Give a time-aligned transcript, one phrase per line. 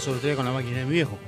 [0.00, 1.18] Pasó el otro día con la máquina de mi viejo.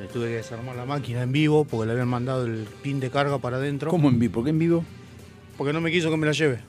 [0.00, 3.10] Le tuve que desarmar la máquina en vivo porque le habían mandado el pin de
[3.10, 3.90] carga para adentro.
[3.90, 4.32] ¿Cómo en vivo?
[4.32, 4.82] ¿Por qué en vivo?
[5.58, 6.60] Porque no me quiso que me la lleve.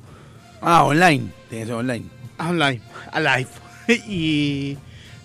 [0.59, 1.29] Ah, online.
[1.47, 2.05] Tiene que ser online.
[2.37, 2.81] Online,
[3.13, 3.47] alive.
[3.87, 4.77] y.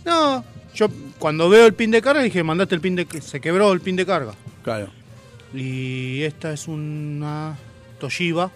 [0.05, 0.87] No, yo
[1.19, 3.09] cuando veo el pin de carga dije, mandaste el pin de.
[3.21, 4.35] Se quebró el pin de carga.
[4.63, 4.89] Claro.
[5.53, 7.59] Y esta es una
[7.99, 8.53] Toshiba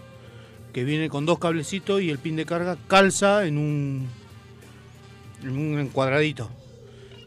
[0.72, 4.06] que viene con dos cablecitos y el pin de carga calza en un.
[5.42, 6.48] en un encuadradito.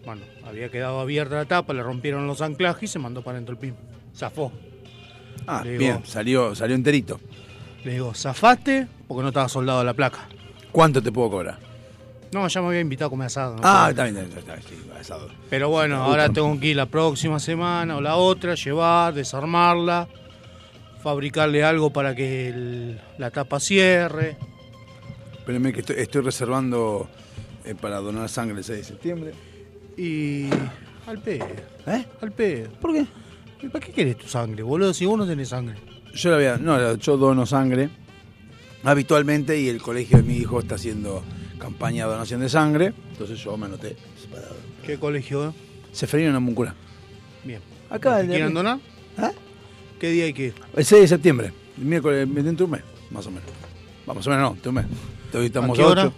[0.07, 3.51] Bueno, había quedado abierta la tapa, le rompieron los anclajes y se mandó para adentro
[3.51, 3.75] el pin.
[4.15, 4.53] Zafó.
[5.45, 6.05] Ah, Le digo- bien.
[6.05, 7.19] Salió, salió enterito.
[7.83, 10.29] Le digo, zafaste porque no estaba soldado a la placa.
[10.71, 11.59] ¿Cuánto te puedo cobrar?
[12.31, 13.55] No, ya me había invitado a comer asado.
[13.57, 15.27] no ah, está bien, está bien, sí, asado.
[15.49, 20.07] Pero bueno, ahora tengo que ir la próxima semana o la otra, llevar, desarmarla,
[21.03, 24.37] fabricarle algo para que el- la tapa cierre.
[25.37, 27.09] Espérenme que estoy, estoy reservando
[27.65, 29.33] eh, para donar sangre el 6 de septiembre.
[29.97, 30.47] Y.
[31.07, 31.45] al pedo.
[31.87, 32.05] ¿Eh?
[32.21, 32.69] Al pedo.
[32.79, 33.05] ¿Por qué?
[33.61, 34.93] ¿Y ¿Para qué querés tu sangre, boludo?
[34.93, 35.75] Si vos no tenés sangre.
[36.13, 37.89] Yo la había, no, yo dono sangre
[38.83, 41.23] habitualmente y el colegio de mi hijo está haciendo
[41.59, 43.95] campaña de donación de sangre, entonces yo me anoté.
[44.85, 45.53] ¿Qué colegio?
[45.91, 46.73] Seferino Namuncurá.
[47.43, 47.61] Bien.
[47.89, 48.79] Acá, ¿Te quieren donar?
[49.17, 49.31] ¿Ah?
[49.99, 50.53] ¿Qué día hay que ir?
[50.75, 53.49] El 6 de septiembre, el miércoles, dentro de un mes, más o menos.
[54.05, 54.85] Vamos, más o menos no, de un mes.
[55.33, 56.03] Hoy estamos ¿A qué hora?
[56.05, 56.13] ocho.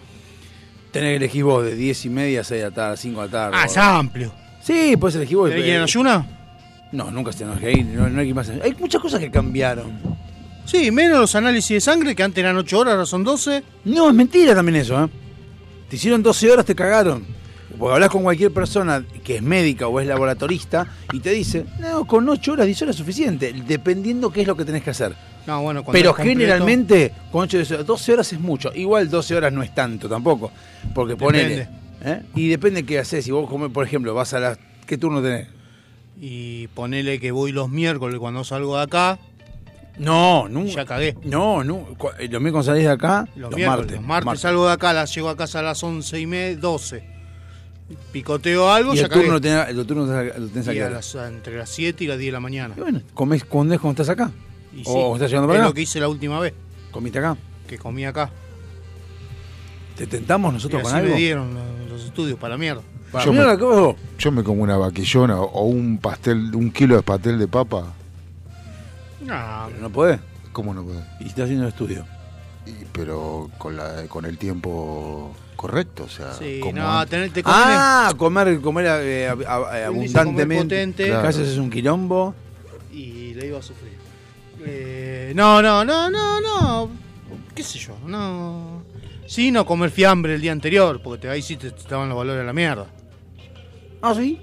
[0.92, 3.26] Tenés que elegir vos de 10 y media a 6 de la tarde, 5 de
[3.26, 3.56] la tarde.
[3.58, 4.32] Ah, es amplio.
[4.62, 5.48] Sí, puedes elegir vos.
[5.48, 6.26] ¿Tenés que ir en ayuna?
[6.92, 8.48] No, nunca se nos ir, no, no hay que ir más.
[8.48, 10.00] Hay muchas cosas que cambiaron.
[10.64, 13.62] Sí, menos los análisis de sangre que antes eran 8 horas, ahora son 12.
[13.84, 15.08] No, es mentira también eso, ¿eh?
[15.88, 17.26] Te hicieron 12 horas, te cagaron.
[17.80, 22.06] Porque hablas con cualquier persona que es médica o es laboratorista y te dice, no,
[22.06, 25.16] con 8 horas, 10 horas es suficiente, dependiendo qué es lo que tenés que hacer.
[25.46, 28.70] No, bueno, Pero completo- generalmente, con 8 horas, 12 horas es mucho.
[28.74, 30.52] Igual 12 horas no es tanto tampoco.
[30.94, 31.68] Porque ponele.
[32.04, 32.22] ¿eh?
[32.36, 33.24] Y depende qué haces.
[33.24, 34.58] Si vos, comes, por ejemplo, vas a las.
[34.86, 35.48] ¿Qué turno tenés?
[36.20, 39.18] Y ponele que voy los miércoles cuando salgo de acá.
[39.98, 40.72] No, nunca.
[40.72, 41.16] Ya cagué.
[41.24, 41.86] No, no.
[42.18, 43.26] Eh, Los miércoles salís de acá.
[43.34, 43.96] Los, Los, miércoles, martes.
[43.96, 47.19] los martes, salgo de acá, las llego a casa a las 11 y media, 12.
[48.12, 50.78] Picoteo algo, Y ya el turno, lo tenés, turno lo tenés Y aquí.
[50.80, 52.74] a las- entre las 7 y las 10 de la mañana.
[52.76, 54.30] Y bueno, comés cuando es cuando estás acá.
[54.72, 55.68] Y o sí, estás llegando para es acá.
[55.70, 56.54] lo que hice la última vez,
[56.92, 57.36] Comiste acá.
[57.66, 58.30] que comí acá.
[59.96, 61.12] ¿Te tentamos Y nosotros con así algo?
[61.14, 62.82] me dieron los, los estudios para la mierda.
[63.12, 63.96] Para Yo mierda, me-.
[64.18, 67.92] Yo me como una vaquillona o un pastel, un kilo de pastel de papa.
[69.20, 70.20] No, Pero no podés.
[70.52, 71.02] ¿Cómo no puedo?
[71.20, 72.06] Y estás haciendo el estudio.
[72.66, 77.10] Y- pero con la con el tiempo correcto, o sea, sí, como no, antes.
[77.10, 80.64] tener, te conviene- Ah, comer, comer eh, eh, comer abundantemente.
[80.64, 81.06] potente.
[81.08, 81.22] Claro.
[81.22, 82.34] Casi es un quilombo.
[82.92, 83.92] y le iba a sufrir.
[84.64, 86.90] Eh, no, no, no, no, no.
[87.54, 87.94] ¿Qué sé yo?
[88.06, 88.82] No.
[89.26, 92.16] Sí, no comer fiambre el día anterior, porque te, ahí sí te, te estaban los
[92.18, 92.86] valores a la mierda.
[94.02, 94.40] Ah, sí.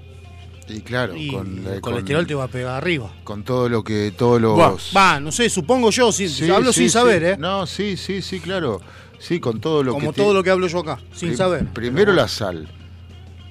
[0.68, 3.10] Y claro, y con, la- el colesterol con, te va a pegar arriba.
[3.24, 4.58] con todo lo que todos los
[4.96, 6.92] Va, no sé, supongo yo, sin, Sí, hablo sí, sin sí.
[6.92, 7.36] saber, ¿eh?
[7.38, 8.80] No, sí, sí, sí, claro.
[9.18, 11.36] Sí, con todo lo Como que todo ti- lo que hablo yo acá, sin Prim-
[11.36, 11.66] saber.
[11.66, 12.68] Primero la sal.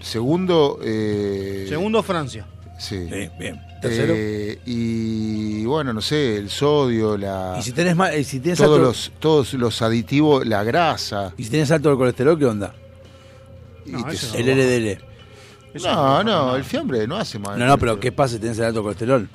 [0.01, 1.65] Segundo, eh.
[1.67, 2.45] Segundo, Francia.
[2.79, 3.07] sí.
[3.09, 3.59] Sí, bien.
[3.81, 4.13] Tercero.
[4.17, 8.57] Eh, y bueno, no sé, el sodio, la y si tenés más, eh, si tenés
[8.57, 11.33] todos alto, los todos los aditivos, la grasa.
[11.37, 12.73] y si tenés alto el colesterol, ¿qué onda?
[13.85, 14.47] y No, te- El.
[14.49, 14.97] LDL.
[15.75, 17.59] Eso no, no, el fiambre no hace mal.
[17.59, 19.29] No, no, pero ¿qué pasa si tenés el alto colesterol?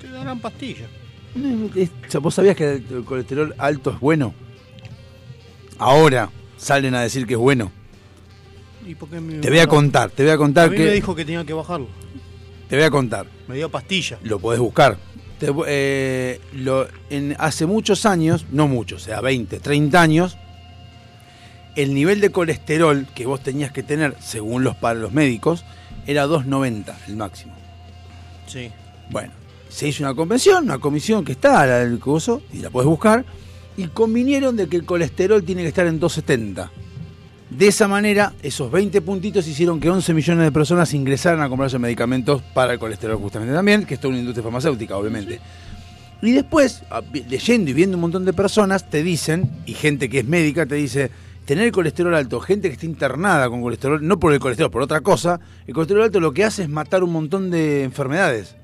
[0.00, 0.88] Te darán pastillas.
[2.20, 4.34] ¿Vos sabías que el colesterol alto es bueno?
[5.78, 7.70] Ahora salen a decir que es bueno.
[8.86, 10.84] ¿Y por qué mi- Te voy a contar, te voy a A contar mí que.
[10.84, 11.88] me dijo que tenía que bajarlo.
[12.68, 13.26] Te voy a contar.
[13.48, 14.18] Me dio pastilla.
[14.22, 14.98] Lo podés buscar.
[15.38, 20.36] Te- eh, lo- en, hace muchos años, no muchos, o sea, 20, 30 años,
[21.76, 25.64] el nivel de colesterol que vos tenías que tener, según los para los médicos,
[26.06, 27.52] era 290 el máximo.
[28.46, 28.70] Sí.
[29.10, 29.32] Bueno,
[29.68, 33.24] se hizo una convención, una comisión que está, la del coso, y la puedes buscar,
[33.76, 36.70] y convinieron de que el colesterol tiene que estar en 270.
[37.50, 41.78] De esa manera, esos 20 puntitos hicieron que 11 millones de personas ingresaran a comprarse
[41.78, 45.40] medicamentos para el colesterol justamente también, que es una industria farmacéutica, obviamente.
[46.22, 50.08] Y después, a- vi- leyendo y viendo un montón de personas, te dicen, y gente
[50.08, 51.10] que es médica te dice,
[51.44, 55.02] tener colesterol alto, gente que está internada con colesterol, no por el colesterol, por otra
[55.02, 58.56] cosa, el colesterol alto lo que hace es matar un montón de enfermedades.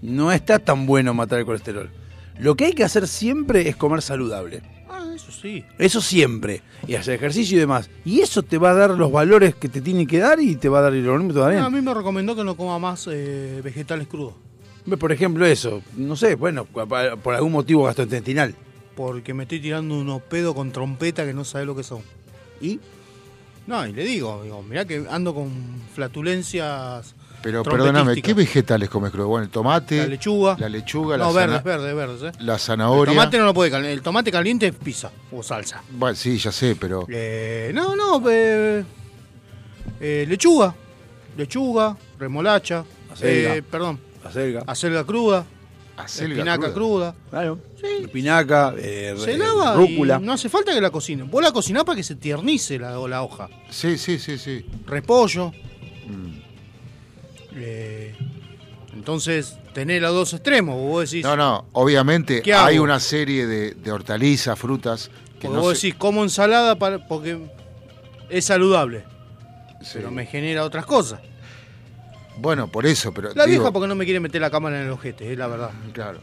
[0.00, 1.90] No está tan bueno matar el colesterol.
[2.38, 4.62] Lo que hay que hacer siempre es comer saludable.
[4.88, 5.64] Ah, eso sí.
[5.78, 6.62] Eso siempre.
[6.86, 7.90] Y hacer ejercicio y demás.
[8.04, 10.68] Y eso te va a dar los valores que te tiene que dar y te
[10.68, 11.60] va a dar el organismo todavía.
[11.60, 14.34] No, a mí me recomendó que no coma más eh, vegetales crudos.
[14.98, 15.82] Por ejemplo, eso.
[15.96, 18.54] No sé, bueno, por algún motivo gastrointestinal.
[18.96, 22.02] Porque me estoy tirando unos pedos con trompeta que no sabe lo que son.
[22.60, 22.80] ¿Y?
[23.66, 25.50] No, y le digo, digo, mirá que ando con
[25.94, 27.14] flatulencias.
[27.42, 29.26] Pero perdóname, ¿qué vegetales comes crudo?
[29.28, 30.56] Bueno, el tomate, La lechuga.
[30.58, 32.38] la lechuga, la, no, zana- verdes, verdes, verdes, eh.
[32.44, 33.12] la El zanahoria.
[33.14, 33.92] tomate no lo puede calentar.
[33.92, 35.82] El tomate caliente es pizza o salsa.
[35.90, 38.84] Bueno, sí, ya sé, pero Eh, no, no, eh,
[40.00, 40.74] eh, lechuga.
[41.36, 42.84] Lechuga, remolacha.
[43.12, 43.56] Acelga.
[43.56, 44.62] eh, perdón, Acelga.
[44.66, 45.44] acelga cruda,
[45.96, 47.14] acelga espinaca cruda.
[47.30, 47.58] Claro.
[47.80, 47.86] Sí.
[48.04, 50.18] Espinaca, eh, Se eh, lava rúcula.
[50.20, 51.30] y no hace falta que la cocinen.
[51.30, 53.48] Vos la cocinás para que se tiernice la, la hoja.
[53.70, 54.64] Sí, sí, sí, sí.
[54.86, 55.52] Repollo.
[56.06, 56.41] Mm.
[57.56, 58.14] Eh,
[58.94, 60.76] entonces, tenés los dos extremos.
[60.76, 65.60] Vos decís, No, no, obviamente ¿Qué hay una serie de, de hortalizas, frutas que no
[65.60, 67.38] vos se- decís, como ensalada para, porque
[68.28, 69.04] es saludable.
[69.80, 69.92] sí.
[69.94, 71.20] Pero me genera otras cosas.
[72.38, 74.86] Bueno, por eso, pero La digo, vieja porque no me quiere meter la cámara en
[74.86, 75.70] el ojete, es la verdad.
[75.92, 76.18] claro.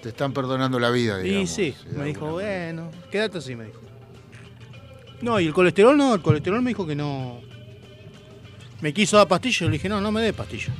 [0.00, 1.50] Te están perdonando la vida, Y digamos.
[1.50, 2.32] sí, de me dijo, manera.
[2.72, 3.80] bueno, quédate así, me dijo.
[5.20, 7.40] No, y el colesterol no, el colesterol me dijo que no.
[8.82, 10.70] Me quiso dar pastillas, le dije, no, no me dé pastillas.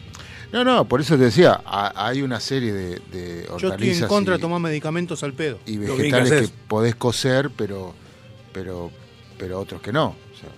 [0.52, 4.06] No, no, por eso te decía, ha- hay una serie de, de Yo estoy en
[4.06, 5.58] contra y, de tomar medicamentos al pedo.
[5.64, 7.94] y que vegetales que, podés cocer, pero,
[8.52, 8.90] pero,
[9.38, 10.08] pero otros que no.
[10.08, 10.50] O sea,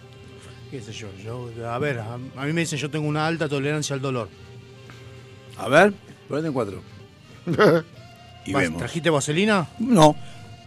[0.70, 3.48] qué sé yo, yo a ver, a, a mí me dicen yo tengo una alta
[3.48, 4.28] tolerancia al dolor.
[5.58, 5.92] A ver,
[6.28, 6.82] ponete en cuatro.
[8.46, 8.78] y Vas- vemos.
[8.80, 9.68] ¿Trajiste vaselina?
[9.78, 10.16] No,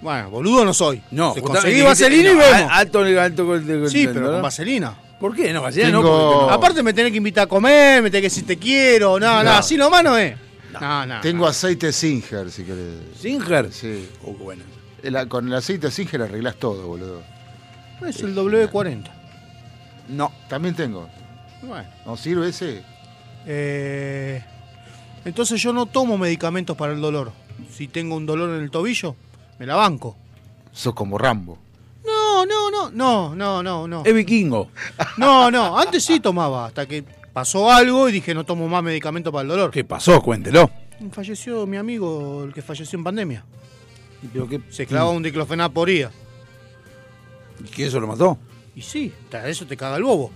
[0.02, 1.02] Bueno, boludo no soy.
[1.12, 1.34] no.
[1.36, 2.72] Conseguí vaselina y vemos.
[2.72, 4.96] Alto, alto con el- con sí, el pero con vaselina.
[5.20, 5.52] ¿Por qué?
[5.52, 6.02] No, vaselina no.
[6.02, 6.52] Tengo- porque no.
[6.54, 9.44] Aparte me tenés que invitar a comer, me tenés que decir te quiero, no, no,
[9.46, 9.52] No.
[9.52, 10.36] así nomás no es.
[10.80, 11.22] No, no.
[11.22, 12.96] Tengo aceite Singer, si querés.
[13.20, 13.72] Singer.
[13.74, 14.08] Sí.
[14.24, 14.64] Oh, bueno.
[15.02, 17.24] El- con el aceite Singer arreglás todo, boludo.
[18.08, 19.10] Es el W40.
[20.10, 20.32] No.
[20.48, 21.10] También tengo.
[21.64, 21.90] Bueno.
[22.06, 22.84] ¿No sirve ese?
[23.48, 24.44] Eh,
[25.26, 27.32] entonces yo no tomo medicamentos para el dolor.
[27.72, 29.16] Si tengo un dolor en el tobillo,
[29.58, 30.16] me la banco.
[30.72, 31.58] Sos como Rambo.
[32.92, 34.04] No, no, no, no.
[34.06, 34.70] Es vikingo.
[35.18, 37.04] No, no, antes sí tomaba, hasta que
[37.34, 39.72] pasó algo y dije no tomo más medicamentos para el dolor.
[39.72, 40.22] ¿Qué pasó?
[40.22, 40.70] Cuéntelo.
[41.12, 43.46] Falleció mi amigo, el que falleció en pandemia.
[44.34, 44.62] ¿Pero qué?
[44.70, 46.10] Se clavó un diclofenac por día.
[47.64, 48.38] ¿Y qué eso lo mató?
[48.76, 50.32] Y sí, ta- eso te caga el bobo.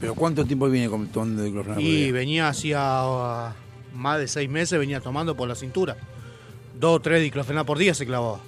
[0.00, 3.54] ¿Pero cuánto tiempo viene con- tomando diclofenac por Y venía hacía ah,
[3.94, 5.96] más de seis meses, venía tomando por la cintura.
[6.78, 8.40] Dos o tres diclofenac por día se clavaba.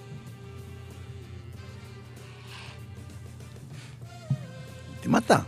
[5.11, 5.47] Mata?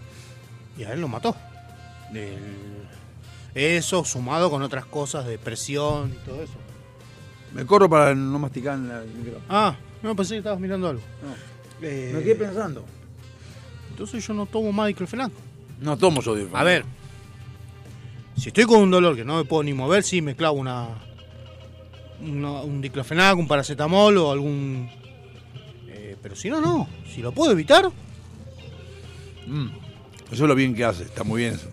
[0.76, 1.34] Y a él lo mató.
[2.12, 2.82] El-
[3.54, 6.54] Eso sumado con otras cosas de presión y todo eso.
[7.54, 9.44] Me corro para no masticar en la- el micrófono.
[9.50, 11.02] Ah, no pensé que estabas mirando algo.
[11.22, 11.86] No.
[11.86, 12.84] Eh, Me quedé pensando.
[13.90, 15.30] entonces yo no tomo más diclofenac.
[15.80, 16.60] No tomo yo diclofenac.
[16.60, 16.84] A ver,
[18.38, 20.88] si estoy con un dolor que no me puedo ni mover, sí me clavo una,
[22.22, 24.88] una- un diclofenac, un paracetamol o algún...
[25.88, 26.88] eh, pero si no, no.
[27.12, 27.90] Si lo puedo evitar,
[29.46, 29.68] Mm.
[30.30, 31.02] Eso es lo bien que hace.
[31.04, 31.68] Está muy bien eso.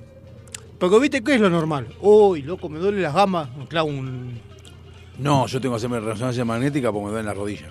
[0.80, 1.88] porque viste qué es lo normal.
[2.02, 4.40] Uy, loco, me duele las gamas, me clavo un...
[5.18, 7.68] No, yo tengo que hacerme resonancia magnética porque me duele en la rodilla.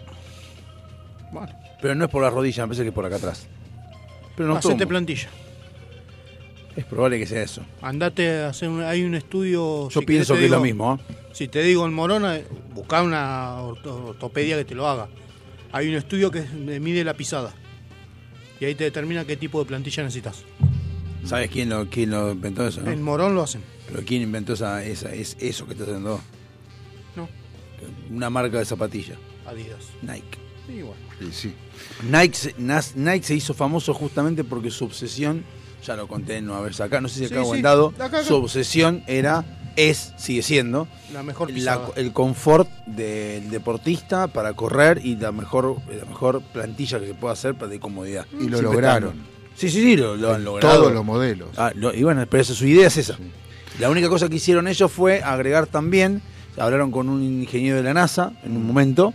[1.33, 1.49] Bueno,
[1.81, 3.47] Pero no es por la rodilla, me parece que es por acá atrás.
[4.37, 4.89] Pero no hacete tomo.
[4.89, 5.29] plantilla.
[6.77, 7.63] Es probable que sea eso.
[7.83, 9.89] Andate a hacer un, hay un estudio.
[9.89, 10.95] Yo si pienso que es lo mismo.
[11.11, 11.15] ¿eh?
[11.33, 12.39] Si te digo en Morona,
[12.73, 15.09] buscá una orto- ortopedia que te lo haga.
[15.73, 17.53] Hay un estudio que me mide la pisada.
[18.61, 20.43] Y ahí te determina qué tipo de plantilla necesitas.
[21.25, 22.81] ¿Sabes quién lo, quién lo inventó eso?
[22.81, 22.91] no?
[22.91, 23.63] En Morón lo hacen.
[23.91, 26.21] Pero quién inventó esa, esa, es eso que está haciendo.
[27.17, 27.29] No,
[28.11, 29.17] Una marca de zapatilla.
[29.47, 29.85] Adidas.
[30.03, 30.39] Nike.
[30.69, 31.01] Y bueno.
[31.21, 31.55] Sí, sí.
[32.11, 35.45] Nike, se- Nas- Nike se hizo famoso justamente porque su obsesión,
[35.85, 37.57] ya lo conté en no haber sacado, no sé si acá Sí, o sí.
[37.59, 38.25] en dado, Acá, acá.
[38.25, 45.01] su obsesión era, es, sigue siendo, La mejor la- el confort del deportista para correr
[45.05, 48.27] y la mejor, la mejor plantilla que se pueda hacer para de comodidad.
[48.33, 49.11] Y lo Siempre lograron.
[49.11, 50.75] están- Sí, sí, sí, lo, lo han logrado.
[50.81, 51.49] Todos los modelos.
[51.57, 53.17] Ah, lo- y bueno, pero eso, su idea es esa.
[53.81, 56.23] La única cosa que hicieron ellos fue agregar también,
[56.57, 59.13] hablaron con un ingeniero de la NASA en un momento,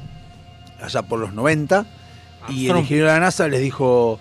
[0.81, 1.85] allá por los 90,
[2.49, 4.19] y el ingeniero de la NASA les dijo,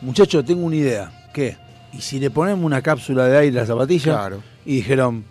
[0.00, 1.28] muchachos, tengo una idea.
[1.32, 1.56] ¿Qué?
[1.92, 4.12] ¿Y si le ponemos una cápsula de aire a la zapatilla?
[4.12, 4.42] Claro.
[4.64, 5.24] Y dijeron,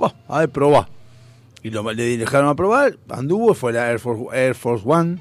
[0.00, 0.88] "Bah, a ver, probá.
[1.62, 5.18] Y lo, le dejaron a probar, anduvo, fue la Air Force, One,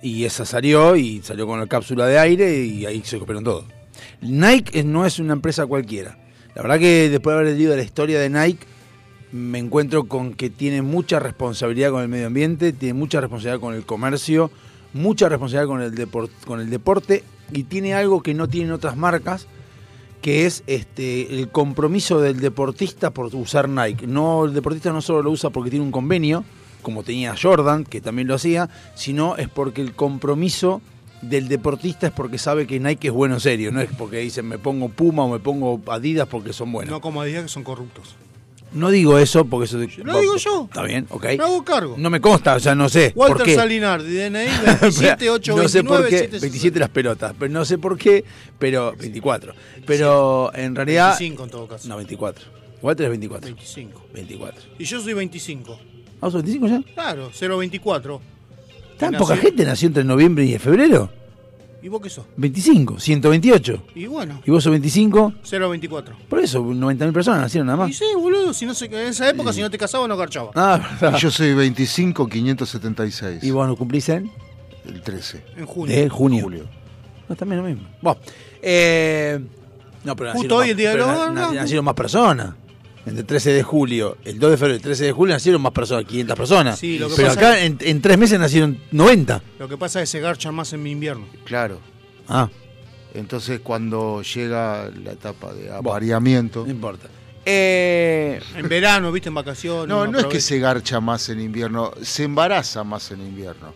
[0.00, 3.64] y esa salió, y salió con la cápsula de aire, y ahí se copiaron todo.
[4.20, 6.16] Nike no es una empresa cualquiera.
[6.54, 8.64] La verdad que después de haber leído la historia de Nike,
[9.32, 13.74] me encuentro con que tiene mucha responsabilidad con el medio ambiente, tiene mucha responsabilidad con
[13.74, 14.50] el comercio,
[14.92, 19.48] mucha responsabilidad con el, con el deporte, y tiene algo que no tienen otras marcas,
[20.20, 24.06] que es este el compromiso del deportista por usar Nike.
[24.06, 26.44] No, el deportista no solo lo usa porque tiene un convenio,
[26.82, 30.80] como tenía Jordan, que también lo hacía, sino es porque el compromiso
[31.22, 34.48] del deportista es porque sabe que Nike es bueno en serio, no es porque dicen
[34.48, 36.90] me pongo Puma o me pongo Adidas porque son buenos.
[36.90, 38.16] No como Adidas que son corruptos.
[38.72, 39.78] No digo eso porque eso...
[40.04, 40.64] Lo digo yo.
[40.64, 41.24] Está bien, ok.
[41.24, 41.96] Me hago cargo.
[41.98, 43.10] No me consta, o sea, no sé.
[43.10, 43.54] por Walter qué.
[43.56, 44.46] Salinardi, DNI
[44.80, 47.98] 27 8 no sé por 29 qué, 7, 27 las pelotas, pero no sé por
[47.98, 48.24] qué,
[48.58, 49.54] pero 24.
[49.86, 51.88] Pero en realidad 25 en todo caso.
[51.88, 52.44] no 24.
[52.82, 53.46] Walter es 24.
[53.46, 54.06] 25.
[54.14, 54.62] 24.
[54.78, 55.78] Y yo soy 25.
[56.20, 56.82] ¿Vamos a 25 ya?
[56.94, 58.20] Claro, 024.
[58.98, 61.10] ¿Tan poca gente nació entre noviembre y febrero?
[61.82, 62.26] ¿Y vos qué sos?
[62.36, 63.82] 25, 128.
[63.94, 66.14] Y bueno, Y vos sos 25, 024.
[66.28, 67.96] por eso 90.000 personas nacieron nada Y más.
[67.96, 70.50] sí, boludo, si no se, en esa época si no te casabas no garchaba.
[70.54, 71.16] Ah, verdad.
[71.18, 73.42] Y yo soy 25 576.
[73.42, 74.30] Y vos no cumplís en
[74.86, 75.42] El 13.
[75.56, 75.96] En junio.
[75.96, 76.42] de junio.
[76.44, 76.64] Julio.
[77.28, 77.88] No, también lo mismo.
[78.02, 78.20] Bueno,
[78.60, 79.40] eh,
[80.04, 80.96] no, pero Justo nacieron hoy más- el día de
[81.34, 82.54] na- nacieron más personas.
[83.06, 85.62] Entre el 13 de julio, el 2 de febrero y el 13 de julio nacieron
[85.62, 86.78] más personas, 500 personas.
[86.78, 89.42] Sí, lo que pero pasa acá en, en tres meses nacieron 90.
[89.58, 91.26] Lo que pasa es que se garchan más en mi invierno.
[91.44, 91.80] Claro.
[92.28, 92.48] Ah,
[93.14, 96.64] Entonces cuando llega la etapa de apareamiento...
[96.64, 97.08] no importa.
[97.46, 99.88] Eh, En verano, viste, en vacaciones.
[99.88, 103.72] No, no es que se garcha más en invierno, se embaraza más en invierno.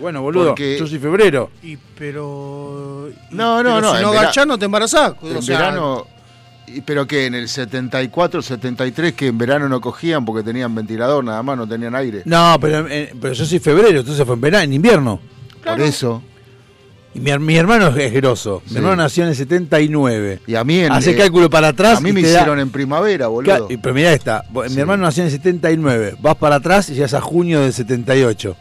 [0.00, 1.50] bueno, boludo, Porque- yo soy febrero.
[1.62, 3.08] Y pero.
[3.10, 5.14] y- No, no, pero no, Si en no garchás, no te embarazás.
[5.22, 6.06] En o sea, verano,
[6.86, 11.42] pero que en el 74, 73, que en verano no cogían porque tenían ventilador, nada
[11.42, 12.22] más, no tenían aire.
[12.24, 15.20] No, pero, eh, pero yo soy febrero, entonces fue en verano, en invierno.
[15.64, 16.22] Por eso.
[17.14, 18.60] Y mi, mi hermano es grosso.
[18.70, 20.40] Mi hermano nació en el 79.
[20.48, 21.98] Y a mí en, Hace eh, cálculo para atrás.
[21.98, 23.68] a mí me da- hicieron en primavera, boludo.
[23.70, 24.74] Y- pero mirá esta, Sí.
[24.74, 27.72] mi hermano nació en el 79, vas para atrás y ya es a junio del
[27.72, 28.56] 78.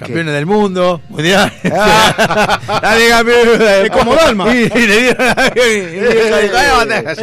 [0.00, 1.52] Campeones del mundo, mundial.
[1.62, 3.48] Dale, campeón.
[3.84, 4.52] Es como Dalma.
[4.52, 4.70] Es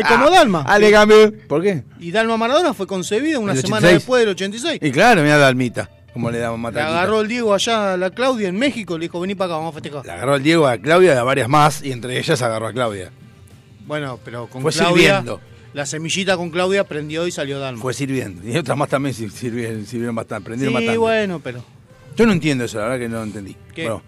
[0.07, 0.63] como Dalma.
[0.63, 1.35] Dale, campeón.
[1.47, 1.83] ¿Por qué?
[1.99, 3.99] Y Dalma Maradona fue concebida una ¿El semana 86?
[4.01, 4.79] después del 86.
[4.81, 6.87] Y claro, mira Dalmita, como le damos Le matar.
[6.87, 9.71] agarró el Diego allá a la Claudia en México, le dijo, vení para acá, vamos
[9.71, 10.05] a festejar.
[10.05, 12.73] Le agarró el Diego a Claudia y a varias más, y entre ellas agarró a
[12.73, 13.11] Claudia.
[13.85, 15.41] Bueno, pero con Fue Claudia, sirviendo.
[15.73, 17.81] la semillita con Claudia prendió y salió Dalma.
[17.81, 18.47] Fue sirviendo.
[18.47, 20.97] Y otras más también sir- sirvieron, sirvieron bastante, aprendieron sí, bastante.
[20.97, 21.63] bueno, pero...
[22.17, 23.55] Yo no entiendo eso, la verdad que no lo entendí.
[23.73, 23.83] ¿Qué?
[23.83, 24.01] Bueno,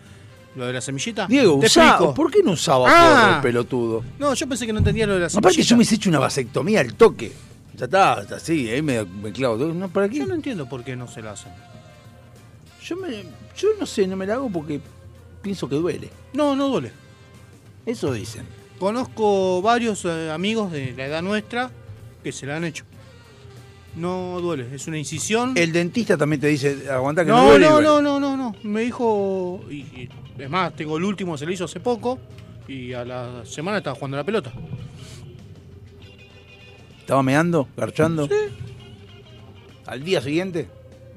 [0.56, 1.28] ¿Lo de la semillita?
[1.28, 2.14] Diego, usá-.
[2.14, 3.24] ¿por qué no usaba Ah.
[3.26, 4.04] porro, el pelotudo?
[4.18, 5.48] No, yo pensé que no entendía lo de la semillita.
[5.50, 7.32] Aparte yo me hice hecho una vasectomía al toque.
[7.78, 9.58] Ya está, está así, ahí me, me clavo.
[9.58, 10.18] No, ¿para qué?
[10.18, 11.52] Yo no entiendo por qué no se la hacen.
[12.84, 13.24] Yo, me-
[13.58, 14.82] yo no sé, no me la hago porque
[15.42, 16.10] pienso que duele.
[16.34, 16.92] No, no duele.
[17.86, 18.46] Eso dicen.
[18.80, 21.70] Conozco varios eh, amigos de la edad nuestra
[22.24, 22.84] que se la han hecho.
[24.00, 25.54] No duele, es una incisión.
[25.56, 27.66] El dentista también te dice, aguanta que no, no, duele.
[27.66, 28.56] no, no, no, no, no.
[28.64, 29.62] Me dijo.
[29.70, 32.18] Y, y- es más, tengo el último, se lo hizo hace poco.
[32.68, 34.54] Y a la semana estaba jugando a la pelota.
[37.00, 38.28] ¿Estaba meando, garchando?
[38.28, 38.34] Sí.
[39.88, 40.70] ¿Al día siguiente?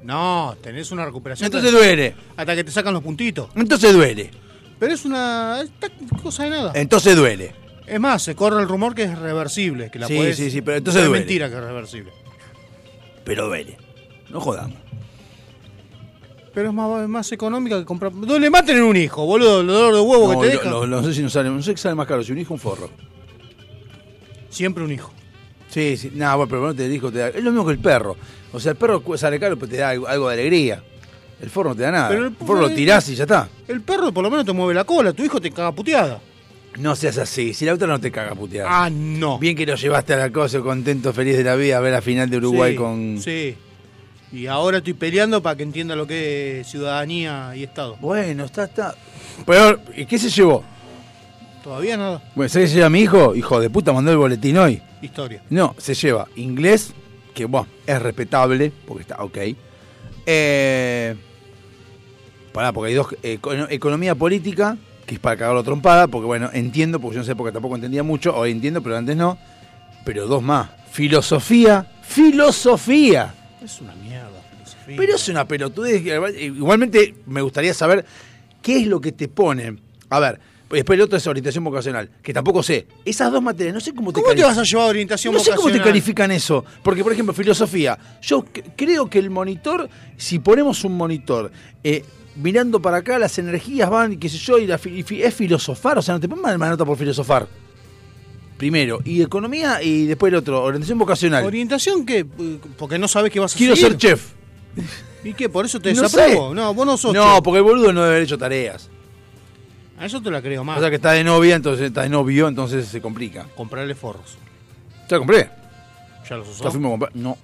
[0.03, 1.47] No, tenés una recuperación.
[1.47, 2.15] Entonces duele.
[2.37, 3.51] hasta que te sacan los puntitos.
[3.55, 4.31] Entonces duele.
[4.79, 5.61] Pero es una.
[5.63, 5.89] esta
[6.23, 6.73] cosa de nada.
[6.75, 7.55] Entonces duele.
[7.87, 9.91] Es más, se corre el rumor que es reversible.
[9.91, 11.21] Que la Sí, podés- sí, sí, pero entonces es duele.
[11.21, 12.11] mentira que es reversible.
[13.25, 13.77] Pero duele.
[14.31, 14.77] No jodamos.
[16.55, 18.13] Pero es más, más económica que comprar.
[18.13, 19.61] Duele más tener un hijo, boludo.
[19.63, 20.69] El dolor de huevo No, que te deja.
[20.71, 22.61] no sé si nos sale, no sé qué sale más caro, si un hijo un
[22.61, 22.91] forro.
[24.51, 25.11] Siempre un hijo.
[25.69, 26.11] Sí, sí.
[26.15, 28.17] No, bueno, pero no te dijo, te da- es lo mismo que el perro.
[28.53, 30.83] O sea, el perro sale caro, pero te da algo, algo de alegría.
[31.41, 32.09] El forro no te da nada.
[32.11, 33.49] Pero el, el- forro lo tirás y ya está.
[33.67, 35.15] El perro por lo menos te mueve la cola.
[35.15, 36.21] Tu hijo te caga puteada.
[36.79, 37.53] No seas así.
[37.55, 38.67] Si la otra no te caga putear.
[38.69, 39.39] Ah, no.
[39.39, 42.01] Bien que lo llevaste a la cosa, contento, feliz de la vida, a ver la
[42.03, 43.19] final de Uruguay Sí, con.
[43.23, 43.57] Sí.
[44.33, 47.97] Y ahora estoy peleando para que entienda lo que es ciudadanía y Estado.
[48.01, 48.95] Bueno, está, está.
[49.45, 50.65] Peor, ¿y qué se llevó?
[51.63, 52.23] Todavía nada.
[52.35, 53.35] Bueno, ¿sabes qué se lleva mi hijo?
[53.37, 54.81] Hijo de puta, mandó el boletín hoy.
[55.03, 55.43] Historia.
[55.51, 56.95] No, se lleva inglés,
[57.35, 59.39] que bueno, es respetable, porque está ok.
[60.25, 61.15] Eh,
[62.53, 63.09] pará, porque hay dos.
[63.23, 64.77] eh, econo- economía política,
[65.13, 68.03] que es para cagarlo trompada, porque bueno, entiendo, porque yo no sé, porque tampoco entendía
[68.03, 69.37] mucho, hoy entiendo, pero antes no.
[70.05, 70.71] Pero dos más.
[70.91, 73.35] Filosofía, filosofía.
[73.63, 74.43] Es una mierda.
[74.51, 74.97] filosofía.
[74.97, 76.03] Pero es una pelotudez.
[76.41, 78.05] Igualmente me gustaría saber
[78.63, 79.77] qué es lo que te pone.
[80.09, 82.87] A ver, después el otro es orientación vocacional, que tampoco sé.
[83.05, 85.41] Esas dos materias, no sé cómo te ¿Cómo te vas a llevar a orientación No
[85.41, 85.89] sé cómo te vocacional?
[85.89, 86.65] califican eso.
[86.83, 87.99] Porque, por ejemplo, filosofía.
[88.23, 88.45] Yo
[88.77, 91.53] creo que el monitor, si ponemos un monitor
[91.85, 92.03] eh,
[92.37, 95.99] mirando para acá, las energías van, y qué sé yo, y, la es filosofar.
[95.99, 97.47] O sea, no te pongan mala nota por filosofar.
[98.57, 99.01] Primero.
[99.05, 101.45] Y economía, y después el otro, orientación vocacional.
[101.45, 102.25] ¿Orientación qué?
[102.79, 103.91] Porque no sabes qué vas a Quiero seguir.
[103.93, 104.33] ser chef.
[105.25, 105.49] ¿Y qué?
[105.49, 106.51] ¿Por eso te No desapruebo?
[106.51, 106.55] sé.
[106.55, 107.43] No, vos no sos No, chef.
[107.45, 108.89] porque el boludo no debe haber hecho tareas.
[109.99, 110.79] A eso te la creo más.
[110.79, 113.47] O sea que está de novia, entonces está de novio, entonces se complica.
[113.57, 114.37] Comprarle forros.
[115.09, 115.51] ¿Ya compré?
[116.29, 116.65] ¿Ya los usó?
[116.65, 117.13] ¿Ya fuimos a comprar?
[117.15, 117.37] No.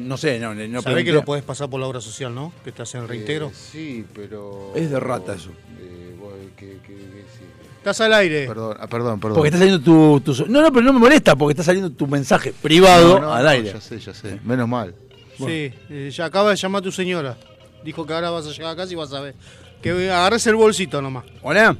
[0.00, 2.52] No, sé, no, no Sabés que lo podés pasar por la obra social, ¿no?
[2.64, 3.46] Que estás en el reintegro.
[3.48, 4.72] Eh, sí, pero.
[4.74, 5.50] Es de rata eso.
[5.80, 7.44] Eh, vos, que- que- que sí.
[7.76, 8.46] Estás al aire.
[8.46, 9.36] Perdón, ah, perdón, perdón.
[9.36, 12.06] Porque está saliendo tu, tu- No, no, pero no me molesta porque está saliendo tu
[12.06, 13.72] mensaje privado No, no, al no, aire.
[13.72, 14.40] Ya sé, ya sé.
[14.44, 14.94] Menos mal.
[15.38, 17.36] Sí, eh, ya acaba de llamar tu señora.
[17.84, 19.34] Dijo que ahora vas a llegar a casa y vas a ver.
[19.80, 21.24] Que agarres el bolsito nomás.
[21.42, 21.76] Hola.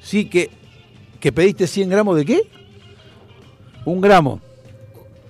[0.00, 0.48] Sí, que,
[1.18, 2.40] que pediste 100 gramos de qué?
[3.84, 4.40] Un gramo.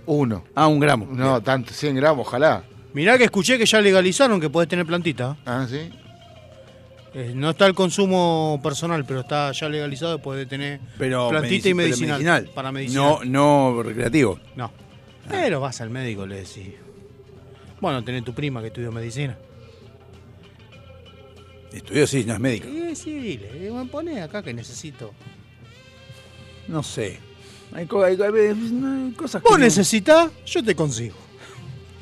[0.07, 0.45] Uno.
[0.55, 1.07] Ah, un gramo.
[1.11, 2.64] No, tanto, 100 gramos, ojalá.
[2.93, 5.37] Mirá que escuché que ya legalizaron que podés tener plantita.
[5.45, 5.90] Ah, sí.
[7.14, 11.75] Eh, no está el consumo personal, pero está ya legalizado puede tener Pero plantita y
[11.75, 12.51] pero medicinal.
[12.53, 13.21] Para medicinal.
[13.31, 14.40] No, no recreativo.
[14.57, 14.71] No.
[15.29, 16.75] Pero vas al médico, le decís.
[17.81, 19.37] Bueno, tenés tu prima que estudió medicina.
[21.73, 22.69] Estudió sí, no es médico.
[22.69, 25.12] Sí, sí, le digo, poné acá que necesito.
[26.69, 27.19] No sé.
[27.74, 29.48] Hay, co- hay- hay- hay cosas que.
[29.48, 31.16] Vos no- necesitas, yo te consigo.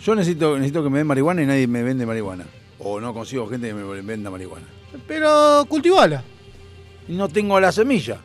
[0.04, 2.44] Yo necesito, necesito que me den marihuana y nadie me vende marihuana.
[2.78, 4.66] O no consigo gente que me venda marihuana.
[5.06, 6.22] Pero cultivala.
[7.08, 8.18] Y no tengo la semilla.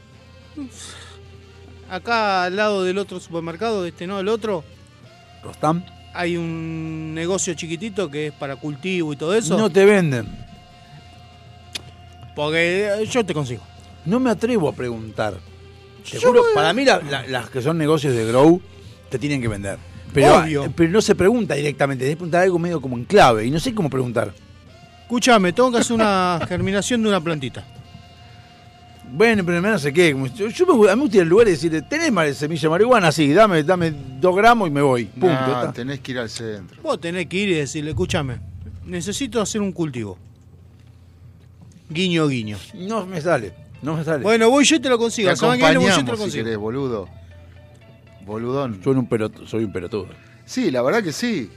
[1.90, 4.64] Acá al lado del otro supermercado, este no, el otro,
[5.44, 5.84] Rostam.
[6.14, 9.58] hay un negocio chiquitito que es para cultivo y todo eso.
[9.58, 10.28] No te venden.
[12.36, 13.62] Porque eh, yo te consigo.
[14.06, 15.38] No me atrevo a preguntar.
[16.16, 18.62] A- para mí la- la- las que son negocios de grow
[19.10, 19.78] te tienen que vender.
[20.14, 20.72] Pero, Obvio.
[20.76, 23.74] pero no se pregunta directamente, debes preguntar algo medio como en clave y no sé
[23.76, 24.34] cómo preguntar.
[25.04, 27.66] Escuchame, tengo que hacer una germinación de una plantita.
[29.10, 30.14] Bueno, pero no sé qué.
[30.36, 32.70] Yo, yo me, a mí me gusta ir al lugar y decirle, ¿tenés semilla de
[32.70, 33.12] marihuana?
[33.12, 35.06] Sí, dame, dame dos gramos y me voy.
[35.06, 35.72] Punto.
[35.74, 36.82] Tenés que ir al centro.
[36.82, 38.38] Vos tenés que ir y decirle, escúchame,
[38.86, 40.18] necesito hacer un cultivo.
[41.90, 42.58] Guiño, guiño.
[42.74, 44.24] No me sale, no me sale.
[44.24, 45.30] Bueno, voy yo y te lo Te consigo.
[45.30, 46.44] La que viene voy yo y te lo acompañamos si consigo.
[46.46, 47.10] querés, boludo.
[48.26, 48.82] Boludón.
[48.84, 50.08] Soy un, pelot- soy un pelotudo.
[50.46, 51.50] Sí, la verdad que sí.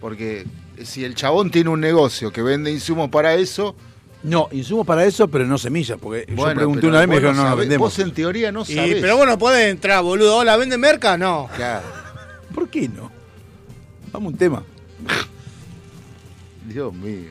[0.00, 0.46] Porque
[0.82, 3.74] si el chabón tiene un negocio que vende insumos para eso,
[4.22, 7.08] No, insumos para eso, pero no semillas, porque yo bueno, pregunté pero una vez y
[7.08, 7.86] me vos dijeron, no, no, sabés- vendemos.
[7.96, 8.96] Vos en teoría no Y, sabés.
[9.00, 10.36] pero bueno, podés entrar, boludo.
[10.38, 11.16] Hola, ¿vende merca?
[11.18, 11.48] No.
[11.54, 11.86] Claro.
[12.54, 13.10] ¿Por qué no?
[14.12, 14.62] Vamos a un tema.
[16.66, 17.30] Dios mío.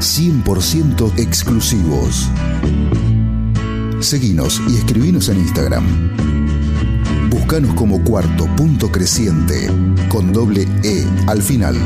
[0.00, 2.26] 100% exclusivos.
[4.00, 5.84] Seguinos y escribinos en Instagram.
[7.28, 9.68] Buscanos como cuarto punto creciente
[10.08, 11.76] con doble E al final.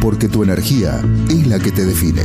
[0.00, 2.24] Porque tu energía es la que te define.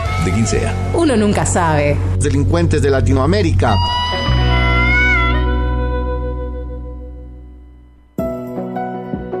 [0.25, 0.73] de quien sea.
[0.93, 1.97] Uno nunca sabe.
[2.19, 3.75] delincuentes de Latinoamérica.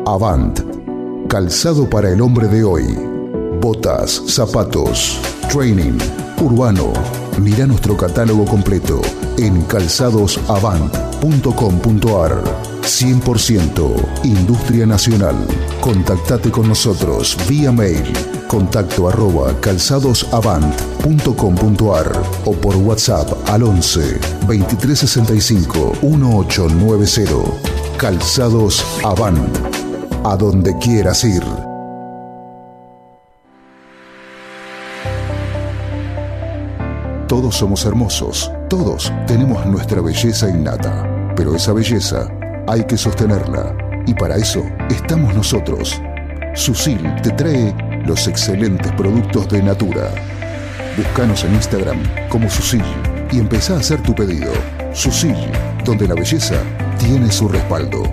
[0.05, 0.59] Avant.
[1.29, 2.85] Calzado para el hombre de hoy.
[3.61, 5.97] Botas, zapatos, training,
[6.41, 6.91] urbano.
[7.39, 9.01] Mira nuestro catálogo completo
[9.37, 12.43] en calzadosavant.com.ar.
[12.81, 15.35] 100% Industria Nacional.
[15.79, 18.11] Contactate con nosotros vía mail
[18.51, 27.97] contacto arroba calzadosavant.com.ar o por WhatsApp al 11 2365 1890.
[27.97, 29.57] Calzados Avant.
[30.25, 31.41] A donde quieras ir.
[37.29, 42.27] Todos somos hermosos, todos tenemos nuestra belleza innata, pero esa belleza
[42.67, 43.73] hay que sostenerla
[44.05, 46.01] y para eso estamos nosotros.
[46.53, 47.73] Susil te trae
[48.05, 50.11] los excelentes productos de Natura.
[50.97, 52.83] Búscanos en Instagram como Susil
[53.31, 54.51] y empezá a hacer tu pedido.
[54.93, 55.35] Susil,
[55.85, 56.61] donde la belleza
[56.99, 58.03] tiene su respaldo.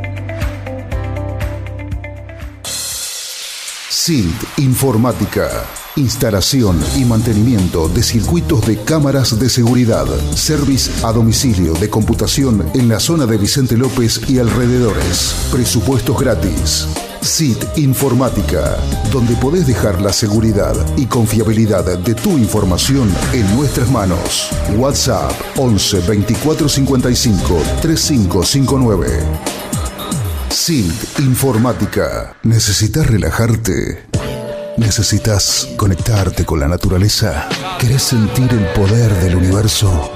[4.08, 5.50] SILT Informática.
[5.96, 10.06] Instalación y mantenimiento de circuitos de cámaras de seguridad.
[10.34, 15.34] Service a domicilio de computación en la zona de Vicente López y alrededores.
[15.50, 16.86] Presupuestos gratis.
[17.20, 18.76] SIT Informática,
[19.12, 24.50] donde podés dejar la seguridad y confiabilidad de tu información en nuestras manos.
[24.76, 29.08] WhatsApp 11 24 55 3559.
[30.50, 32.36] SILT Informática.
[32.42, 34.06] ¿Necesitas relajarte?
[34.76, 37.48] ¿Necesitas conectarte con la naturaleza?
[37.80, 40.12] ¿Querés sentir el poder del universo?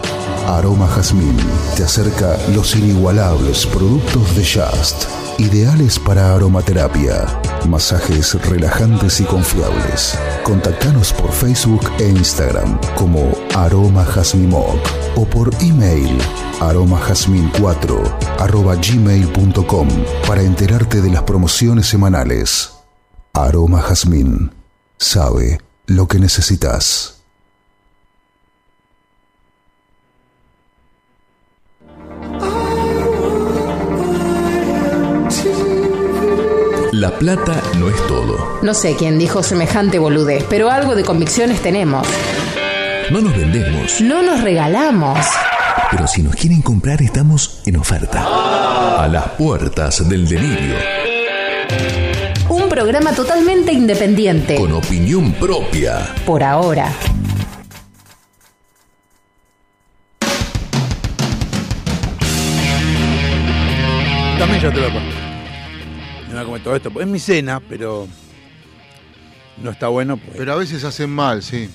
[0.46, 1.36] Aroma Jazmín
[1.76, 5.04] te acerca los inigualables productos de Just,
[5.42, 7.26] ideales para aromaterapia,
[7.68, 10.16] masajes relajantes y confiables.
[10.44, 14.78] Contactanos por Facebook e Instagram como Aroma Jazmimoc
[15.16, 16.16] o por email
[16.60, 19.88] aromajazmin4 arroba gmail.com
[20.26, 22.70] para enterarte de las promociones semanales.
[23.34, 24.52] Aroma Jazmín
[24.98, 27.21] sabe lo que necesitas.
[37.02, 38.60] La plata no es todo.
[38.62, 42.06] No sé quién dijo semejante boludez, pero algo de convicciones tenemos.
[43.10, 45.18] No nos vendemos, No nos regalamos.
[45.90, 48.22] pero si nos quieren comprar estamos en oferta.
[49.02, 50.76] A las puertas del delirio,
[52.48, 54.54] Un programa totalmente independiente.
[54.54, 56.14] con opinión propia.
[56.24, 56.88] Por ahora.
[64.38, 65.11] También ya te lo.
[66.42, 66.90] A comer todo esto.
[67.00, 68.06] Es mi cena, pero
[69.62, 70.16] no está bueno.
[70.16, 70.36] pues.
[70.36, 71.68] Pero a veces hacen mal, sí.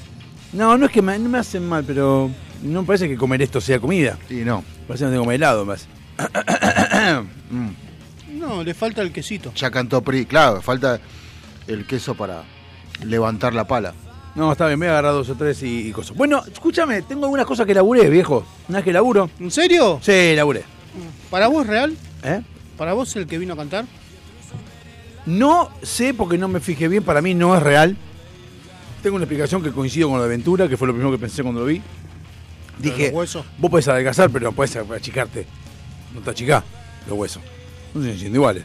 [0.53, 2.29] No, no es que me, no me hacen mal, pero
[2.63, 4.17] no me parece que comer esto sea comida.
[4.29, 4.63] Y no.
[4.87, 5.87] Parece que no comer helado más.
[7.49, 8.39] Mm.
[8.39, 9.53] No, le falta el quesito.
[9.55, 10.25] Ya cantó Pri.
[10.25, 10.99] Claro, falta
[11.65, 12.43] el queso para
[13.05, 13.93] levantar la pala.
[14.35, 16.15] No, está bien, me voy a agarrar dos o tres y, y cosas.
[16.17, 18.45] Bueno, escúchame, tengo algunas cosas que laburé, viejo.
[18.67, 19.29] Una vez que laburo.
[19.39, 19.99] ¿En serio?
[20.01, 20.63] Sí, laburé.
[21.31, 21.95] ¿Para vos real?
[22.23, 22.41] ¿Eh?
[22.77, 23.85] ¿Para vos el que vino a cantar?
[25.27, 27.97] No sé porque no me fijé bien, para mí no es real.
[29.03, 31.59] Tengo una explicación que coincido con la aventura, que fue lo primero que pensé cuando
[31.59, 31.81] lo vi.
[32.79, 33.37] Dije, vos
[33.69, 35.45] podés adelgazar, pero no podés achicarte.
[36.15, 36.63] No te achicás
[37.09, 37.43] los huesos.
[37.93, 38.63] No se sienten iguales.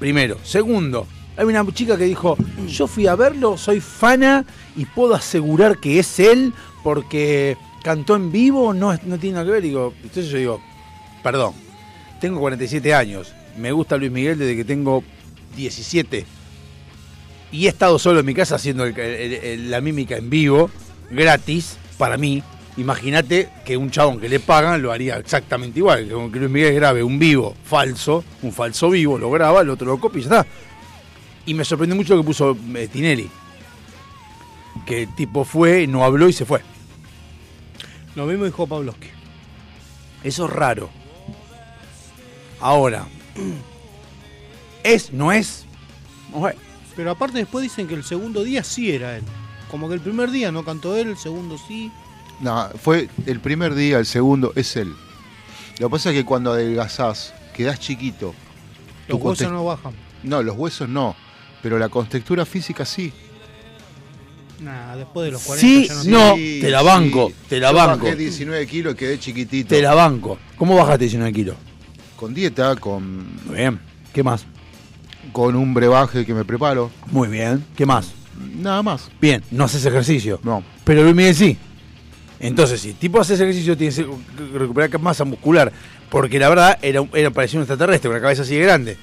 [0.00, 0.36] Primero.
[0.42, 2.36] Segundo, Hay una chica que dijo,
[2.68, 4.44] yo fui a verlo, soy fana
[4.76, 6.52] y puedo asegurar que es él
[6.82, 9.62] porque cantó en vivo, no, no tiene nada que ver.
[9.62, 10.60] Digo, entonces yo digo,
[11.22, 11.54] perdón,
[12.20, 15.02] tengo 47 años, me gusta Luis Miguel desde que tengo
[15.56, 16.24] 17
[17.52, 20.70] y he estado solo en mi casa haciendo el- el- el- la mímica en vivo,
[21.10, 22.42] gratis, para mí.
[22.76, 27.04] Imagínate que un chabón que le pagan lo haría exactamente igual, que Luis Miguel grabe
[27.04, 30.46] un vivo falso, un falso vivo, lo graba, el otro lo copia y ya está.
[31.46, 33.30] Y me sorprendió mucho lo que puso eh, Tinelli.
[34.86, 36.62] Que el tipo fue, no habló y se fue.
[38.16, 39.08] Lo mismo dijo Pavlovsky.
[40.24, 40.90] Eso es raro.
[42.60, 43.06] Ahora,
[44.84, 45.64] ¿es, no es?
[46.34, 46.56] Ver.
[46.94, 49.24] Pero aparte después dicen que el segundo día sí era él.
[49.70, 51.90] Como que el primer día no cantó él, el segundo sí.
[52.40, 54.92] No, fue el primer día, el segundo, es él.
[55.78, 58.34] Lo que pasa es que cuando adelgazás, quedás chiquito.
[59.08, 59.92] Los huesos conte- no bajan.
[60.22, 61.16] No, los huesos no.
[61.62, 63.12] Pero la contextura física sí.
[64.60, 66.34] Nah, después de los 40 Sí, ya no, no.
[66.36, 68.04] te la banco, te la Yo banco.
[68.04, 69.68] Bajé 19 kilos y quedé chiquitito.
[69.70, 70.38] Te la banco.
[70.56, 71.56] ¿Cómo bajaste 19 kilos?
[72.16, 73.80] Con dieta, con, Muy bien.
[74.12, 74.46] ¿Qué más?
[75.32, 76.90] Con un brebaje que me preparo.
[77.10, 77.64] Muy bien.
[77.76, 78.12] ¿Qué más?
[78.56, 79.10] Nada más.
[79.20, 80.40] Bien, no haces ejercicio.
[80.42, 80.62] No.
[80.84, 81.56] Pero Luis Miguel sí.
[82.40, 84.06] Entonces, si el tipo hace ejercicio, tiene que
[84.58, 85.72] recuperar masa muscular.
[86.10, 88.96] Porque la verdad era, era parecía un extraterrestre, con la cabeza así de grande.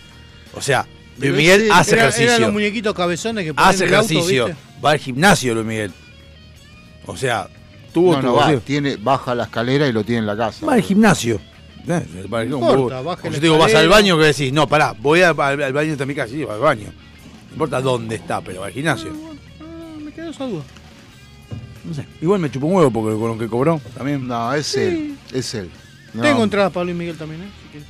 [0.54, 0.86] O sea,
[1.18, 2.28] Luis Pero Miguel ese hace Era- ejercicio.
[2.30, 4.46] Eran los muñequitos cabezones que hace el auto, ejercicio.
[4.48, 4.62] ¿viste?
[4.84, 5.92] va al gimnasio Luis Miguel.
[7.06, 7.48] O sea,
[7.94, 8.56] tuvo No, no va.
[8.60, 10.66] Tiene, baja la escalera y lo tiene en la casa.
[10.66, 11.40] Va al gimnasio.
[11.88, 15.30] Eh, No importa, yo te digo, vas al baño que decís, no, pará, voy a-
[15.32, 16.88] al, al baño de mi casa, sí, va al baño.
[17.48, 19.12] No importa dónde está, pero va al gimnasio.
[19.62, 20.64] Ah, me quedó esa duda.
[21.84, 22.06] No sé.
[22.22, 24.28] Igual me chupó un huevo porque con lo que cobró también.
[24.28, 25.18] No, es él.
[25.34, 25.70] Es él.
[26.14, 26.22] No.
[26.22, 27.50] Tengo entradas para Luis Miguel también, ¿eh?
[27.64, 27.90] Si quieres.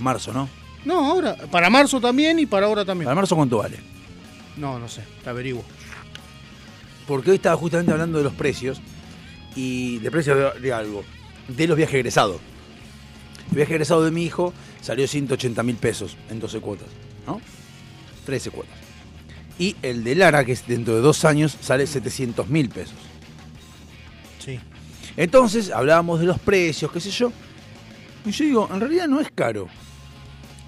[0.00, 0.48] Marzo, ¿no?
[0.84, 1.36] No, ahora.
[1.50, 3.04] Para marzo también y para ahora también.
[3.06, 3.78] ¿Para marzo cuánto vale?
[4.56, 5.02] No, no sé.
[5.22, 5.64] Te averiguo.
[7.06, 8.80] Porque hoy estaba justamente hablando de los precios
[9.54, 11.04] y de precios de, de algo,
[11.48, 12.40] de los viajes egresados.
[13.50, 16.88] El viaje egresado de mi hijo salió 180 mil pesos en 12 cuotas,
[17.26, 17.40] ¿no?
[18.24, 18.74] 13 cuotas.
[19.58, 22.96] Y el de Lara, que es dentro de dos años, sale 700 mil pesos.
[24.38, 24.58] Sí.
[25.16, 27.32] Entonces hablábamos de los precios, qué sé yo.
[28.24, 29.68] Y yo digo, en realidad no es caro.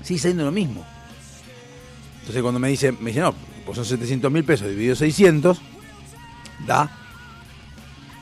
[0.03, 0.85] Sigue saliendo lo mismo.
[2.21, 3.35] Entonces cuando me dice, me dice, no,
[3.65, 5.59] pues son 700 mil pesos dividido 600,
[6.67, 6.91] da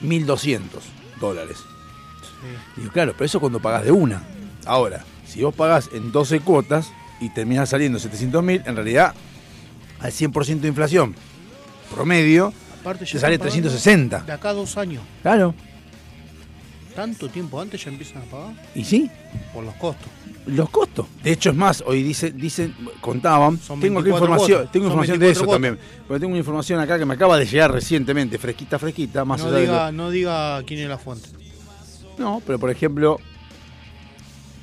[0.01, 0.83] 1200
[1.21, 1.59] dólares.
[2.43, 2.81] Sí.
[2.81, 4.23] Digo, claro, pero eso cuando pagás de una.
[4.67, 9.15] Ahora, si vos pagás en 12 cuotas y terminás saliendo 700 mil, en realidad,
[10.01, 11.15] al 100% de inflación
[11.95, 14.21] promedio, Aparte te sale están pagando 360.
[14.21, 15.03] De acá a dos años.
[15.23, 15.55] Claro.
[16.95, 19.11] Tanto tiempo antes ya empiezan a pagar ¿Y sí?
[19.55, 20.09] por los costos.
[20.45, 21.07] Los costos.
[21.23, 25.19] De hecho, es más, hoy dice, dicen, contaban, tengo aquí 24 información, tengo Son información
[25.19, 25.79] de 24 eso también.
[26.07, 29.47] Porque tengo una información acá que me acaba de llegar recientemente, fresquita, fresquita, más No
[29.47, 31.29] allá de lo- diga, no diga quién es la fuente.
[32.19, 33.19] No, pero por ejemplo,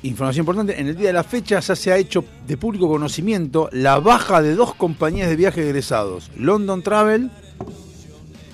[0.02, 3.68] información importante, en el día de la fecha ya se ha hecho de público conocimiento
[3.72, 7.30] la baja de dos compañías de viaje egresados, London Travel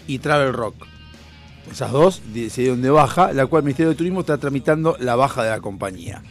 [0.06, 0.86] y Travel Rock.
[1.70, 5.42] Esas dos decidieron de baja, la cual el Ministerio de Turismo está tramitando la baja
[5.42, 6.22] de la compañía.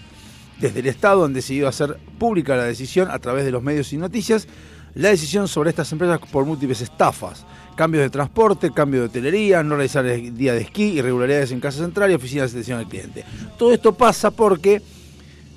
[0.59, 3.97] Desde el Estado han decidido hacer pública la decisión a través de los medios y
[3.97, 4.47] noticias,
[4.93, 7.45] la decisión sobre estas empresas por múltiples estafas,
[7.75, 11.79] cambios de transporte, cambio de hotelería, no realizar el día de esquí, irregularidades en casa
[11.79, 13.23] central y oficinas de atención al cliente.
[13.57, 14.81] Todo esto pasa porque...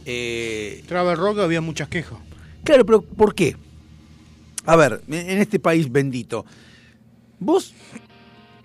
[0.04, 2.18] eh, Travel Rock había muchas quejas.
[2.64, 3.56] Claro, pero ¿por qué?
[4.64, 6.44] A ver, en en este país bendito,
[7.38, 7.74] vos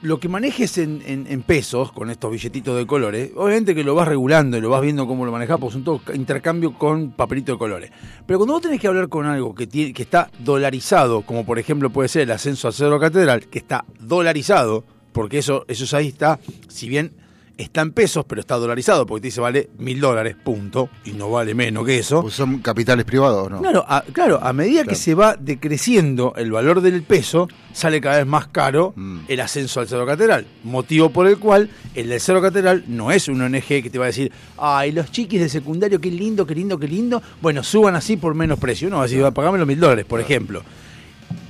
[0.03, 4.57] lo que manejes en, pesos, con estos billetitos de colores, obviamente que lo vas regulando
[4.57, 7.57] y lo vas viendo cómo lo manejás, porque son todo ca- intercambio con papelito de
[7.57, 7.91] colores.
[8.27, 11.57] Pero cuando vos tenés que hablar con algo que, tiene, que está dolarizado, como por
[11.57, 16.09] ejemplo puede ser el ascenso al Cerro Catedral, que está dolarizado, porque eso, eso ahí
[16.09, 17.13] está, si bien
[17.57, 21.29] está en pesos, pero está dolarizado, porque te dice vale mil dólares, punto, y no
[21.29, 22.21] vale menos que eso.
[22.21, 23.59] Pues son capitales privados, ¿no?
[23.61, 28.17] Claro, a, claro, a medida que se va decreciendo el valor del peso, sale cada
[28.17, 29.19] vez más caro Mm.
[29.27, 30.45] el ascenso al Cerro Catedral.
[30.63, 34.05] Motivo por el cual el del Cerro Catedral no es un ONG que te va
[34.05, 37.21] a decir, ay, los chiquis de secundario, qué lindo, qué lindo, qué lindo.
[37.41, 38.89] Bueno, suban así por menos precio.
[38.89, 40.61] No, así va a pagarme los mil dólares, por ejemplo.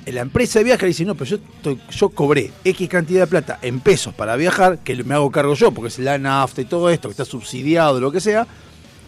[0.06, 3.80] La empresa de viaje dice, no, pero yo, yo cobré X cantidad de plata en
[3.80, 7.08] pesos para viajar, que me hago cargo yo, porque es la nafta y todo esto,
[7.08, 8.46] que está subsidiado, lo que sea,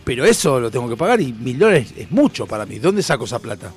[0.06, 2.80] pero eso lo tengo que pagar y mil dólares es mucho para mí.
[2.80, 3.72] ¿Dónde saco esa plata?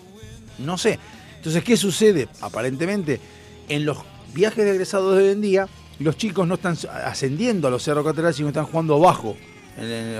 [0.58, 0.98] No sé.
[1.36, 2.28] Entonces, ¿qué sucede?
[2.40, 3.20] Aparentemente,
[3.68, 3.98] en los
[4.32, 8.04] viajes de egresados de hoy en día, los chicos no están ascendiendo a los Cerro
[8.04, 9.36] Catedral, sino están jugando abajo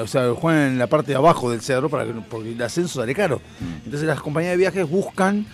[0.00, 3.00] o sea, juegan en la parte de abajo del cerro para que, porque el ascenso
[3.00, 3.40] sale caro.
[3.84, 5.46] Entonces las compañías de viajes buscan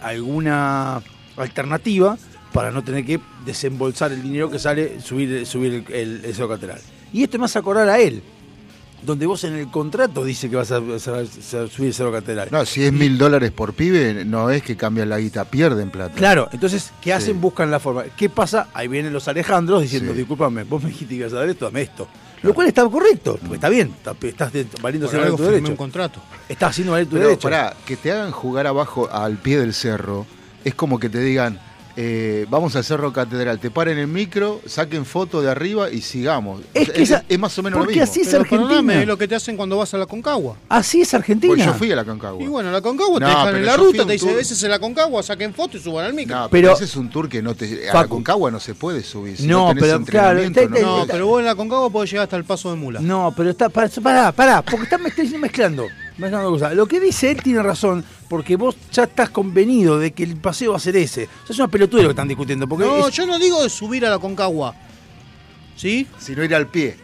[0.00, 1.02] alguna
[1.36, 2.16] alternativa
[2.52, 6.80] para no tener que desembolsar el dinero que sale subir, subir el, el- catedral.
[7.12, 8.22] Y esto me hace acordar a él,
[9.02, 12.48] donde vos en el contrato dice que vas a, subir el cerro catedral.
[12.50, 16.14] No, si es mil dólares por pibe, no es que cambian la guita, pierden plata.
[16.14, 17.34] Claro, entonces, ¿qué hacen?
[17.34, 17.40] Sí.
[17.40, 18.04] Buscan la forma.
[18.16, 18.68] ¿Qué pasa?
[18.74, 20.18] Ahí vienen los Alejandros diciendo, Sí.
[20.18, 22.08] discúlpame, vos me dijiste que ibas a dar esto, dame esto.
[22.42, 25.70] Lo cual está correcto, porque está bien, está- estás de- valiendo algo tu derecho.
[25.70, 26.20] un contrato.
[26.48, 27.42] Estás haciendo valer tu Pero derecho.
[27.42, 30.24] pará, que te hagan jugar abajo al pie del cerro,
[30.64, 31.60] es como que te digan,
[32.00, 36.60] eh, vamos al Cerro Catedral, te paren el micro, saquen foto de arriba y sigamos.
[36.72, 38.04] Es esa- más o menos lo porque mismo.
[38.12, 38.68] así es Pero Argentina.
[38.68, 40.56] perdóname, es lo que te hacen cuando vas a la Concagua.
[40.68, 41.52] Así es Argentina.
[41.52, 42.40] Pues yo fui a la Concagua.
[42.40, 44.40] Y bueno, la Concagua No, te dejan en la ruta, a te dicen, tour.
[44.40, 46.36] ese es la Concagua, saquen foto y suban al micro.
[46.36, 47.88] No, Pero- pero ese es un tour que no te.
[47.88, 48.02] A Facu.
[48.04, 49.36] la Concagua no se puede subir.
[49.36, 51.06] Si No, no, tenés pero, claro, no te- te- no, podés.
[51.10, 53.00] pero vos en la Concagua podés llegar hasta el paso de mula.
[53.00, 53.68] No, pero está.
[53.70, 55.86] Pará, pará, pará, porque estás mezclando, mezclando,
[56.16, 56.74] mezclando cosas.
[56.74, 60.72] Lo que dice él tiene razón, porque vos ya estás convenido de que el paseo
[60.72, 61.24] va a ser ese.
[61.24, 62.68] O sea, es una pelotuda lo que están discutiendo.
[62.68, 64.74] Porque No, es- yo no digo de subir a la Concagua.
[65.76, 66.06] ¿Sí?
[66.18, 66.96] Si no ir al pie.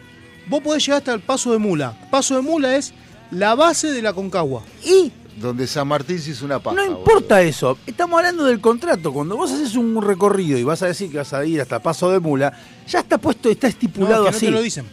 [0.47, 1.97] Vos podés llegar hasta el paso de mula.
[2.11, 2.93] Paso de mula es
[3.31, 4.63] la base de la Concagua.
[4.85, 6.75] y Donde San Martín se hizo una paja.
[6.77, 9.11] No importa eso, estamos hablando del contrato.
[9.11, 12.09] Cuando vos haces un recorrido y vas a decir que vas a ir hasta Paso
[12.11, 12.53] de Mula,
[12.87, 14.45] ya está puesto, está No, estipulado que no así.
[14.45, 14.85] te lo dicen.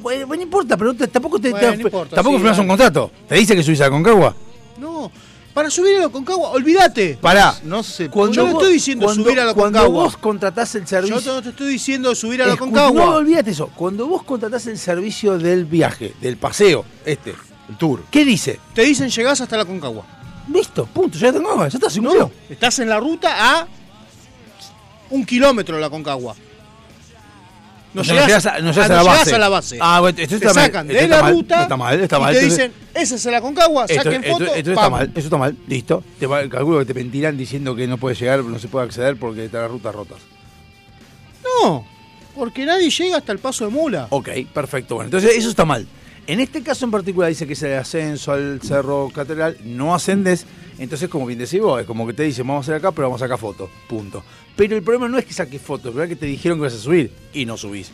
[0.00, 2.66] Bueno, no importa, pero te- tampoco te, Bueno, te- no importa, tampoco sí, firmás un
[2.68, 2.78] dale.
[2.78, 3.10] contrato.
[3.28, 4.34] ¿Te dice que subís a la Concagua?
[4.78, 5.10] No,
[5.54, 7.18] para subir a la Concagua, olvídate.
[7.20, 7.54] Pará.
[7.64, 10.04] No se Cuando Yo no estoy diciendo cuando- subir a la Cuando Concagua.
[10.04, 11.20] vos contratás el servicio.
[11.20, 13.04] Yo no te estoy diciendo subir a la Concagua.
[13.06, 13.68] No, olvídate eso.
[13.74, 17.34] Cuando vos contratás el servicio del viaje, del paseo, este,
[17.68, 18.02] El tour.
[18.10, 18.58] ¿qué dice?
[18.74, 20.04] Te dicen llegás hasta la Concagua.
[20.52, 23.68] Listo, punto, ya tengo, ya está, se No, estás en la ruta a
[25.10, 26.34] un kilómetro de la Concagua.
[27.92, 29.34] No O sea, llegás, a, no ah, llegás no a la base.
[29.34, 29.78] a la base.
[29.80, 32.34] Ah, bueno, esto te está mal, sacan de la mal, ruta Está mal, está y
[32.34, 35.36] te dicen, esa es la Concagua, Esto, saquen esto- foto, esto está mal, eso está
[35.36, 36.04] mal, listo.
[36.20, 39.16] Te va- calculo que te mentirán diciendo que no puedes llegar, no se puede acceder
[39.16, 40.18] porque están las rutas rotas.
[41.44, 41.84] No,
[42.36, 44.06] porque nadie llega hasta el paso de mula.
[44.10, 44.94] Ok, perfecto.
[44.94, 45.86] Bueno, entonces eso está mal.
[46.30, 50.46] En este caso en particular dice que es el ascenso al Cerro Catedral, no ascendes,
[50.78, 53.08] entonces como bien decís vos, es como que te dicen vamos a hacer acá, pero
[53.08, 54.22] vamos a sacar foto, punto.
[54.54, 56.62] Pero el problema no es que saques fotos, el problema es que te dijeron que
[56.66, 57.90] vas a subir y no subís.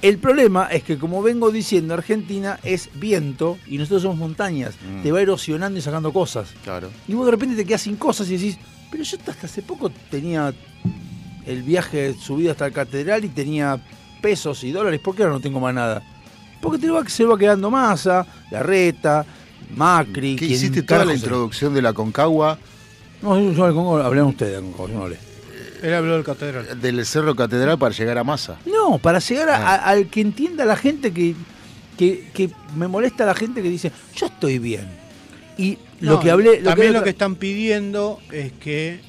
[0.00, 5.02] El problema es que como vengo diciendo, Argentina es viento y nosotros somos montañas, Mm.
[5.02, 6.50] te va erosionando y sacando cosas.
[6.62, 6.88] Claro.
[7.08, 8.58] Y vos de repente te quedas sin cosas y decís,
[8.92, 10.54] pero yo hasta hace poco tenía
[11.44, 13.82] el viaje subido hasta la catedral y tenía
[14.22, 16.04] pesos y dólares, ¿por qué ahora no tengo más nada?
[16.60, 19.24] Porque te va, se va quedando masa, la reta,
[19.76, 22.58] Macri, ¿Qué quien hiciste toda la introducción de la Concagua
[23.22, 24.88] No, yo, yo, ¿cómo hablan ustedes de Concagua?
[24.88, 25.18] Yo no hablé.
[25.82, 26.80] Él habló del catedral.
[26.80, 28.56] del Cerro Catedral para llegar a Masa?
[28.64, 29.74] No, para llegar a- Ah.
[29.74, 31.34] a- al que entienda la gente que,
[31.98, 34.86] que, que me molesta la gente que dice, yo estoy bien.
[35.58, 36.60] Y lo que hablé...
[36.60, 39.00] Lo también que, lo que están pidiendo es que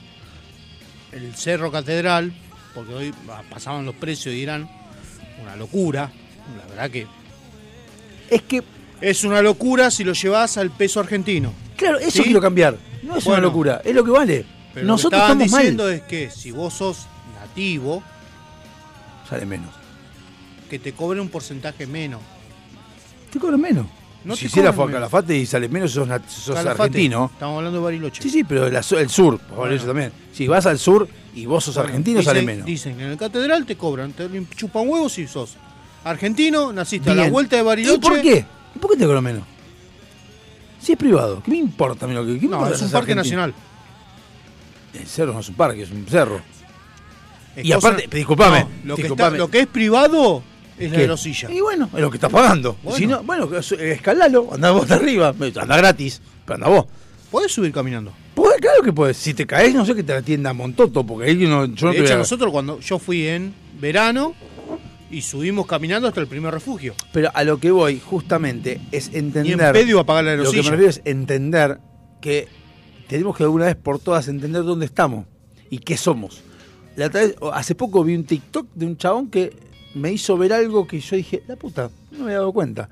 [1.14, 2.34] el Cerro Catedral,
[2.76, 3.14] porque hoy
[3.50, 4.70] pasaban los precios y dirán
[5.41, 6.12] una locura,
[6.58, 7.08] la verdad que
[8.30, 8.64] Es que,
[9.02, 11.54] es una locura si lo llevas al peso argentino.
[11.76, 12.24] claro, eso ¿Sí?
[12.24, 12.78] quiero cambiar.
[13.04, 13.48] No es una Bueno.
[13.48, 14.46] locura, es lo que vale.
[14.74, 15.94] Pero Nosotros lo que estamos diciendo mal.
[15.94, 17.08] es que si vos sos
[17.40, 18.04] nativo,
[19.30, 19.70] Sale menos.
[20.70, 22.22] que te cobren un porcentaje menos.
[23.32, 23.86] Te cobran menos.
[24.24, 27.30] No si hiciera a Calafate y sale menos, sos, nat- sos Calafate, argentino.
[27.34, 28.22] Estamos hablando de Bariloche.
[28.22, 30.12] Sí, sí, pero la- el sur, por eso también.
[30.34, 32.66] Si vas al sur y vos sos Bueno, argentino, dicen- sale menos.
[32.66, 35.56] Dicen que en el catedral te cobran, te chupan huevos si sos
[36.04, 37.98] argentino, naciste a la vuelta de Bariloche.
[37.98, 38.45] ¿Y por qué?
[38.76, 39.43] ¿Y por qué te cobran menos?
[40.80, 42.82] Si es privado, ¿qué me importa a mí lo que qué me No, importa es
[42.82, 43.41] un parque argentino?
[43.41, 43.54] nacional.
[44.93, 46.41] El cerro no es un parque, es un cerro.
[47.56, 49.28] Es Y cosa- aparte, disculpame, No, lo, que disculpame.
[49.30, 50.43] está- lo que es privado
[50.78, 51.08] es la ¿Qué?
[51.08, 51.52] los sillas.
[51.52, 52.78] Y bueno, es lo que estás pagando.
[52.84, 52.98] Bueno.
[52.98, 55.30] Si no, bueno, es- escalalo, andá vos de arriba,
[55.60, 56.86] anda gratis, pero anda vos.
[57.32, 58.14] Podés subir caminando.
[58.36, 59.18] Podés, claro que podés.
[59.18, 61.98] Si te caes, no sé que te atienda Montoto, porque ahí no, yo no de
[61.98, 64.34] te voy hecho, a- nosotros cuando yo fui en verano
[65.10, 66.93] y subimos caminando hasta el primer refugio.
[67.14, 69.74] Pero a lo que voy, justamente, es Y en entender.
[69.74, 71.80] pedio a pagar la Lo que me refiero es entender
[72.22, 72.47] que
[73.08, 75.26] tenemos que de alguna vez por todas entender dónde estamos
[75.70, 76.41] y qué somos.
[76.95, 79.53] La vez- hace poco vi un TikTok de un chabón que
[79.95, 82.89] me hizo ver algo que yo dije, la puta, no me había dado cuenta.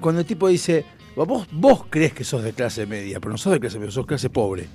[0.00, 0.84] Cuando el tipo dice,
[1.14, 4.06] vos, vos crees que sos de clase media, pero no sos de clase media, sos
[4.06, 4.66] clase pobre.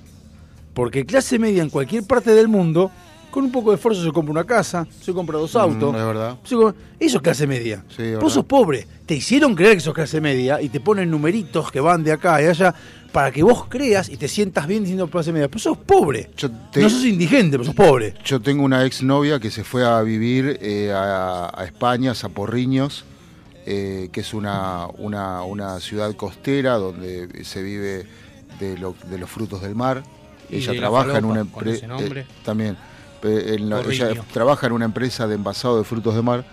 [0.72, 2.90] Porque clase media en cualquier parte del mundo,
[3.30, 5.92] con un poco de esfuerzo se compra una casa, se compra dos autos.
[5.92, 6.36] Mm, es verdad.
[6.44, 7.84] compra- Eso es clase media.
[7.88, 8.28] Sí, es Vos verdad.
[8.34, 8.86] sos pobre.
[9.06, 12.40] Te hicieron creer que sos clase media y te ponen numeritos que van de acá
[12.42, 12.74] y allá
[13.12, 15.48] para que vos creas y te sientas bien diciendo clase media.
[15.48, 16.30] Pero sos pobre.
[16.36, 18.14] Yo te- No sos indigente, pero sos pobre.
[18.24, 23.04] Yo tengo una exnovia que se fue a vivir eh, a, a España, a Zaporriños,
[23.66, 28.06] eh, que es una, una, una ciudad costera donde se vive
[28.60, 30.02] de, lo- de los frutos del mar.
[30.50, 31.86] Ella trabaja en una empresa.
[31.86, 32.26] nombre.
[32.44, 32.76] también.
[33.22, 36.44] Eh, en la- ella trabaja en una empresa de envasado de frutos de mar.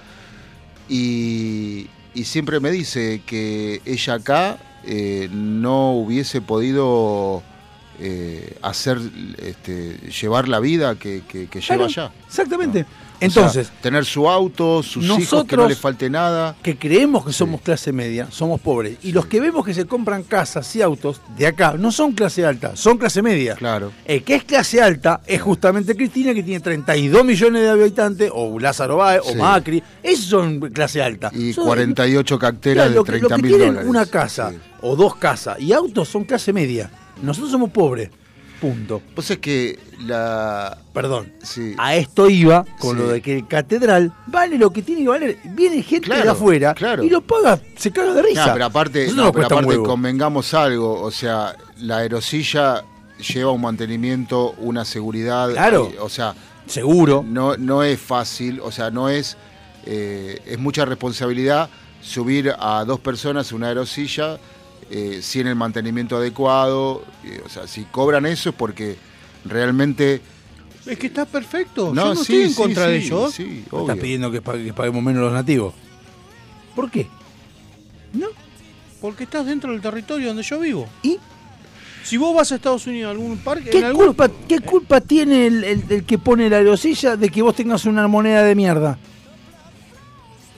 [0.89, 7.43] Y, y siempre me dice que ella acá eh, no hubiese podido
[7.99, 8.99] eh, hacer,
[9.39, 12.11] este, llevar la vida que, que- que lleva Claro, allá.
[12.27, 12.85] Exactamente.
[13.19, 16.55] Entonces, sea, tener su auto, sus hijos, que no nosotros- le falte nada.
[16.61, 18.97] que creemos que somos clase media, somos pobres.
[19.03, 22.45] Y los que vemos que se compran casas y autos de acá no son clase
[22.45, 23.55] alta, son clase media.
[23.55, 23.91] Claro.
[24.05, 28.59] El que es clase alta es justamente Cristina, que tiene 32 millones de habitantes, o
[28.59, 29.31] Lázaro Báez, Sí.
[29.33, 29.81] o Macri.
[30.03, 31.31] Esos son clase alta.
[31.33, 33.89] Y Son- 48 carteras Claro, de lo que- lo 30 que mil dólares.
[33.89, 36.89] una casa o dos casas y autos son clase media.
[37.21, 38.09] Nosotros somos pobres.
[38.61, 39.01] Punto.
[39.13, 40.77] Pues es que la.
[40.93, 41.31] Perdón.
[41.43, 41.75] Sí.
[41.77, 43.03] A esto iba con Sí.
[43.03, 45.37] lo de que el catedral vale lo que tiene que valer.
[45.43, 47.03] Viene gente de afuera claro.
[47.03, 48.47] y lo paga, se caga de risa.
[48.47, 52.83] No, pero aparte, no, pero aparte convengamos algo, o sea, la aerosilla
[53.33, 55.91] lleva un mantenimiento, una seguridad, Claro.
[55.93, 56.33] eh, o sea,
[56.65, 57.23] Seguro.
[57.27, 59.37] no, no es fácil, o sea, no es,
[59.85, 61.69] eh, es mucha responsabilidad
[62.01, 64.37] subir a dos personas una aerosilla
[64.89, 68.95] eh, sin el mantenimiento adecuado, eh, o sea, si cobran eso es porque
[69.45, 70.21] realmente...
[70.85, 71.93] Es que está perfecto.
[71.93, 73.33] No, Yo no sí, estoy en sí, contra sí, de ellos.
[73.33, 73.81] sí, ¿Me obvio.
[73.81, 75.73] estás pidiendo que, pa- que paguemos menos los nativos?
[76.75, 77.07] ¿Por qué?
[78.13, 78.27] ¿No?
[79.01, 80.87] Porque estás dentro del territorio donde yo vivo.
[81.03, 81.17] ¿Y
[82.03, 85.01] Si vos vas a Estados Unidos a algún parque, qué en algún- culpa, qué culpa
[85.01, 88.55] tiene el, el- el que pone la aerosilla de que vos tengas una moneda de
[88.55, 88.97] mierda?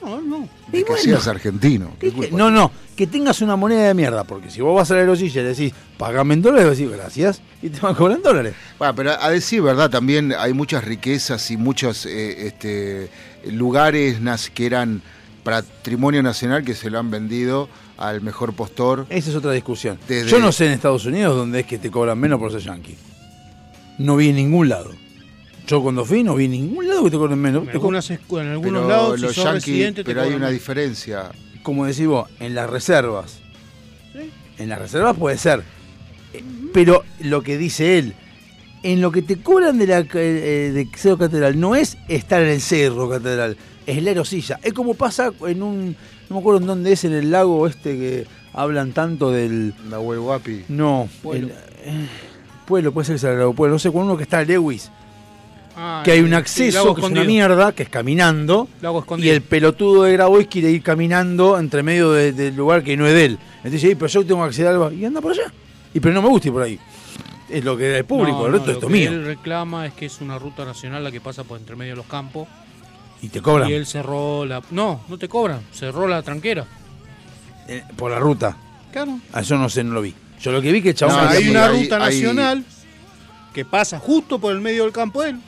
[0.00, 0.48] No, no.
[0.72, 1.02] Y que bueno.
[1.02, 1.92] seas argentino.
[1.98, 2.28] ¿Qué- ¿Qué qué?
[2.28, 5.00] culpa No, no, que tengas una moneda de mierda, porque si vos vas a la
[5.00, 8.22] aerosilla y le decís, pagame en dólares, decís gracias, y te van a cobrar en
[8.22, 8.54] dólares.
[8.78, 13.10] Bueno, pero a decir verdad, también hay muchas riquezas y muchos eh, este,
[13.50, 15.02] lugares nas- que eran
[15.42, 19.06] patrimonio nacional que se lo han vendido al mejor postor.
[19.08, 19.98] Esa es otra discusión.
[20.06, 22.60] Desde- Yo no sé en Estados Unidos dónde es que te cobran menos por ser
[22.60, 22.96] yankee.
[23.98, 24.90] No vi en ningún lado.
[25.70, 27.62] Yo cuando fui no vi ningún lado que te cobren menos.
[27.62, 29.64] En algunas algunos Pero lados, si sos
[29.94, 31.30] te pero hay una diferencia.
[31.62, 33.38] como decís vos, en las reservas.
[34.12, 34.30] Sí.
[34.58, 35.62] En las reservas puede ser.
[36.32, 36.42] Eh,
[36.74, 38.14] Pero lo que dice él,
[38.82, 42.48] en lo que te cobran de la eh, de Cerro Catedral no es estar en
[42.48, 43.56] el Cerro Catedral,
[43.86, 44.58] es la aerosilla.
[44.64, 45.94] Es como pasa en un.
[46.28, 49.72] No me acuerdo en dónde es, en el lago este que hablan tanto del.
[49.88, 50.64] Nahuel Guapi.
[50.68, 51.46] No, Pueblo.
[51.46, 51.52] el-
[51.94, 52.06] eh,
[52.66, 54.90] pueblo, puede ser que sea el lago Pueblo, no sé, con uno que está Lewis,
[55.76, 59.40] Ah, que hay un acceso que es una mierda, que es caminando, Lago y el
[59.42, 63.24] pelotudo de Grabois quiere ir caminando entre medio de- del lugar que no es de
[63.26, 63.38] él.
[63.58, 65.52] Entonces dice, "Ey, pero yo tengo que acceder al bar", y anda por allá.
[65.94, 66.78] Y pero no me gusta ir por ahí.
[67.48, 69.10] Es lo que es público, No, el no, resto es lo esto que mío.
[69.10, 71.96] Él reclama es que es una ruta nacional la que pasa por entre medio de
[71.96, 72.46] los campos.
[73.22, 74.62] Y te cobran Y él cerró la.
[74.70, 75.60] No, no te cobran.
[75.72, 76.66] Cerró la tranquera.
[77.68, 78.56] eh, por la ruta.
[78.92, 79.18] Claro.
[79.32, 80.12] A eso no sé, no lo vi.
[80.40, 82.64] Yo lo que vi que el chabón No, hay una ruta nacional
[83.54, 85.40] que pasa justo por el medio del campo de él.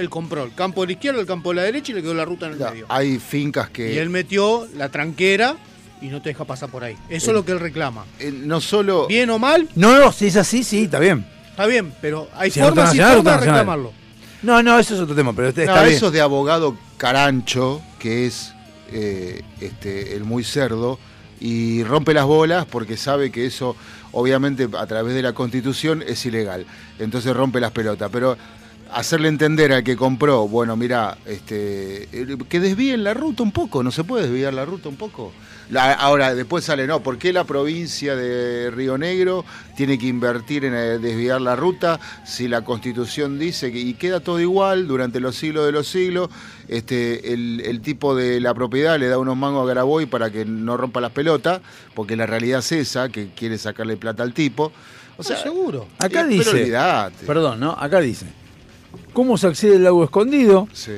[0.00, 2.14] Él compró el campo de la izquierda, el campo de la derecha y le quedó
[2.14, 2.86] la ruta en el Ya, medio.
[2.88, 5.56] Hay fincas que Y él metió la tranquera
[6.00, 6.96] y no te deja pasar por ahí.
[7.08, 8.04] Eso es lo que él reclama.
[8.18, 9.06] eh, no solo...
[9.06, 11.26] Bien o mal, No, no, si es así, sí, está bien.
[11.50, 13.92] está bien, pero hay Si formas y formas de reclamarlo.
[14.42, 15.96] No, no, eso es otro tema, pero este No, está bien.
[15.96, 18.54] eso es de abogado carancho, que es
[18.92, 20.98] eh, este, el muy cerdo,
[21.38, 23.76] y rompe las bolas porque sabe que eso,
[24.12, 26.64] obviamente, a través de la constitución es ilegal.
[26.98, 28.10] Entonces rompe las pelotas.
[28.12, 28.36] Pero
[28.92, 33.82] hacerle entender al que compró, bueno, mira, este, eh, que desvíen la ruta un poco,
[33.82, 35.32] ¿no se puede desviar la ruta un poco?
[35.70, 39.44] La- ahora, después sale, no, ¿por qué la provincia de Río Negro
[39.76, 44.18] tiene que invertir en eh, desviar la ruta si la constitución dice que, y queda
[44.20, 46.28] todo igual durante los siglos de los siglos?
[46.66, 50.44] Este, el, el tipo de la propiedad le da unos mangos a Graboy para que
[50.44, 51.60] no rompa las pelotas,
[51.94, 54.72] porque la realidad es esa, que quiere sacarle plata al tipo.
[55.16, 55.86] O sea, seguro.
[55.98, 56.50] Acá eh, dice.
[56.50, 57.26] Pero.
[57.26, 57.72] Perdón, ¿no?
[57.78, 58.26] Acá dice.
[59.12, 60.68] ¿Cómo se accede al lago escondido?
[60.72, 60.92] Sí.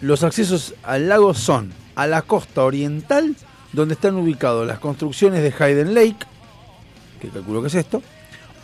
[0.00, 3.36] Los accesos al lago son a la costa oriental,
[3.72, 6.26] donde están ubicados las construcciones de Hayden Lake,
[7.20, 8.02] que calculo que es esto,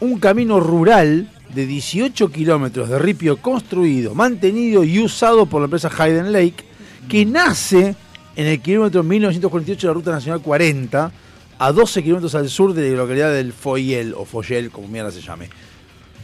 [0.00, 5.90] un camino rural de 18 kilómetros de ripio construido, mantenido y usado por la empresa
[5.96, 6.64] Hayden Lake,
[7.08, 7.96] que nace
[8.36, 11.12] en el kilómetro 1948 de la Ruta Nacional 40,
[11.58, 15.20] a 12 kilómetros al sur de la localidad del Foyel, o Foyel, como mierda se
[15.20, 15.50] llame.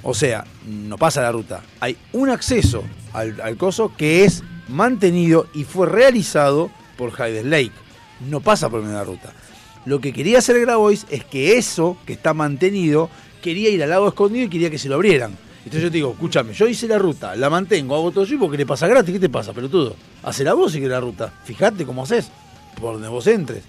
[0.09, 1.62] O sea, no pasa la ruta.
[1.80, 7.72] Hay un acceso al, coso que es mantenido y fue realizado por Hayden Lake.
[8.30, 9.32] No pasa por medio de la ruta.
[9.84, 13.11] Lo que quería hacer Grabois es que eso que está mantenido
[13.42, 15.36] quería ir al lago escondido y quería que se lo abrieran.
[15.64, 18.57] Entonces yo te digo, escúchame, yo hice la ruta, la mantengo, hago todo yo porque
[18.57, 19.12] le pasa gratis.
[19.12, 19.96] ¿Qué te pasa, pelotudo?
[20.22, 21.32] Hacela vos si querés la ruta.
[21.42, 22.30] Fíjate cómo haces,
[22.80, 23.64] por donde vos entres.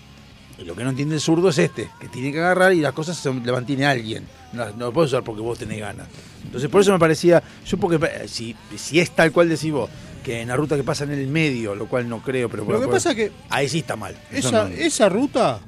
[0.59, 2.93] Y lo que no entiende el zurdo es este, que tiene que agarrar y las
[2.93, 4.23] cosas se le mantiene alguien.
[4.53, 6.07] No, no lo puedes usar porque vos tenés ganas.
[6.43, 9.89] Entonces por eso me parecía, yo porque eh, si, si es tal cual decís vos,
[10.23, 12.79] que en la ruta que pasa en el medio, lo cual no creo, pero Lo
[12.81, 14.15] que pasa que ahí sí está mal.
[14.31, 15.59] Esa, no- esa ruta,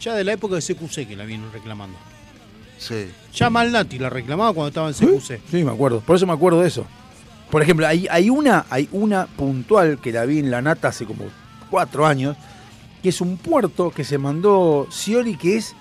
[0.00, 1.96] ya de la época de CQC que la vienen reclamando.
[2.78, 3.10] Sí.
[3.34, 5.40] Ya Malnati la reclamaba cuando estaba en CQC.
[5.50, 6.00] Sí, me acuerdo.
[6.00, 6.84] Por eso me acuerdo de eso.
[7.50, 11.04] Por ejemplo, hay, hay una, hay una puntual que la vi en la nata hace
[11.04, 11.24] como
[11.70, 12.36] cuatro años,
[13.02, 15.74] que es un puerto que se mandó Scioli, que es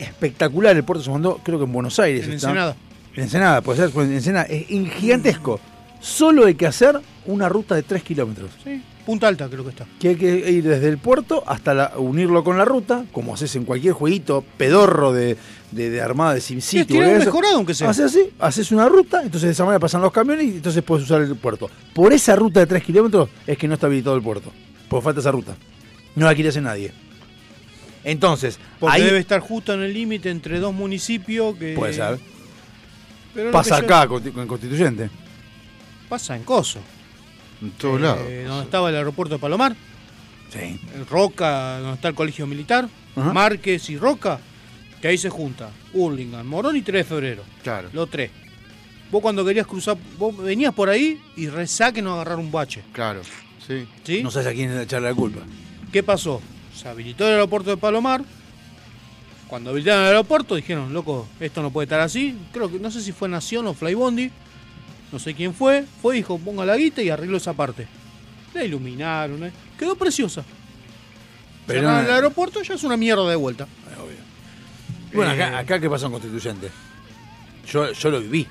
[0.00, 0.76] espectacular.
[0.76, 2.26] El puerto se mandó, creo que en Buenos Aires.
[2.26, 2.48] En está.
[2.48, 2.76] Ensenada.
[3.14, 4.46] En Ensenada, puede ser, pues, en Ensenada.
[4.46, 5.60] Es gigantesco.
[6.00, 8.50] Solo hay que hacer una ruta de 3 kilómetros.
[8.64, 9.86] Sí, Punta Alta creo que está.
[9.98, 13.54] Que hay que ir desde el puerto hasta la- unirlo con la ruta, como haces
[13.56, 15.36] en cualquier jueguito pedorro de,
[15.72, 16.96] de, de armada de Sí, SimCity.
[16.98, 17.18] eso.
[17.26, 17.90] mejorado aunque sea.
[17.90, 21.04] Haces así, haces una ruta, entonces de esa manera pasan los camiones y entonces puedes
[21.04, 21.68] usar el puerto.
[21.94, 24.52] Por esa ruta de 3 kilómetros es que no está habilitado el puerto.
[24.88, 25.54] Porque falta esa ruta.
[26.14, 26.92] No la quiere hacer nadie.
[28.04, 31.74] Entonces, Porque ahí debe estar justo en el límite entre dos municipios que...
[31.74, 32.18] puede ser.
[33.34, 35.10] Pero Pasa que yo- acá con en Constituyente.
[36.08, 36.80] Pasa en Coso.
[37.62, 38.22] En todos eh, lados.
[38.48, 39.76] Donde estaba el aeropuerto de Palomar.
[40.52, 40.80] Sí.
[40.94, 42.88] en Roca, donde está el colegio militar.
[43.14, 43.32] Ajá.
[43.32, 44.40] Márquez y Roca.
[45.00, 45.70] Que ahí se junta.
[45.92, 47.42] Hurlingham, Morón y 3 de febrero.
[47.62, 47.88] Claro.
[47.92, 48.30] Los tres.
[49.10, 52.82] Vos cuando querías cruzar, vos venías por ahí y rezá que no agarrar un bache.
[52.92, 53.22] Claro.
[53.66, 53.86] Sí.
[54.04, 54.22] ¿Sí?
[54.22, 55.40] No sabes a quién echarle la culpa.
[55.92, 56.40] ¿Qué pasó?
[56.80, 58.22] Se habilitó el aeropuerto de Palomar.
[59.48, 62.36] Cuando habilitaron el aeropuerto dijeron, loco, esto no puede estar así.
[62.52, 64.30] Creo que no sé si fue Nación o Flybondi.
[65.12, 65.84] No sé quién fue.
[66.00, 67.86] Fue, dijo, ponga la guita y arregló esa parte.
[68.54, 69.42] La iluminaron.
[69.44, 69.52] ¿eh?
[69.78, 70.44] Quedó preciosa.
[71.66, 73.66] Pero no- el aeropuerto ya es una mierda de vuelta.
[75.12, 76.70] Bueno, Eh, acá, acá ¿qué pasó en Constituyente?
[77.68, 78.46] Yo, yo lo viví.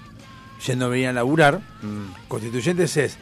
[0.67, 1.61] Yendo a venir a laburar.
[1.81, 2.27] Mm.
[2.27, 3.17] Constituyentes es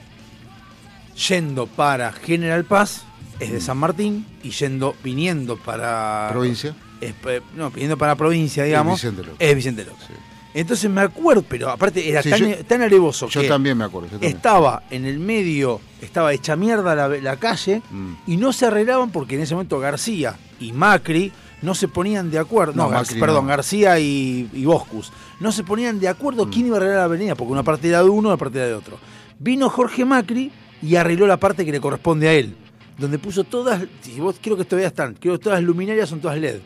[1.29, 3.03] yendo para General Paz,
[3.39, 6.29] es de San Martín, y yendo, viniendo para.
[6.31, 6.75] Provincia.
[7.01, 9.01] es, eh, no, viniendo para provincia, digamos.
[9.01, 9.35] Vicente López.
[9.39, 10.03] Es Vicente López.
[10.07, 10.13] Sí.
[10.53, 13.83] Entonces me acuerdo, pero aparte era Sí, tan, yo- tan alevoso Yo que también me
[13.83, 14.07] acuerdo.
[14.07, 14.35] yo también.
[14.35, 18.13] estaba en el medio, estaba hecha mierda la, la calle Mm.
[18.25, 21.31] y no se arreglaban porque en ese momento García y Macri
[21.61, 22.73] no se ponían de acuerdo.
[22.73, 23.49] No, No, Gar- Macri perdón, no.
[23.49, 25.11] García y, y Boscus.
[25.39, 26.49] No se ponían de acuerdo Mm.
[26.49, 28.67] quién iba a arreglar la avenida, porque una parte era de uno, una parte era
[28.67, 28.97] de otro.
[29.37, 32.55] Vino Jorge Macri y arregló la parte que le corresponde a él.
[32.97, 36.19] Donde puso todas, si vos quiero que todavía están, quiero que todas las luminarias son
[36.19, 36.59] todas LED.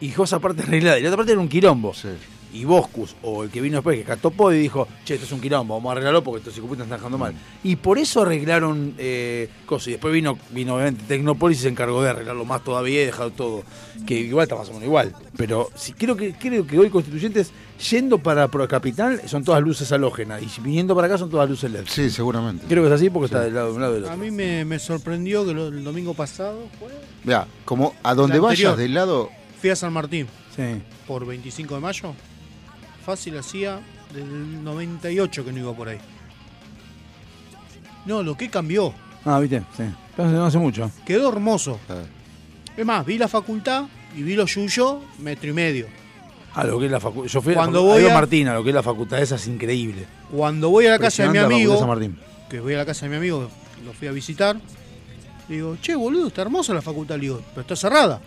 [0.00, 0.98] Y dejó esa parte arreglada.
[0.98, 1.92] Y la otra parte era un quilombo.
[1.94, 2.08] Sí.
[2.54, 5.40] Y Boscus, o el que vino después, que Catopod, y dijo, che, esto es un
[5.40, 7.32] quilombo, vamos a arreglarlo porque estos circuitos están dejando mal.
[7.64, 9.88] Y por eso arreglaron eh, cosas.
[9.88, 13.30] Y después vino, vino obviamente Tecnópolis y se encargó de arreglarlo más todavía y dejar
[13.30, 13.62] todo.
[14.06, 15.14] Que igual está más o menos igual.
[15.36, 17.52] Pero sí, creo que creo que hoy constituyentes,
[17.90, 20.42] yendo para Pro Capital, son todas luces halógenas.
[20.42, 21.84] Y viniendo para acá son todas luces LED.
[21.88, 22.66] Sí, seguramente.
[22.68, 24.18] Creo que es así porque está del lado de un lado del A otro.
[24.18, 26.88] mí me, me sorprendió que lo- el domingo pasado fue...
[27.24, 29.30] Vea, como a donde vayas del lado.
[29.60, 30.62] Fui a San Martín Sí.
[31.06, 32.14] por 25 de mayo.
[33.04, 33.80] Fácil hacía
[34.14, 35.98] del 98 que no iba por ahí.
[38.06, 38.92] No, lo que cambió.
[39.24, 39.84] Ah, viste, sí.
[40.18, 40.90] No hace mucho.
[41.06, 41.78] Quedó hermoso.
[41.88, 42.04] eh,
[42.76, 43.84] Es más, vi la facultad
[44.16, 45.86] y vi los Yuyo metro y medio.
[46.54, 47.28] Ah, lo que es la facultad.
[47.32, 49.36] Yo fui Cuando a la facu- voy a- Martina, lo que es la facultad esa
[49.36, 50.06] es increíble.
[50.30, 51.86] Cuando voy a la casa de mi amigo,
[52.50, 53.48] que voy a la casa de mi amigo,
[53.84, 54.56] lo fui a visitar,
[55.48, 57.14] le digo, che, boludo, está hermosa la facultad.
[57.16, 58.20] Le digo, pero está cerrada.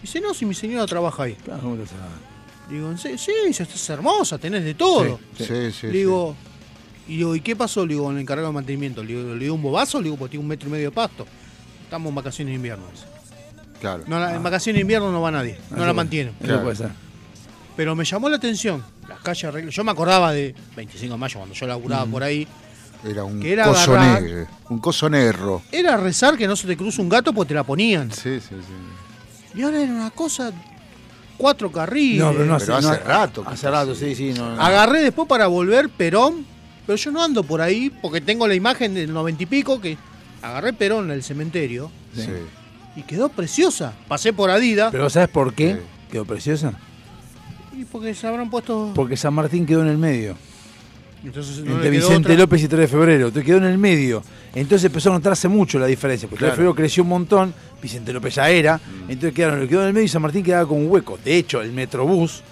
[0.00, 1.34] Dice, no, si mi señora trabaja ahí.
[1.34, 2.02] Claro, ¿cómo te sabes?
[2.68, 5.20] Digo, "Sí, sí, estás hermosa, tenés de todo.
[5.38, 5.86] Sí, sí.
[5.88, 6.34] digo,
[7.06, 7.86] y digo, ¿y qué pasó?
[7.86, 9.02] Le digo, con el encargado de mantenimiento.
[9.04, 9.98] Le digo, ¿le digo un bobazo?
[9.98, 11.26] Le digo, porque tiene un metro y medio de pasto.
[11.84, 12.84] Estamos en vacaciones de invierno.
[13.80, 14.02] Claro.
[14.08, 16.34] No, la- En vacaciones de invierno no va nadie, no Eso la mantienen.
[16.42, 16.62] Claro.
[16.64, 16.90] puede ser.
[17.76, 18.82] Pero me llamó la atención.
[19.08, 19.74] Las calles arregladas.
[19.74, 22.48] Yo me acordaba de 25 de mayo, cuando yo laburaba por ahí.
[23.04, 24.46] Era un que era coso agarrar- negro.
[24.70, 25.62] Un coso negro.
[25.70, 28.10] Era rezar que no se te cruce un gato porque te la ponían.
[28.10, 29.58] Sí, sí, sí.
[29.58, 30.50] Y ahora era una cosa.
[31.36, 32.18] Cuatro carriles.
[32.24, 34.32] No, pero no hace, Pero hace no- rato Hace rato, sí, sí.
[34.32, 34.62] No, no.
[34.62, 36.46] Agarré después para volver Perón.
[36.86, 39.98] Pero yo no ando por ahí porque tengo la imagen del noventa y pico que
[40.40, 41.90] agarré Perón en el cementerio.
[42.14, 42.28] Sí.
[42.96, 43.92] y quedó preciosa.
[44.08, 45.74] Pasé por Adidas Pero ¿sabes por qué?
[45.74, 45.80] Sí.
[46.12, 46.72] Quedó preciosa.
[47.76, 48.92] y porque se habrán puesto.
[48.94, 50.36] Porque San Martín quedó en el medio.
[51.26, 52.34] Entonces no entre Vicente otra.
[52.36, 53.32] López y 3 de febrero.
[53.32, 54.22] Te quedó en el medio.
[54.54, 56.28] Entonces empezó a notarse mucho la diferencia.
[56.28, 57.52] Porque 3 de febrero creció un montón.
[57.82, 58.80] Vicente López ya era.
[59.08, 61.18] Entonces quedaron, quedó en el medio y San Martín quedaba con un hueco.
[61.24, 62.42] De hecho, el Metrobús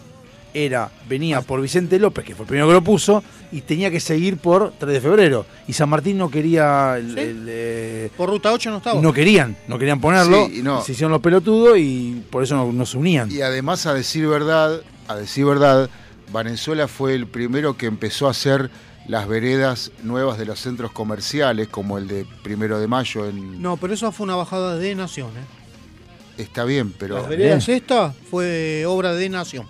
[0.52, 3.98] era, venía por Vicente López, que fue el primero que lo puso, y tenía que
[4.00, 5.46] seguir por 3 de febrero.
[5.66, 6.96] Y San Martín no quería.
[6.96, 7.20] el- Sí.
[7.20, 9.00] el, eh, Por ruta 8 no estaba.
[9.00, 10.46] no querían, no querían ponerlo.
[10.46, 10.80] Sí, y no.
[10.82, 13.30] Se hicieron los pelotudos y por eso no, no se unían.
[13.32, 15.90] Y además, a decir verdad, a decir verdad,
[16.34, 18.68] Valenzuela fue el primero que empezó a hacer
[19.06, 23.62] las veredas nuevas de los centros comerciales, como el de Primero de Mayo en...
[23.62, 25.28] No, pero eso fue una bajada de Nación.
[25.28, 26.42] ¿eh?
[26.42, 29.66] está bien, pero Las veredas esta fue obra de Nación.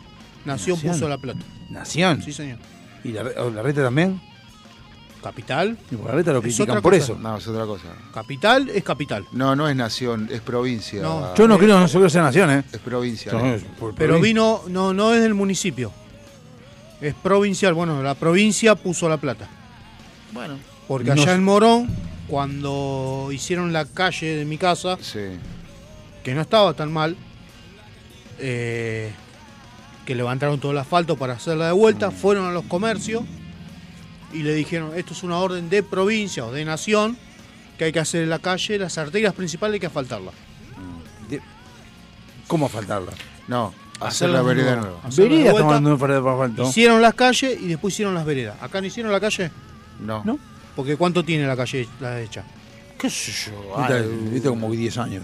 [0.46, 0.92] Nación, Nación.
[0.94, 1.40] puso la plata.
[1.68, 2.22] Nación.
[2.22, 2.58] Sí, señor.
[3.04, 3.22] ¿Y la,
[3.62, 4.18] reta también?
[5.22, 5.76] Capital.
[5.90, 6.96] Y porque la reta lo critican por cosa.
[7.04, 7.18] eso.
[7.18, 7.88] no, es otra cosa.
[8.14, 9.26] Capital es capital.
[9.32, 11.02] No, no es nación, es provincia.
[11.02, 11.34] No.
[11.34, 12.64] Yo no creo, no sé que sea nación, ¿eh?
[12.72, 13.32] Es provincia.
[13.78, 15.92] Por- Pero por- vino, no, no es del municipio.
[17.04, 17.74] Es provincial.
[17.74, 19.46] Bueno, la provincia puso la plata.
[20.32, 20.58] Bueno.
[20.88, 21.32] Porque No allá sé.
[21.32, 21.88] en Morón,
[22.28, 25.20] cuando hicieron la calle de mi casa, Sí.
[26.22, 27.16] que no estaba tan mal,
[28.38, 29.12] eh,
[30.06, 33.22] que levantaron todo el asfalto para hacerla de vuelta, fueron a los comercios
[34.32, 37.16] y le dijeron, esto es una orden de provincia o de nación,
[37.78, 40.30] que hay que hacer en la calle, las arterias principales hay que asfaltarla.
[42.46, 43.12] ¿Cómo faltarla?
[43.48, 45.00] No, hacer la de vereda nuevo.
[45.02, 45.16] nueva.
[45.16, 46.62] Vereda dando un de asfalto.
[46.68, 48.56] Hicieron las calles y después hicieron las veredas.
[48.60, 49.50] ¿Acá no hicieron la calle?
[50.00, 50.22] No.
[50.24, 50.38] ¿No?
[50.76, 52.44] Porque ¿cuánto tiene la calle la hecha?
[52.98, 53.76] ¿Qué sé yo?
[53.78, 55.22] Viste, viste como 10 años.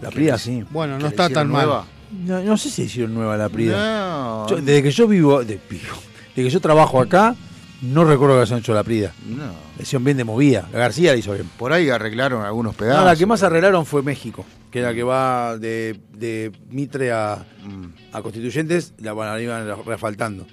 [0.00, 0.64] La Prida sí.
[0.70, 1.84] Bueno, ¿Que no está tan mal.
[2.24, 3.76] No, no sé si hicieron nueva la Prida.
[3.76, 4.46] No.
[4.48, 5.94] Yo- desde que yo vivo, de, vivo,
[6.34, 7.34] desde que yo trabajo acá,
[7.82, 9.12] no recuerdo que hayan hecho la Prida.
[9.26, 9.52] no.
[9.76, 10.68] Le hicieron bien de movida.
[10.72, 11.48] La García la hizo bien.
[11.58, 13.04] Por ahí arreglaron algunos No, pedazos.
[13.04, 17.44] la que más arreglaron fue México, que es la que va de, de Mitre a,
[17.64, 17.86] Mm.
[18.12, 20.46] a Constituyentes, la van la iban refaltando.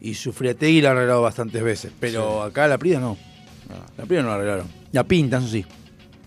[0.00, 3.16] Y Sufriategui la ha arreglado bastantes veces, pero acá la Prida no.
[3.96, 4.66] La Prida no la arreglaron.
[4.92, 5.64] La pintan, eso sí.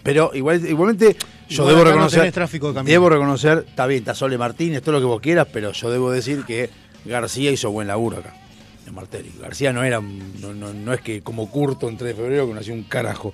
[0.03, 1.15] Pero igual, igualmente
[1.49, 2.91] yo Igual debo no reconocer, tenés tráfico de camión.
[2.91, 6.11] debo reconocer, está bien, está Sole Martínez, todo lo que vos quieras, pero yo debo
[6.11, 6.69] decir que
[7.05, 8.33] García hizo buen laburo acá,
[8.87, 9.31] en Martelli.
[9.39, 12.47] García no era, un- no, no, no es que como Curto en 3 de febrero
[12.47, 13.33] que no hacía un carajo.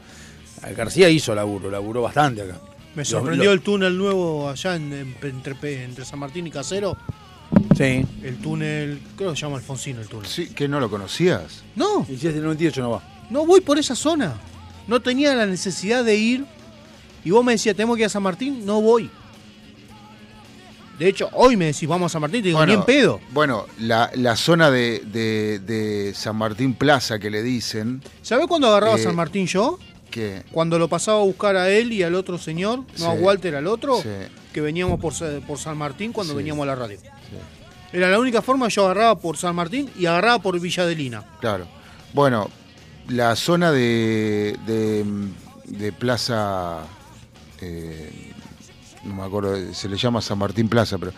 [0.76, 2.60] García hizo laburo, laburó bastante acá.
[2.95, 6.51] Me Los- sorprendió los- el túnel nuevo allá en- en- entre, entre San Martín y
[6.51, 6.95] Casero.
[7.78, 8.06] Sí.
[8.24, 10.28] El túnel, creo que se llama Alfonsino el túnel.
[10.30, 11.64] Sí, que no lo conocías.
[11.76, 13.04] No, Y si es del 98 no va.
[13.30, 14.34] no voy por esa zona.
[14.88, 16.45] No tenía la necesidad de ir.
[17.26, 19.10] Y vos me decías, tenemos que ir a San Martín, no voy.
[21.04, 23.20] De hecho, hoy me decís, vamos a San Martín, te digo, ni en pedo.
[23.32, 28.68] Bueno, la, la zona de, de- de San Martín Plaza que le dicen ¿Sabés cuándo
[28.70, 29.78] agarraba a Eh, San Martín yo?
[30.10, 33.22] que Cuando lo pasaba a buscar a él y al otro señor, no a Sí.
[33.22, 34.08] Walter, al otro, Sí.
[34.54, 36.38] que veníamos por, por San Martín cuando Sí.
[36.38, 36.97] veníamos a la radio.
[37.91, 41.26] Era la única forma, yo agarraba por San Martín y agarraba por Villa Adelina.
[41.41, 41.68] Claro.
[42.14, 42.49] Bueno,
[43.10, 45.04] la zona de, de,
[45.66, 46.80] de Plaza,
[47.60, 48.32] eh,
[49.06, 51.12] no me acuerdo, se le llama San Martín Plaza, pero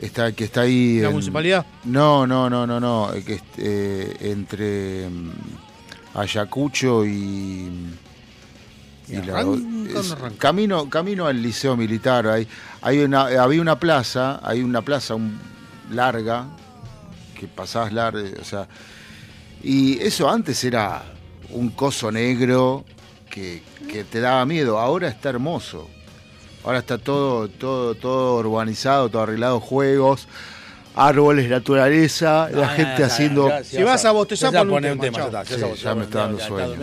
[0.00, 1.00] está que está ahí.
[1.00, 1.64] ¿La en- municipalidad?
[1.84, 5.30] No, no, no, no, no, que es, eh, entre mm,
[6.18, 7.70] Ayacucho y.
[9.08, 9.14] Y
[9.96, 10.36] es- arranca?
[10.38, 12.48] camino, camino al liceo militar, hay,
[12.82, 15.38] hay una, había una plaza, hay una plaza un-
[15.92, 16.46] larga,
[17.38, 18.66] que pasabas larga, o sea,
[19.62, 21.04] y eso antes era
[21.50, 22.84] un coso negro
[23.30, 25.88] que, que te daba miedo, ahora está hermoso.
[26.66, 30.26] Ahora está todo, todo, todo urbanizado, todo arreglado, juegos,
[30.96, 33.52] árboles, naturaleza, la gente haciendo.
[33.62, 35.94] Si vas a bostezar, pon un poné un tema, ya está, Sí, ya ya está,
[35.94, 36.74] me está dando ya sueño,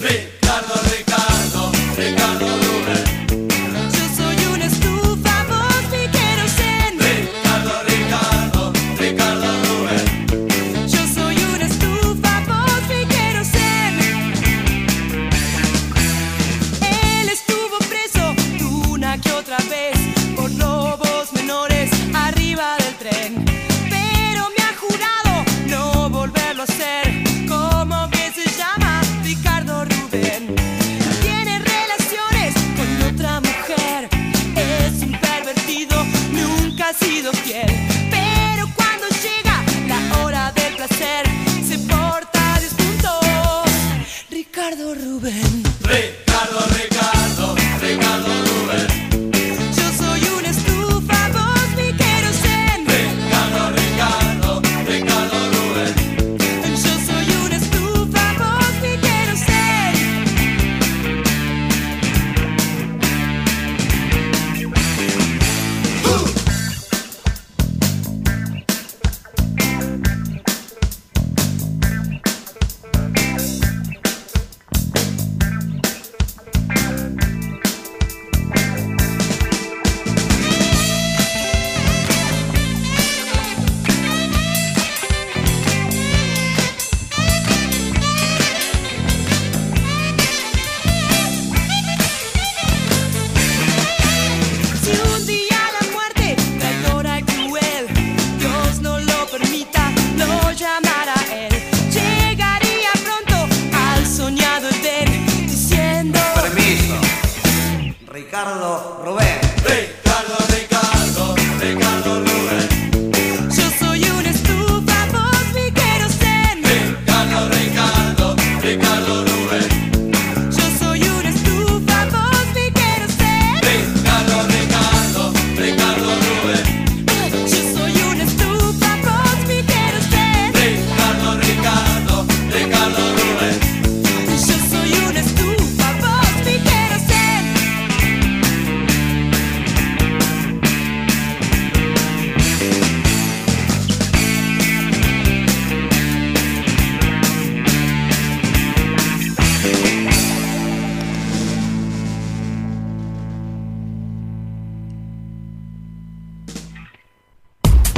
[0.00, 0.39] big.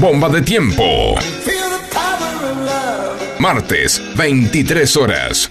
[0.00, 1.16] Bomba de tiempo.
[3.40, 5.50] Martes, 23 horas.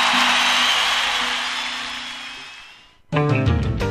[3.11, 3.90] Thank you.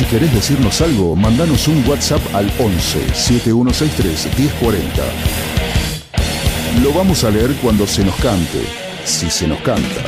[0.00, 5.02] Si querés decirnos algo, mandanos un WhatsApp al 11 7163 1040.
[6.82, 8.62] Lo vamos a leer cuando se nos cante,
[9.04, 10.00] si se nos canta.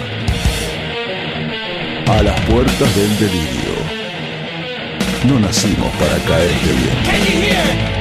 [2.10, 3.74] A las puertas del delirio.
[5.28, 7.92] No nacimos para caerte bien.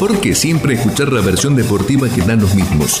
[0.00, 3.00] ¿Por qué siempre escuchar la versión deportiva que dan los mismos?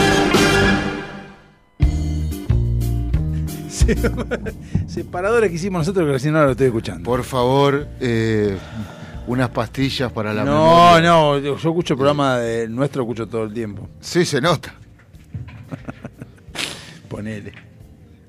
[4.87, 7.03] Separadores que hicimos nosotros que recién ahora lo estoy escuchando.
[7.03, 8.57] Por favor, eh,
[9.27, 11.09] unas pastillas para la No, memoria.
[11.09, 13.87] no, yo yo escucho el programa de nuestro, escucho todo el tiempo.
[13.99, 14.73] Sí, se nota.
[17.09, 17.51] Ponele.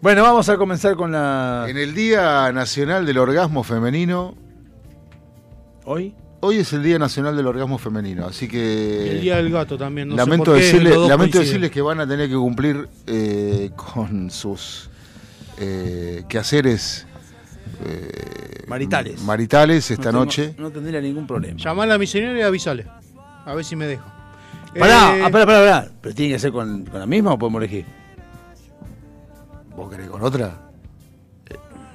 [0.00, 1.66] Bueno, vamos a comenzar con la.
[1.68, 4.34] En el Día Nacional del Orgasmo Femenino.
[5.84, 6.14] ¿Hoy?
[6.40, 9.12] Hoy es el Día Nacional del Orgasmo Femenino, así que.
[9.12, 10.08] El día del gato también.
[10.08, 11.42] No sé lamento por qué decirle- lamento coinciden.
[11.44, 14.90] decirles que van a tener que cumplir eh, con sus
[15.58, 17.06] eh, quehaceres
[17.84, 19.20] eh, Maritales.
[19.22, 20.54] maritales esta No tengo- noche.
[20.58, 21.58] No tendría ningún problema.
[21.58, 22.86] Llamale a mi señora y avisale.
[23.44, 24.04] A ver si me dejo.
[24.78, 25.88] Pará, Eh, ah, pará, pará, pará.
[26.00, 27.84] ¿Pero tiene que ser con, con la misma o podemos elegir?
[29.76, 30.70] ¿Vos querés con otra?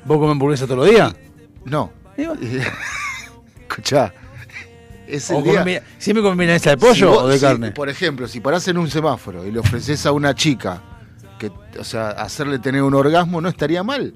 [0.06, 1.14] ¿Vos comés hamburguesa todos los días?
[1.66, 1.92] No.
[3.62, 4.14] Escuchá.
[5.08, 7.42] Es el ¿O día- comés- ¿Siempre comés milanesa de pollo Si vos- o de si,
[7.46, 7.72] carne?
[7.72, 10.82] Por ejemplo, si parás en un semáforo y le ofreces a una chica
[11.38, 14.14] que, o sea, hacerle tener un orgasmo no estaría mal.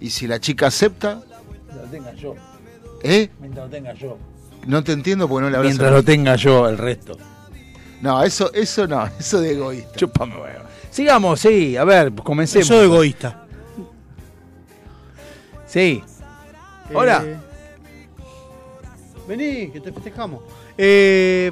[0.00, 1.22] Y si la chica acepta,
[1.66, 2.34] Mientras lo tenga yo.
[3.02, 3.30] ¿eh?
[3.40, 4.18] Mientras lo tenga yo.
[4.66, 7.16] No te entiendo porque no le hablas Mientras lo tenga yo, el resto.
[8.00, 9.96] No, eso, eso no, eso de egoísta.
[9.96, 10.64] Chupame, huevo.
[10.90, 12.66] Sigamos, sí, a ver, comencemos.
[12.66, 13.46] Eso egoísta.
[15.66, 16.02] Sí.
[16.92, 17.24] Hola.
[17.26, 17.36] Eh,
[19.26, 20.42] vení, que te festejamos.
[20.78, 21.50] Eh,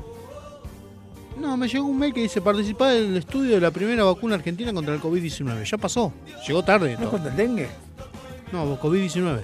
[1.42, 4.72] no, me llegó un mail que dice participar del estudio de la primera vacuna argentina
[4.72, 5.64] contra el COVID-19.
[5.64, 6.12] Ya pasó.
[6.46, 6.92] Llegó tarde.
[6.94, 7.10] ¿No todo.
[7.10, 7.68] contra el dengue?
[8.52, 9.40] No, COVID-19.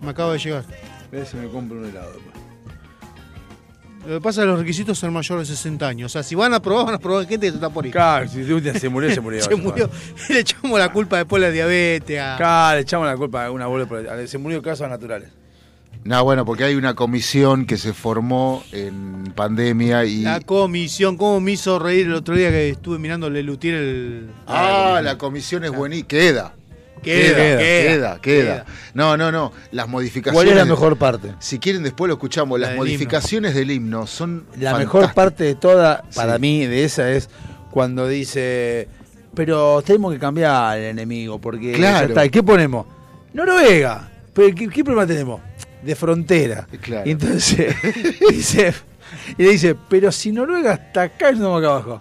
[0.00, 0.64] Me acaba de llegar.
[1.06, 2.12] A ver si me compro un helado.
[2.12, 2.36] pues.
[4.06, 6.06] Lo que pasa es que los requisitos son mayores de 60 años.
[6.06, 7.92] O sea, si van a probar, van a probar gente que se está por ir.
[7.92, 9.42] Claro, si se murió, se murió.
[9.42, 9.90] se murió.
[10.28, 12.20] Le echamos la culpa después a la diabetes.
[12.20, 13.86] a- Claro, le echamos la culpa a una bola.
[13.86, 15.30] por- Se murió de causas naturales.
[16.06, 20.22] No, bueno, porque hay una comisión que se formó en pandemia y.
[20.22, 24.30] La comisión, ¿cómo me hizo reír el otro día que estuve mirando Lelutier el.
[24.46, 26.08] Ah, la comisión es buenísima.
[26.08, 26.52] Queda.
[27.02, 28.64] Queda, queda, queda, queda, queda.
[28.94, 29.52] No, no, no.
[29.72, 30.34] Las modificaciones.
[30.36, 31.34] ¿Cuál es la mejor parte?
[31.40, 32.58] Si quieren, después lo escuchamos.
[32.58, 34.44] La Las del modificaciones del himno son.
[34.58, 34.78] La fantásticas.
[34.78, 37.28] mejor parte de toda, para mí, de esa es
[37.70, 38.88] cuando dice,
[39.34, 42.08] pero tenemos que cambiar el enemigo, porque ya Claro.
[42.08, 42.24] está.
[42.24, 42.86] ¿Y qué ponemos?
[43.34, 44.08] Noruega.
[44.32, 45.40] ¿Pero qué, qué problema tenemos?
[45.86, 46.66] De frontera.
[46.80, 47.08] Claro.
[47.08, 47.74] Y entonces
[48.30, 48.74] dice,
[49.38, 52.00] y le dice, pero si Noruega está acá, yo estamos acá abajo.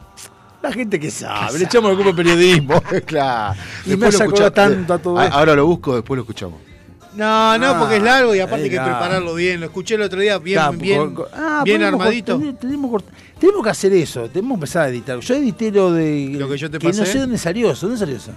[0.64, 2.82] La gente que sabe, le echamos el culpa al periodismo.
[3.06, 3.60] claro.
[3.86, 5.38] Y me Después hace lo tanto a todo Ah, esto.
[5.38, 6.60] Ahora lo busco, después lo escuchamos.
[7.16, 9.60] No, no, Ah, porque es largo y aparte hay que prepararlo bien.
[9.62, 12.38] Lo escuché el otro día bien, Claro, bien, ah, bien ponemos armadito.
[12.60, 13.04] tenemos,
[13.40, 15.20] tenemos que hacer eso, tenemos que empezar a editar.
[15.20, 16.32] Yo edité lo de.
[16.38, 17.06] Lo que yo te no pasé.
[17.06, 18.32] sé dónde salió eso, ¿dónde salió eso?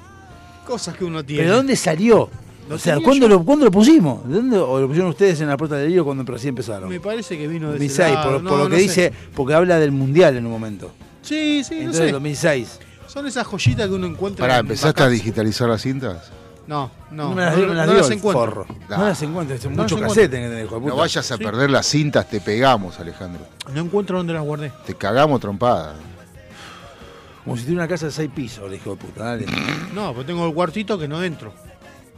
[0.66, 1.42] Cosas que uno tiene.
[1.44, 2.30] ¿Pero dónde salió?
[2.70, 4.26] O sea, ¿cuándo lo, ¿cuándo lo pusimos?
[4.28, 6.88] ¿De dónde, ¿O lo pusieron ustedes en la puerta del lío cuando recién empezaron?
[6.88, 8.30] Me parece que vino de ese 2006, lado.
[8.32, 8.82] por, No, por lo no que sé.
[8.82, 10.90] dice, porque habla del mundial en un momento.
[11.22, 12.12] Sí, sí, no Entonces, sé.
[12.12, 12.78] 2006.
[13.06, 14.42] Son esas joyitas que uno encuentra.
[14.44, 16.30] Pará, en ¿empezaste a digitalizar las cintas?
[16.66, 17.30] No, no.
[17.30, 18.44] No me las dio, me las no dio las el encuentro.
[18.44, 18.66] forro.
[18.90, 20.68] No las encuentro, es No mucho cassette en el.
[20.70, 21.42] No vayas a Sí.
[21.42, 23.40] perder las cintas, te pegamos, Alejandro.
[23.72, 24.70] No encuentro dónde las guardé.
[24.84, 25.94] Te cagamos trompada.
[27.44, 29.24] Como si tuviera una casa de seis pisos, el hijo de puta.
[29.24, 29.46] Dale.
[29.94, 31.54] No, pero tengo el cuartito que no entro.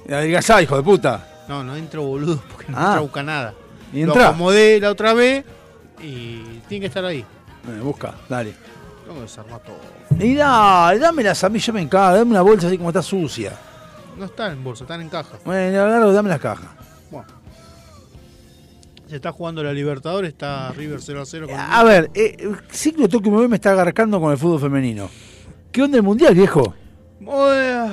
[0.09, 1.27] Adelgazá, hijo de puta.
[1.49, 2.83] No, no entro boludo porque no Ah.
[2.83, 3.55] entro a buscar nada.
[3.93, 4.29] Y Lo entrá.
[4.29, 5.45] acomodé la otra vez
[6.03, 7.25] y tiene que estar ahí.
[7.83, 8.55] Busca, dale.
[9.05, 9.77] Tengo que desarmar todo.
[10.19, 12.17] Y dale, dámelas a mí, yo me encargo.
[12.19, 13.53] Dame una bolsa así como está sucia.
[14.17, 15.39] No están en bolsa, están en caja.
[15.45, 16.69] Bueno, agarro, dame las cajas.
[17.11, 17.27] Bueno.
[19.09, 22.61] Se está jugando la Libertadores, está River 0 a 0 con A ver, eh, el
[22.71, 25.11] ciclo toque me está agarcando con el fútbol femenino.
[25.73, 26.75] ¿Qué onda el mundial, viejo?
[27.19, 27.93] Bueno,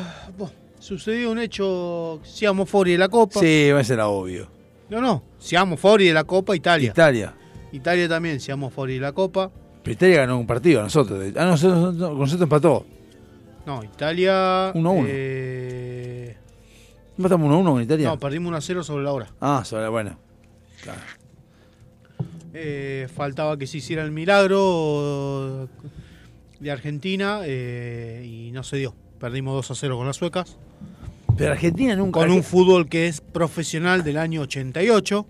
[0.87, 3.39] sucedió un hecho Siamo Fori de la Copa.
[3.39, 4.47] Sí, va a ser obvio.
[4.89, 6.89] No, no, Siamo Fori de la Copa Italia.
[6.91, 7.33] Italia.
[7.73, 9.51] Italia también, Siamo Fori de la Copa.
[9.83, 11.21] Pero Italia ganó un partido a nosotros.
[11.35, 12.85] Ah, no, nosotros, nosotros- empató.
[13.65, 14.71] No, Italia.
[14.73, 15.05] 1-1.
[15.09, 16.37] eh,
[17.17, 18.07] Empatamos 1-1 con Italia.
[18.07, 19.27] no, perdimos 1 a 0 sobre la hora.
[19.41, 20.17] Ah, sobre, bueno.
[20.83, 21.01] Claro.
[22.53, 25.67] Eh, faltaba que se hiciera el milagro
[26.59, 28.95] de Argentina eh, y no se dio.
[29.19, 30.57] Perdimos 2 a 0 con las suecas.
[31.37, 32.19] Pero Argentina nunca.
[32.19, 35.25] Con un fútbol que es profesional del año 88.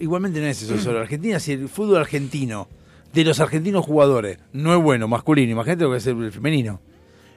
[0.00, 0.98] Igualmente no es eso solo.
[0.98, 2.68] Argentina, si el fútbol argentino,
[3.14, 6.80] de los argentinos jugadores, no es bueno, masculino, imagínate lo que es el, femenino.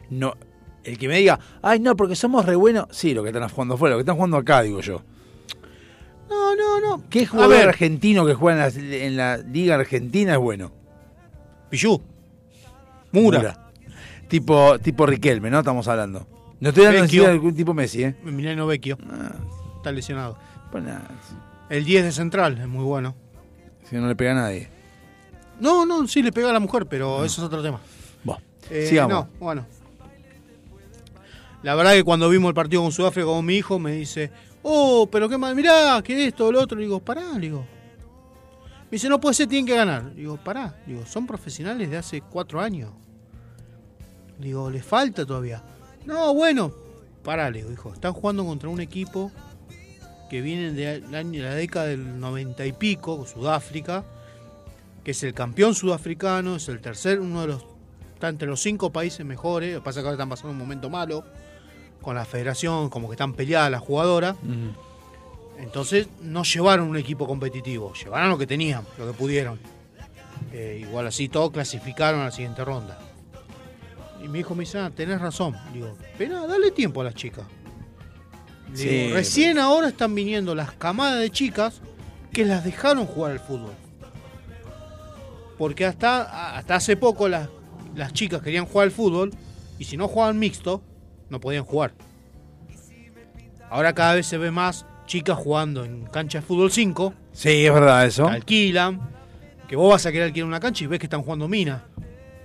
[0.10, 0.36] No,
[0.84, 3.76] el que me diga, ay no, porque somos re buenos, sí, lo que están jugando
[3.76, 5.02] afuera, lo que están jugando acá, digo yo.
[6.30, 7.04] No, no, no.
[7.10, 7.70] ¿Qué jugador ver.
[7.70, 10.72] argentino que juega en la, en la liga argentina es bueno?
[11.70, 12.02] Pichu.
[13.12, 13.72] Mura.
[14.28, 15.60] Tipo, tipo Riquelme, ¿no?
[15.60, 16.28] Estamos hablando.
[16.60, 17.24] No estoy hablando Vecchio.
[17.24, 18.16] de algún tipo Messi, ¿eh?
[18.26, 18.98] Emiliano Vecchio.
[19.10, 19.32] Ah.
[19.78, 20.38] Está lesionado.
[20.72, 21.08] Pues nada,
[21.70, 23.16] El 10 de central es muy bueno.
[23.90, 24.70] si no le pega a nadie.
[25.60, 27.80] No, no, sí le pega a la mujer, pero eso es otro tema.
[28.24, 29.12] Bueno, Eh, sigamos.
[29.26, 29.66] No, bueno.
[31.64, 34.32] La verdad que cuando vimos el partido con Sudáfrica con mi hijo me dice,
[34.64, 36.78] oh, pero qué mal, mirá, que esto, lo otro.
[36.78, 37.60] Le digo, pará, le digo.
[38.84, 40.04] Me dice, no puede ser, tienen que ganar.
[40.04, 42.92] Le digo, pará, le digo, son profesionales de hace cuatro años.
[44.40, 45.62] Le digo, les falta todavía.
[46.06, 46.72] No, bueno,
[47.24, 49.32] pará, le digo, hijo, están jugando contra un equipo
[50.30, 54.04] que viene de la, la década del noventa y pico, Sudáfrica,
[55.04, 57.66] que es el campeón sudafricano, es el tercer, uno de los,
[58.14, 60.58] está entre los cinco países mejores, lo que pasa es que ahora están pasando un
[60.58, 61.24] momento malo,
[62.02, 64.36] con la federación, como que están peleadas las jugadoras,
[65.58, 69.60] entonces no llevaron un equipo competitivo, llevaron lo que tenían, lo que pudieron.
[70.54, 72.98] Eh, igual así todos clasificaron a la siguiente ronda.
[74.24, 75.56] Y mi hijo me dice, ah, tenés razón.
[75.74, 77.46] Digo, pero dale tiempo a las chicas.
[78.74, 81.82] Sí, digo, recién ahora están viniendo las camadas de chicas
[82.32, 83.72] que las dejaron jugar al fútbol.
[85.58, 87.50] Porque hasta, hasta hace poco las,
[87.96, 89.32] las chicas querían jugar al fútbol
[89.78, 90.82] y si no jugaban mixto,
[91.30, 91.94] no podían jugar.
[93.70, 97.74] Ahora cada vez se ve más chicas jugando en cancha de fútbol 5, Sí, es
[97.74, 98.26] verdad eso.
[98.26, 99.00] que alquilan,
[99.68, 101.86] que vos vas a querer alquilar una cancha y ves que están jugando mina.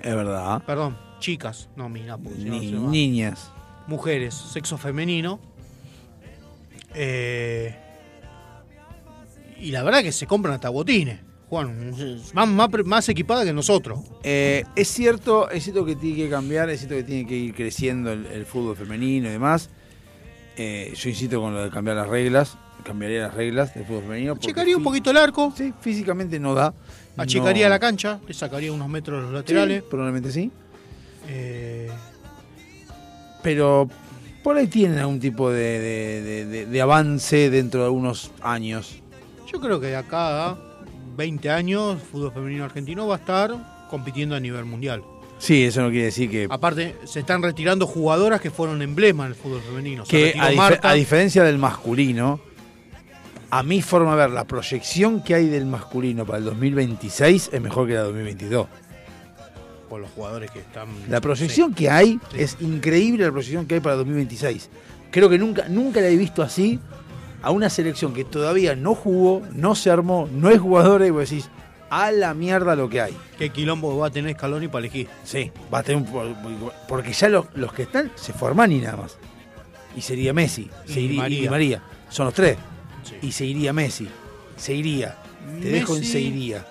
[0.03, 0.63] Es verdad.
[0.67, 3.51] Perdón, chicas, no mina, porque si no niñas.
[3.87, 5.41] mujeres, sexo femenino.
[6.95, 7.75] Eh,
[9.59, 11.19] y la verdad que se compran hasta botines.
[11.49, 11.93] Juan,
[12.35, 14.01] más, más, más equipada que nosotros.
[14.23, 17.55] Eh, es cierto, es cierto que tiene que cambiar, es cierto que tiene que ir
[17.55, 19.71] creciendo el, el fútbol femenino y demás.
[20.57, 24.33] Eh, yo insisto con lo de cambiar las reglas, cambiaría las reglas del fútbol femenino.
[24.35, 26.75] Achicaría un poquito el arco, Sí, físicamente no da.
[27.17, 29.83] achicaría No- la cancha, le sacaría unos metros los Sí, laterales.
[29.85, 30.51] probablemente sí.
[31.29, 31.91] Eh,
[33.43, 33.89] Pero
[34.43, 39.01] por ahí tienen algún tipo de, de- de- de- de avance dentro de algunos años.
[39.51, 40.59] yo creo que de acá a
[41.17, 45.03] 20 años, fútbol femenino argentino va a estar compitiendo a nivel mundial.
[45.39, 49.31] Sí, eso no quiere decir que, Aparte, se están retirando jugadoras que fueron emblema en
[49.31, 50.05] el fútbol femenino.
[50.05, 50.89] Que a, Marta.
[50.91, 52.41] a diferencia del masculino,
[53.51, 57.61] a mi forma de ver, la proyección que hay del masculino para el 2026 es
[57.61, 58.67] mejor que la del 2022.
[60.01, 60.89] Los jugadores que están.
[61.09, 62.37] La proyección que hay Sí.
[62.39, 64.69] es increíble la proyección que hay para 2026.
[65.11, 66.79] Creo que nunca, nunca la he visto así
[67.43, 71.29] a una selección que todavía no jugó, no se armó, no hay jugadores y vos
[71.29, 71.49] decís,
[71.91, 73.17] a la mierda lo que hay.
[73.39, 75.09] ¿Qué quilombo va a tener Scaloni para elegir?
[75.25, 78.81] Sí, va a tener un po- porque ya los, los que están se forman y
[78.81, 79.17] nada más.
[79.97, 81.45] Y sería Messi, se Y iría- María.
[81.45, 81.83] y María.
[82.09, 82.57] Son los tres.
[83.05, 83.15] Sí.
[83.23, 84.09] Y se iría Messi.
[84.57, 85.17] Se iría.
[85.61, 86.65] Te dejo en se iría.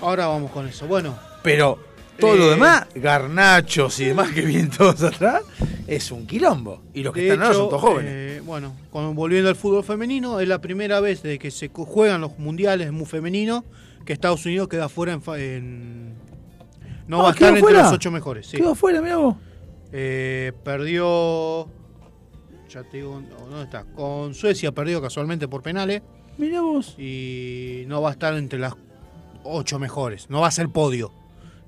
[0.00, 0.86] Ahora vamos con eso.
[0.86, 1.78] Bueno, Pero
[2.22, 5.42] todo lo demás, garnachos y demás que vienen todos atrás,
[5.86, 6.82] es un quilombo.
[6.94, 8.12] Y los que están ahora son todos jóvenes.
[8.14, 12.20] eh, bueno, con- volviendo al fútbol femenino, es la primera vez desde que se juegan
[12.20, 13.64] los mundiales muy femenino
[14.04, 16.14] que Estados Unidos queda fuera en.
[17.06, 17.82] no Ah, va a ¿quedó estar entre fuera?
[17.84, 18.46] los ocho mejores.
[18.46, 18.56] sí.
[18.56, 19.36] Quedó afuera, mirá vos.
[19.92, 21.68] Eh, perdió.
[22.68, 23.84] Ya te digo, ¿dónde está?
[23.94, 26.00] Con Suecia perdió casualmente por penales.
[26.38, 26.94] Mirá vos.
[26.98, 28.74] Y no va a estar entre las
[29.44, 30.30] ocho mejores.
[30.30, 31.12] No va a ser podio.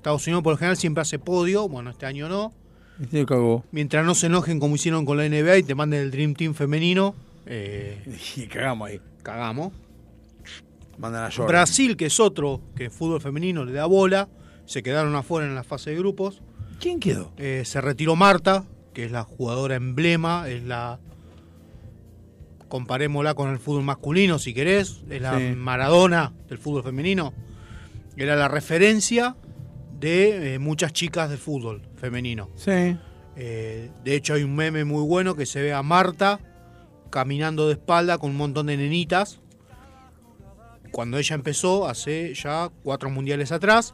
[0.05, 1.67] Estados Unidos por lo general siempre hace podio.
[1.67, 2.53] Bueno, este año no.
[3.01, 3.65] Este cagó.
[3.71, 6.53] Mientras no se enojen como hicieron con la NBA y te manden el Dream Team
[6.53, 7.15] femenino.
[7.47, 8.03] eh,
[8.35, 9.01] Y cagamos ahí.
[9.23, 9.73] cagamos.
[10.99, 11.47] Mandan a Jordan.
[11.47, 14.29] Brasil, que es otro que fútbol femenino le da bola.
[14.67, 16.43] Se quedaron afuera en la fase de grupos.
[16.79, 17.31] ¿Quién quedó?
[17.37, 18.63] Eh, se retiró Marta,
[18.93, 20.99] que es la jugadora emblema, es la.
[22.67, 25.01] Comparémosla con el fútbol masculino, si querés.
[25.09, 25.55] Es la Sí.
[25.55, 27.33] Maradona del fútbol femenino.
[28.17, 29.35] Era la referencia
[30.09, 32.49] de eh, muchas chicas de fútbol femenino.
[32.55, 32.97] Sí.
[33.35, 36.39] Eh, de hecho, hay un meme muy bueno que se ve a Marta
[37.09, 39.39] caminando de espalda con un montón de nenitas.
[40.91, 43.93] Cuando ella empezó, hace ya cuatro mundiales atrás.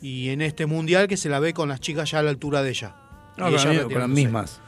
[0.00, 2.62] Y en este mundial que se la ve con las chicas ya a la altura
[2.62, 2.94] de ella.
[3.36, 4.60] No, Y con, ella la- con las mismas.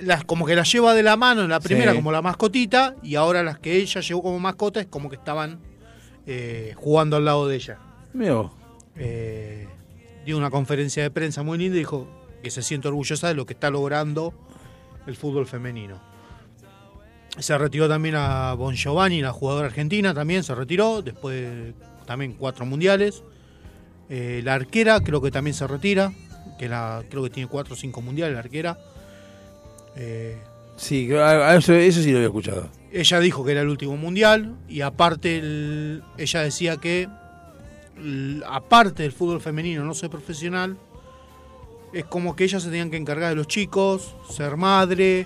[0.00, 1.96] Las, como que las lleva de la mano en la primera Sí.
[1.98, 5.58] como la mascotita y ahora las que ella llevó como mascota es como que estaban
[6.26, 7.78] eh, jugando al lado de ella.
[8.14, 8.52] Vos.
[8.98, 9.66] Eh,
[10.26, 12.08] dio una conferencia de prensa muy linda y dijo
[12.42, 14.32] que se siente orgullosa de lo que está logrando
[15.06, 16.00] el fútbol femenino.
[17.38, 21.74] Se retiró también a Bon Giovanni, la jugadora argentina, también se retiró, después de
[22.06, 23.22] también cuatro mundiales.
[24.10, 26.12] Eh, la arquera creo que también se retira,
[26.58, 28.78] que la, creo que tiene cuatro o cinco mundiales la arquera.
[29.96, 30.36] Eh,
[30.76, 32.68] Sí, eso, eso sí lo había escuchado.
[32.92, 37.08] ella dijo que era el último mundial y aparte el- ella decía que
[38.46, 40.76] aparte del fútbol femenino no ser profesional
[41.92, 45.20] es como que ellas se tenían que encargar de los chicos ser madre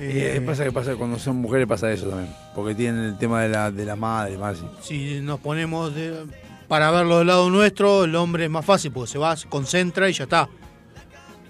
[0.00, 2.32] eh, Eh, pasa que pasa cuando son mujeres pasa eso también.
[2.54, 4.58] Porque tienen el tema de la, de la madre, más.
[4.82, 6.24] si nos ponemos de-
[6.68, 10.08] para verlo del lado nuestro el hombre es más fácil porque se va se concentra
[10.08, 10.48] y ya está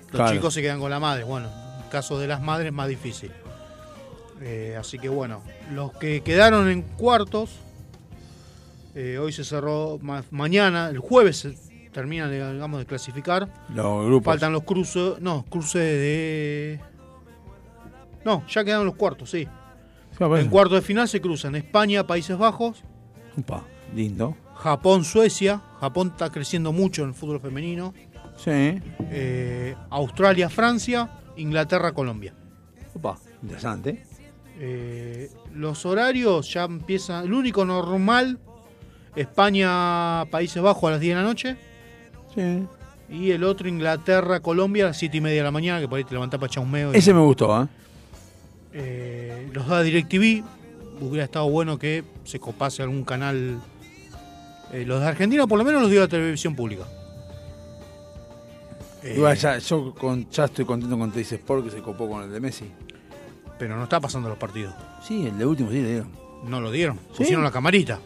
[0.00, 0.32] los Claro.
[0.32, 2.88] chicos se quedan con la madre bueno en el caso de las madres es más
[2.88, 3.30] difícil
[4.40, 5.42] Eh, así que bueno
[5.74, 7.50] los que quedaron en cuartos
[9.00, 11.54] eh, hoy se cerró ma- mañana el jueves se
[11.92, 14.32] termina de, digamos de clasificar Los grupos.
[14.32, 16.80] faltan los cruces no cruces de
[18.24, 19.46] no ya quedaron los cuartos sí
[20.20, 22.82] en cuartos de final se cruzan España Países Bajos
[23.36, 23.62] Upa,
[23.94, 24.36] lindo.
[24.56, 25.62] Japón, Suecia.
[25.78, 27.94] Japón está creciendo mucho en el fútbol femenino.
[28.36, 28.50] Sí.
[29.12, 31.08] Eh, Australia, Francia.
[31.36, 32.34] Inglaterra, Colombia.
[32.94, 34.04] Upa, interesante.
[34.58, 37.26] Eh, los horarios ya empiezan.
[37.26, 38.40] El único normal,
[39.20, 41.56] España, Países Bajos a las 10 de la noche.
[42.34, 42.66] Sí.
[43.10, 45.98] Y el otro, Inglaterra, Colombia a las 7 y media de la mañana, que por
[45.98, 46.92] ahí te levantás para echar un meo.
[46.92, 47.66] y- Ese me gustó, ¿eh?
[48.74, 50.44] Eh, los da DirecTV.
[51.00, 53.60] Hubiera estado bueno que se copase algún canal.
[54.72, 56.84] Eh, los de Argentina, por lo menos, los dio la televisión pública.
[59.02, 62.24] Eh, Igual ya, yo con, ya estoy contento con Teis Sport que se copó con
[62.24, 62.70] el de Messi.
[63.58, 64.74] Pero no está pasando los partidos.
[65.06, 66.10] Sí, el de último sí le dieron.
[66.44, 66.96] No lo dieron.
[67.12, 67.18] ¿Sí?
[67.18, 68.00] Pusieron la camarita.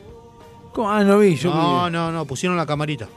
[0.72, 0.90] ¿Cómo?
[0.90, 1.36] Ah, no vi.
[1.36, 3.08] Yo no, vi- no, no, pusieron la camarita.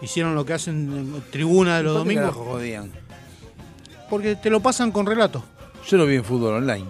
[0.00, 2.34] Hicieron lo que hacen en tribuna de los ¿Por qué domingos.
[2.36, 2.92] carajo jodían?
[4.08, 5.42] Porque te lo pasan con relato.
[5.86, 6.86] Yo lo vi en fútbol online.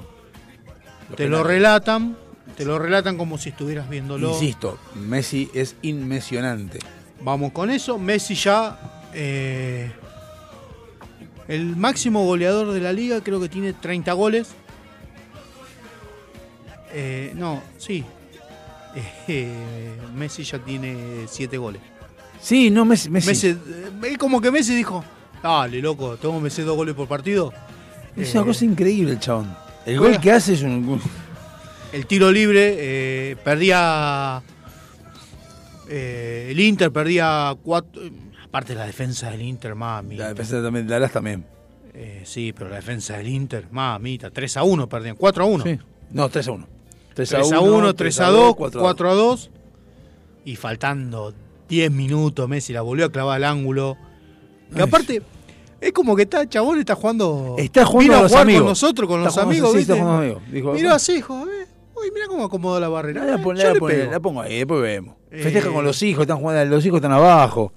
[1.09, 1.47] Los Te lo penales.
[1.47, 2.17] relatan.
[2.57, 4.31] Te lo relatan como si estuvieras viéndolo.
[4.31, 6.81] Insisto, Messi es inmesionante.
[7.23, 7.99] Vamos con eso.
[7.99, 8.79] Messi ya.
[9.15, 9.91] eh,
[11.49, 14.51] el máximo goleador de la liga, creo que tiene 30 goles.
[16.93, 18.05] Eh, no, sí.
[19.29, 21.81] Eh, Messi ya tiene 7 goles.
[22.41, 23.11] Sí, no, Messi.
[23.11, 23.27] Messi.
[23.29, 23.57] Messi, eh,
[24.13, 25.05] es como que Messi dijo:
[25.43, 27.53] Dale, loco, tengo Messi dos goles por partido.
[28.17, 29.55] es Eh, una cosa increíble el chabón.
[29.87, 31.01] El gol que hace es un.
[31.93, 34.43] El tiro libre, eh, perdía.
[35.89, 38.03] eh, el Inter perdía cuatro.
[38.45, 40.17] Aparte la defensa del Inter, mami.
[40.17, 41.45] La defensa también, Dallas también.
[41.95, 45.65] Eh, sí, pero la defensa del Inter, mamita, 3 a 1 perdían, 4 a 1.
[45.65, 45.79] Sí.
[46.13, 46.69] No, 3 a 1.
[47.27, 49.51] 3 3 a 1, 3 a 2, 4 a 2.
[50.45, 51.35] Y faltando
[51.69, 53.97] 10 minutos, Messi la volvió a clavar al ángulo.
[54.73, 55.23] Que aparte,
[55.81, 57.57] es como que está, chabón está jugando.
[57.59, 58.61] Está jugando a los jugar amigos.
[58.63, 59.99] con nosotros, con Está los amigos, sí, ¿viste?
[60.01, 60.43] amigos.
[60.53, 61.67] Dijo, Miró así, hijo, eh.
[61.97, 63.25] Uy, mira cómo acomodó la barrera.
[63.25, 65.17] La, Eh, pon- la pon- la pongo ahí, después vemos.
[65.33, 67.73] Eh, Festeja con los hijos, están jugando, los hijos están abajo.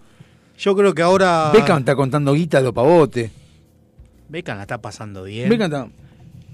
[0.59, 1.49] Yo creo que ahora.
[1.51, 3.31] Beckham está contando guita de los pavotes.
[4.30, 5.49] Beckham la está pasando bien.
[5.49, 5.88] Beckham está-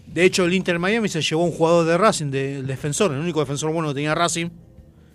[0.07, 3.19] De hecho, el Inter Miami se llevó un jugador de Racing, de- el defensor, el
[3.19, 4.49] único defensor bueno que tenía Racing.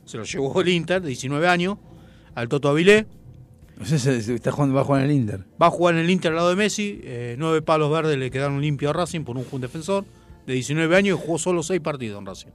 [0.04, 1.78] Se lo llevó el Inter, de 19 años,
[2.34, 3.06] al Toto Avilé.
[3.78, 5.44] No sé si si está jugando, va a jugar en el Inter.
[5.60, 7.00] Va a jugar en el Inter al lado de Messi.
[7.02, 10.04] eh, nueve palos verdes le quedaron limpios a Racing por un, un defensor
[10.46, 12.50] de 19 años y jugó solo 6 partidos en Racing.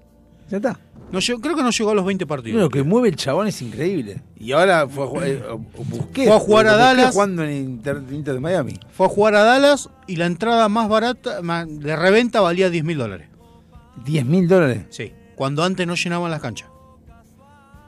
[0.49, 0.79] Ya está.
[1.11, 2.59] No creo que no llegó a los 20 partidos.
[2.61, 4.21] Lo que mueve el chabón es increíble.
[4.37, 5.41] Y ahora fue a jugar, eh,
[5.77, 7.13] Busquets, Fue a jugar a Dallas.
[7.13, 8.73] jugando en Inter, Inter de Miami.
[8.91, 12.83] Fue a jugar a Dallas y la entrada más barata más- de reventa valía 10
[12.83, 13.29] mil dólares.
[14.03, 14.83] 10 mil dólares.
[14.89, 15.13] Sí.
[15.35, 16.69] Cuando antes no llenaban las canchas.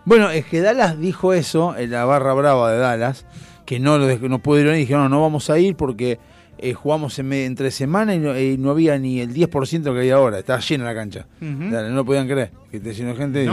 [0.06, 3.26] Bueno, es que Dallas dijo eso, en la barra brava de Dallas,
[3.65, 6.19] que no, lo no pudieron ir, dijeron, no, no vamos a ir porque
[6.61, 10.40] eh, jugamos en entre semana y no, no había ni el 10% que hay ahora,
[10.40, 11.26] estaba llena la cancha.
[11.40, 12.80] Dale, no lo podían creer, que
[13.15, 13.49] gente.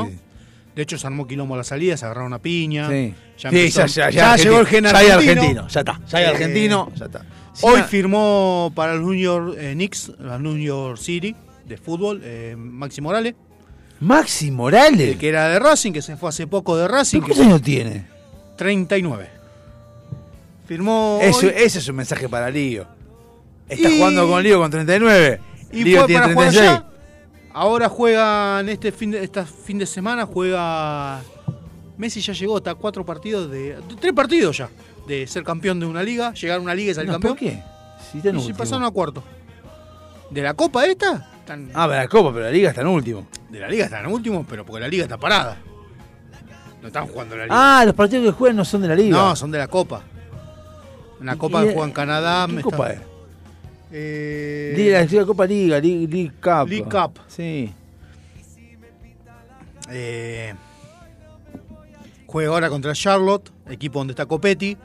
[0.74, 2.90] De hecho, se armó quilombo a la salida, se agarraron una piña.
[2.90, 3.14] Sí.
[3.38, 5.14] Ya, Sí, empezó- ya- ya- ya ya llegó el gen argentino.
[5.32, 7.24] argentino, ya está, ya hay Eh, argentino, ya está.
[7.62, 11.34] Hoy firmó para el New York eh, Knicks, la New York City
[11.66, 13.34] de fútbol, eh, Maxi Morales.
[14.00, 15.12] Maxi Morales.
[15.12, 17.20] El que era de Racing, que se fue hace poco de Racing.
[17.20, 18.04] ¿Cuántos años tiene?
[18.58, 19.28] 39.
[20.66, 21.18] Firmó.
[21.22, 22.86] Eso, hoy ese es un mensaje para Lío.
[23.68, 25.40] Está Y- jugando con Lío con 39.
[25.72, 26.70] y Lío fue tiene para jugar 36.
[26.70, 26.86] allá.
[27.52, 31.20] Ahora juegan este fin de, esta fin de semana, juega.
[31.96, 33.78] Messi ya llegó, está a cuatro partidos de.
[34.00, 34.68] Tres partidos ya.
[35.06, 37.32] De ser campeón de una liga, llegar a una liga y salir No, campeón.
[37.34, 37.62] ¿Por qué?
[38.12, 39.22] Si está en Y si pasaron a cuarto.
[40.30, 41.30] ¿De la Copa esta?
[41.40, 43.26] Están- Ah, para la Copa, pero la Liga está en último.
[43.48, 45.56] De la liga están en último, pero porque la liga está parada.
[46.82, 47.54] No están jugando la liga.
[47.80, 49.16] Ah, los partidos que juegan no son de la Liga.
[49.16, 50.02] no, son de la Copa.
[51.20, 52.46] Una Copa y- que juega en Canadá.
[52.46, 53.15] ¿Qué me Copa está- es?
[53.98, 56.68] Eh, Liga, la Copa Liga, League, League Cup.
[56.68, 57.18] League Cup.
[57.28, 57.72] Sí.
[59.88, 60.52] eh,
[62.26, 64.76] juega ahora contra Charlotte, equipo donde está Copetti.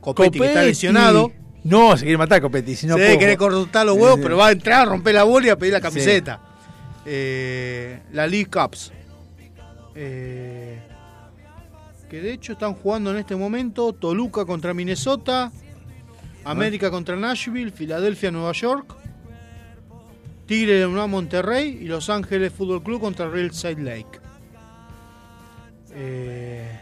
[0.00, 1.32] Copetti, que está lesionado.
[1.64, 2.74] No, se quiere matar a Copetti.
[2.76, 4.22] Si no quiere cortar los huevos, Sí.
[4.22, 6.40] pero va a entrar, romper la bola y a pedir la camiseta.
[7.06, 8.92] Eh, la League Cups.
[9.94, 10.78] Eh,
[12.10, 15.50] que de hecho están jugando en este momento Toluca contra Minnesota,
[16.44, 18.94] América contra Nashville, Filadelfia, Nueva York,
[20.46, 24.20] Tigre de Nueva Monterrey y Los Ángeles Fútbol Club contra Real Salt Lake.
[25.94, 26.80] Eh,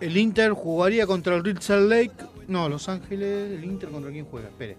[0.00, 2.14] el Inter jugaría contra el Real Salt Lake.
[2.46, 4.76] No, Los Ángeles, el Inter contra quién juega, espere.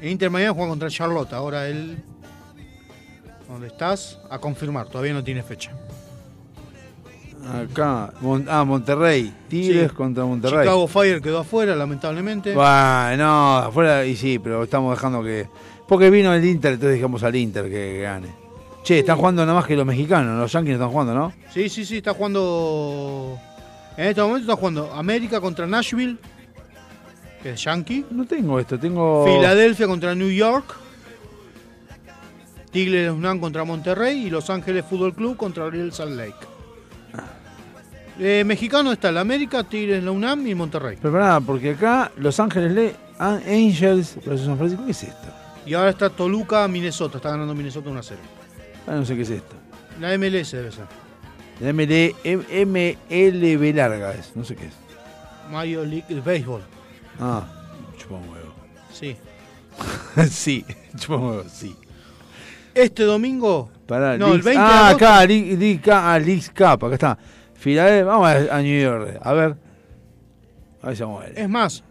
[0.00, 1.32] El Inter Miami juega contra Charlotte.
[1.32, 1.98] Ahora el.
[3.48, 4.18] ¿Dónde estás?
[4.30, 5.72] A confirmar, todavía no tiene fecha.
[7.46, 8.12] Acá.
[8.20, 9.32] Mon- ah, Monterrey.
[9.48, 9.96] Tigres Sí.
[9.96, 10.60] contra Monterrey.
[10.60, 12.54] Chicago Fire quedó afuera, lamentablemente.
[12.54, 14.04] Bueno, no, afuera.
[14.04, 15.46] Y sí, pero estamos dejando que.
[15.86, 18.28] Porque vino el Inter, entonces dejamos al Inter que, que gane.
[18.82, 20.38] Che, están jugando nada más que los mexicanos.
[20.38, 21.32] Los Yankees están jugando, ¿no?
[21.52, 23.38] Sí, sí, sí, está jugando.
[23.96, 26.16] En este momento está jugando América contra Nashville,
[27.42, 28.04] que es Yankee.
[28.10, 29.24] No tengo esto, tengo.
[29.26, 30.74] Filadelfia contra New York.
[32.70, 36.34] Tigres UNAM contra Monterrey y Los Ángeles Fútbol Club contra Real Salt Lake.
[38.18, 40.98] Eh, mexicano está el América, Tigres la UNAM y Monterrey.
[41.00, 44.84] Pero pará, porque acá Los Ángeles Le An- Angels versus San Francisco.
[44.84, 45.28] ¿Qué es esto?
[45.66, 47.18] Y ahora está Toluca, Minnesota.
[47.18, 48.20] Está ganando Minnesota 1 a 0.
[48.86, 49.54] Ah, no sé qué es esto.
[50.00, 50.84] La MLS debe ser.
[51.60, 54.72] La ML, M- MLB larga es, no sé qué es.
[55.50, 56.62] Major League Béisbol.
[57.20, 57.44] Ah,
[57.98, 58.54] chupa un huevo.
[58.92, 59.16] Sí.
[60.30, 60.64] sí,
[60.96, 61.76] chupa un huevo, sí.
[62.74, 63.70] Este domingo.
[63.86, 65.06] Pará, no, el Leagues- 20 de ah, agosto.
[65.06, 66.18] acá, League, League Cup, ah,
[66.76, 67.18] Cup, acá está.
[67.58, 69.56] Filadelfia, vamos a, New York, a ver.
[70.82, 71.38] A ver si vamos a ver.
[71.38, 71.82] Es más,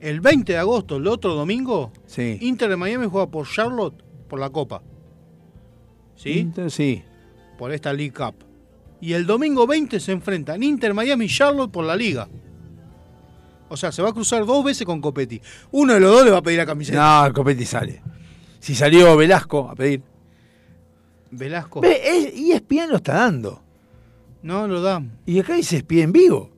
[0.00, 2.38] el 20 de agosto, el otro domingo, Sí.
[2.40, 4.82] Inter de Miami juega por Charlotte por la Copa.
[6.16, 6.38] ¿Sí?
[6.38, 7.02] Inter, sí.
[7.58, 8.34] Por esta League Cup.
[9.02, 12.28] Y el domingo 20 se enfrentan Inter Miami y Charlotte por la Liga.
[13.68, 15.40] O sea, se va a cruzar dos veces con Copetti.
[15.70, 17.26] Uno de los dos le va a pedir la camiseta.
[17.28, 18.02] No, Copetti sale.
[18.58, 20.02] Si salió Velasco a pedir.
[21.30, 21.80] Velasco.
[21.80, 23.62] Ve, es- ESPN lo está dando.
[24.42, 25.18] No lo dan.
[25.26, 26.50] Y acá dice ESPN en vivo.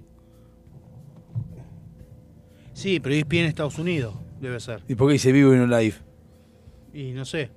[2.73, 4.83] Sí, pero ESPN en Estados Unidos, debe ser.
[4.89, 5.95] ¿Y por qué dice vivo y no live?
[6.93, 7.51] Y no sé.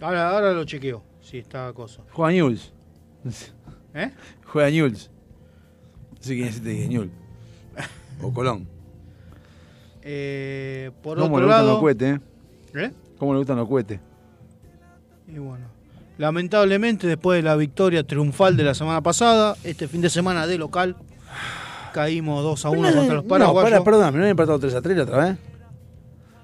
[0.00, 2.02] Ahora, ahora lo chequeo, si está cosa.
[2.10, 2.72] Juega Newell's.
[3.94, 4.10] ¿Eh?
[4.44, 5.10] Juega Newell's.
[6.16, 7.10] No sé quién es este Newell.
[8.20, 8.66] O Colón.
[10.02, 11.70] Eh, por ¿Cómo otro le gustan lado.
[11.72, 12.20] los cohetes, eh?
[12.74, 12.92] ¿Eh?
[13.18, 14.00] ¿Cómo le gustan los cohetes?
[15.28, 15.66] Y bueno.
[16.18, 20.58] Lamentablemente, después de la victoria triunfal de la semana pasada, este fin de semana de
[20.58, 20.96] local,
[21.92, 23.70] caímos 2 a 1 Pero no- contra los no, paraguayos.
[23.70, 25.36] para, perdón, ¿me no han empatado 3 a 3 la otra vez?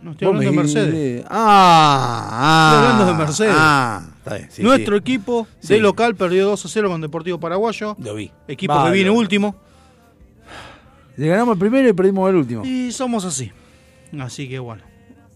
[0.00, 1.24] No estoy hablando de me- Mercedes.
[1.28, 2.70] Ah, ah.
[2.72, 3.54] Estoy hablando de Mercedes.
[3.56, 4.48] Ah, está bien.
[4.50, 5.00] sí, Nuestro sí.
[5.00, 5.74] equipo Sí.
[5.74, 7.96] de local perdió 2 a 0 con Deportivo Paraguayo.
[7.98, 8.30] Lo vi.
[8.46, 9.56] Equipo Va, que viene último.
[11.16, 12.64] Le ganamos el primero y perdimos el último.
[12.64, 13.50] Y somos así.
[14.20, 14.82] Así que bueno.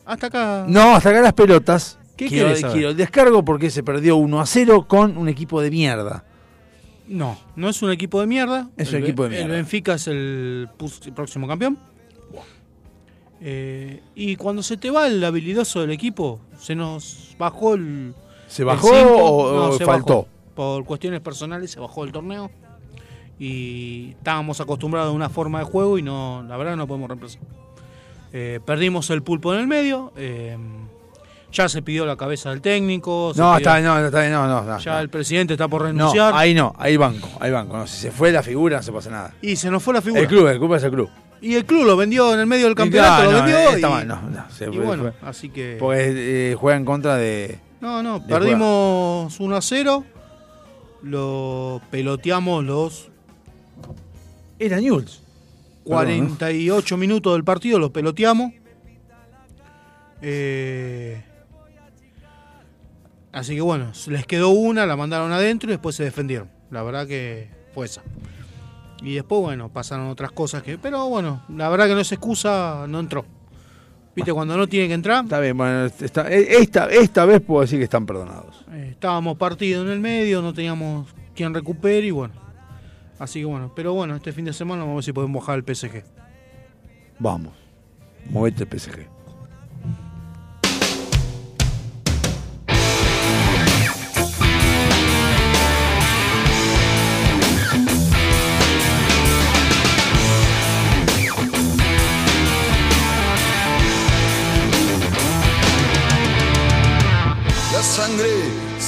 [0.06, 0.64] Hasta acá.
[0.68, 1.98] No, hasta acá las pelotas.
[2.24, 5.70] ¿Qué quiero, quiero el descargo porque se perdió 1 a 0 con un equipo de
[5.70, 6.24] mierda.
[7.08, 8.70] No, no es un equipo de mierda.
[8.76, 9.44] Es un equipo de mierda.
[9.46, 10.68] El Benfica es el
[11.14, 11.78] próximo campeón.
[13.40, 18.14] Eh, y cuando se te va el habilidoso del equipo, se nos bajó el.
[18.46, 20.14] ¿Se bajó o- o se faltó?
[20.14, 20.28] bajó.
[20.54, 22.50] Por cuestiones personales se bajó el torneo.
[23.38, 27.40] Y estábamos acostumbrados a una forma de juego y no, la verdad no podemos reemplazar.
[28.32, 30.12] Eh, perdimos el pulpo en el medio.
[30.16, 30.56] eh,
[31.52, 33.32] ya se pidió la cabeza del técnico.
[33.36, 34.78] No, está no, está no, no, no.
[34.78, 36.32] Ya el presidente está por No, renunciar.
[36.34, 37.76] ahí no, ahí banco, ahí banco.
[37.76, 39.34] No, si se fue la figura no se pasa nada.
[39.42, 40.22] Y se nos fue la figura.
[40.22, 41.10] El club, el club es el club.
[41.40, 43.58] Y el club lo vendió en el medio del campeonato, lo no, vendió.
[43.58, 45.76] eh, está y, mal, no, no, se y bueno, fue- así que.
[45.78, 47.58] Porque eh, juega en contra de.
[47.80, 50.04] no, no, de perdimos 1 a 0.
[51.02, 53.08] Lo peloteamos los
[54.58, 55.20] Era Newell's.
[55.84, 58.52] 48 minutos del partido, los peloteamos.
[60.20, 61.20] Eh,
[63.32, 66.50] así que bueno, les quedó una, la mandaron adentro y después se defendieron.
[66.70, 68.02] La verdad que fue esa.
[69.02, 70.78] Y después, bueno, pasaron otras cosas que.
[70.78, 73.24] Pero bueno, la verdad que no es excusa, no entró.
[74.14, 74.32] ¿Viste?
[74.32, 75.24] Cuando no tiene que entrar.
[75.24, 75.90] Está bien, bueno, eh,
[76.60, 78.64] esta, esta vez puedo decir que están perdonados.
[78.70, 82.34] Eh, estábamos partidos en el medio, no teníamos quien recupere y bueno.
[83.18, 85.58] Así que bueno, pero bueno, este fin de semana vamos a ver si podemos bajar
[85.58, 86.04] el PSG.
[87.18, 87.54] Vamos.
[88.30, 89.21] Movete el PSG.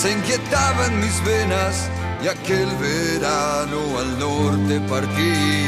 [0.05, 1.89] Se inquietaba en mis venas
[2.23, 5.65] y aquel verano al norte partí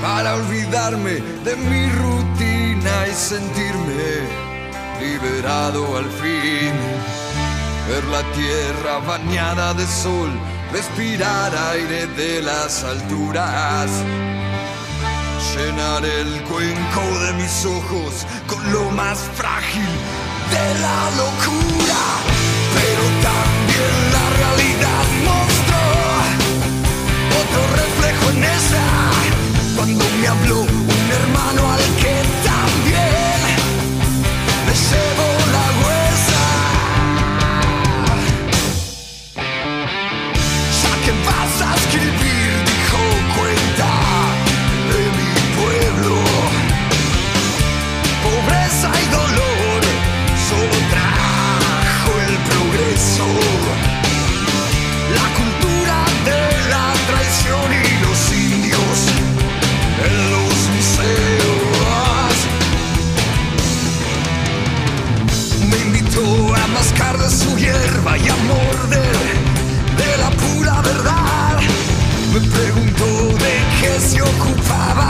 [0.00, 4.12] para olvidarme de mi rutina y sentirme
[5.00, 6.74] liberado al fin.
[7.88, 10.30] Ver la tierra bañada de sol,
[10.72, 13.90] respirar aire de las alturas.
[15.56, 19.90] Llenar el cuenco de mis ojos con lo más frágil
[20.52, 22.49] de la locura.
[22.74, 25.82] Pero también la realidad mostró
[27.40, 28.84] otro reflejo en esa.
[29.76, 32.14] Cuando me habló un hermano al que
[32.50, 33.40] también
[34.66, 35.26] le llevo
[35.56, 36.42] la huesa.
[40.82, 43.00] Ya que vas a escribir, dijo
[43.36, 43.99] cuenta
[72.48, 73.04] preguntó
[73.38, 75.09] de qué se ocupaba.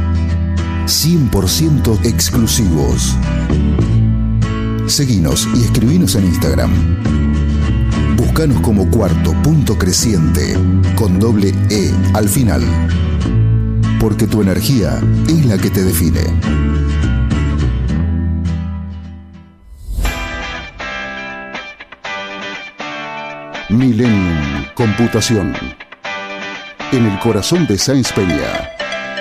[0.91, 3.15] 100% exclusivos.
[4.87, 6.69] Seguinos y escribinos en Instagram.
[8.17, 10.57] Búscanos como cuarto punto creciente
[10.95, 12.61] con doble E al final.
[14.01, 16.23] Porque tu energía es la que te define.
[23.69, 25.53] Millennium Computación.
[26.91, 28.70] En el corazón de Sáenz Peña.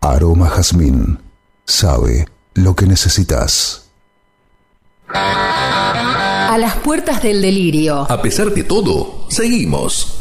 [0.00, 1.18] Aroma Jazmín
[1.64, 3.90] sabe lo que necesitas.
[5.08, 8.06] A las puertas del delirio.
[8.08, 10.20] A pesar de todo, seguimos.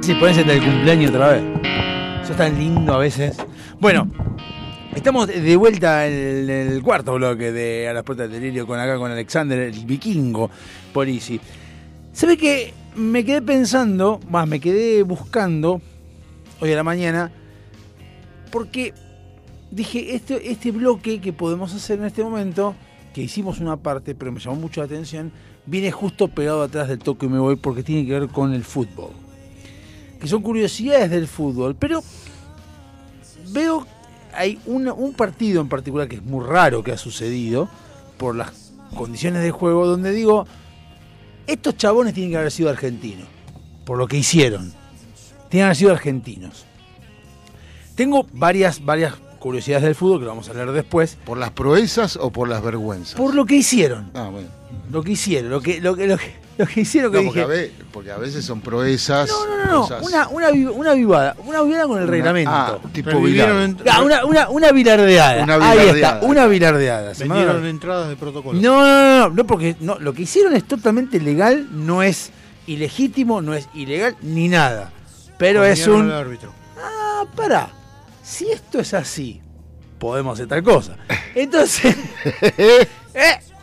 [0.00, 1.44] Si pones del cumpleaños otra vez.
[2.22, 3.36] Eso es tan lindo a veces.
[3.80, 4.10] Bueno,
[4.94, 8.96] estamos de vuelta en el cuarto bloque de A las puertas del delirio con acá
[8.96, 10.50] con Alexander, el vikingo
[10.92, 11.40] Polisi.
[12.12, 15.80] ¿Sabe que me quedé pensando, más me quedé buscando
[16.60, 17.32] hoy a la mañana,
[18.50, 18.94] porque
[19.70, 22.74] dije, este, este bloque que podemos hacer en este momento,
[23.12, 25.32] que hicimos una parte, pero me llamó mucho la atención,
[25.66, 28.62] viene justo pegado atrás del toque y me voy porque tiene que ver con el
[28.62, 29.10] fútbol.
[30.20, 32.02] Que son curiosidades del fútbol, pero
[33.52, 33.86] veo
[34.36, 37.68] hay una- un partido en particular que es muy raro que ha sucedido
[38.18, 40.46] por las condiciones de juego donde digo,
[41.46, 43.26] estos chabones tienen que haber sido argentinos,
[43.84, 44.72] por lo que hicieron.
[45.48, 46.64] Tienen que haber sido argentinos.
[47.94, 51.16] Tengo varias, varias curiosidades del fútbol que lo vamos a leer después.
[51.24, 53.14] ¿Por las proezas o por las vergüenzas?
[53.14, 54.10] Por lo que hicieron.
[54.14, 54.48] Ah, bueno.
[54.90, 57.40] Lo que hicieron, lo que, lo que, lo que, lo que hicieron que No, porque,
[57.40, 57.42] dije.
[57.42, 59.28] a ve- porque a veces son proezas.
[59.28, 62.50] No, no, no, cosas- una, una, una vivada, una vivada con el Una- reglamento.
[62.52, 63.94] ah, tipo Revivieron Vilar.
[63.96, 65.42] Ah, una, una, una bilardeada.
[65.44, 66.14] Una Ahí bilardeada.
[66.16, 67.12] está, una bilardeada.
[67.18, 68.60] Vendieron entradas de protocolo.
[68.60, 72.30] No, no, no, no, no, porque no, lo que hicieron es totalmente legal, no es
[72.66, 74.90] ilegítimo, no es ilegal ni nada.
[75.38, 76.10] Pero es un.
[76.10, 76.52] árbitro.
[76.80, 77.68] Ah, pará.
[78.22, 79.40] Si esto es así,
[79.98, 80.96] podemos hacer tal cosa.
[81.34, 81.96] Entonces.
[82.56, 82.86] eh,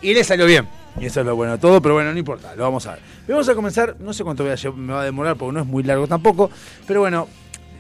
[0.02, 0.68] y le salió bien.
[1.00, 3.00] Y eso es lo bueno de todo, pero bueno, no importa, lo vamos a ver.
[3.28, 5.62] Vamos a comenzar, no sé cuánto voy a lle- me va a demorar porque no
[5.62, 6.50] es muy largo tampoco,
[6.86, 7.28] pero bueno,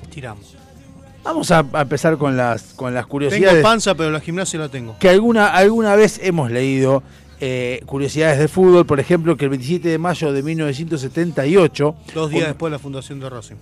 [0.09, 0.55] Tiramos.
[1.23, 4.69] vamos a, a empezar con las, con las Tengo curiosidades panza, pero la gimnasia la
[4.69, 4.95] tengo.
[4.97, 7.03] que alguna, alguna vez hemos leído
[7.41, 11.95] eh, curiosidades de fútbol, por ejemplo, que el 27 de mayo de 1978.
[12.13, 13.55] Dos días con- después de la fundación de Racing.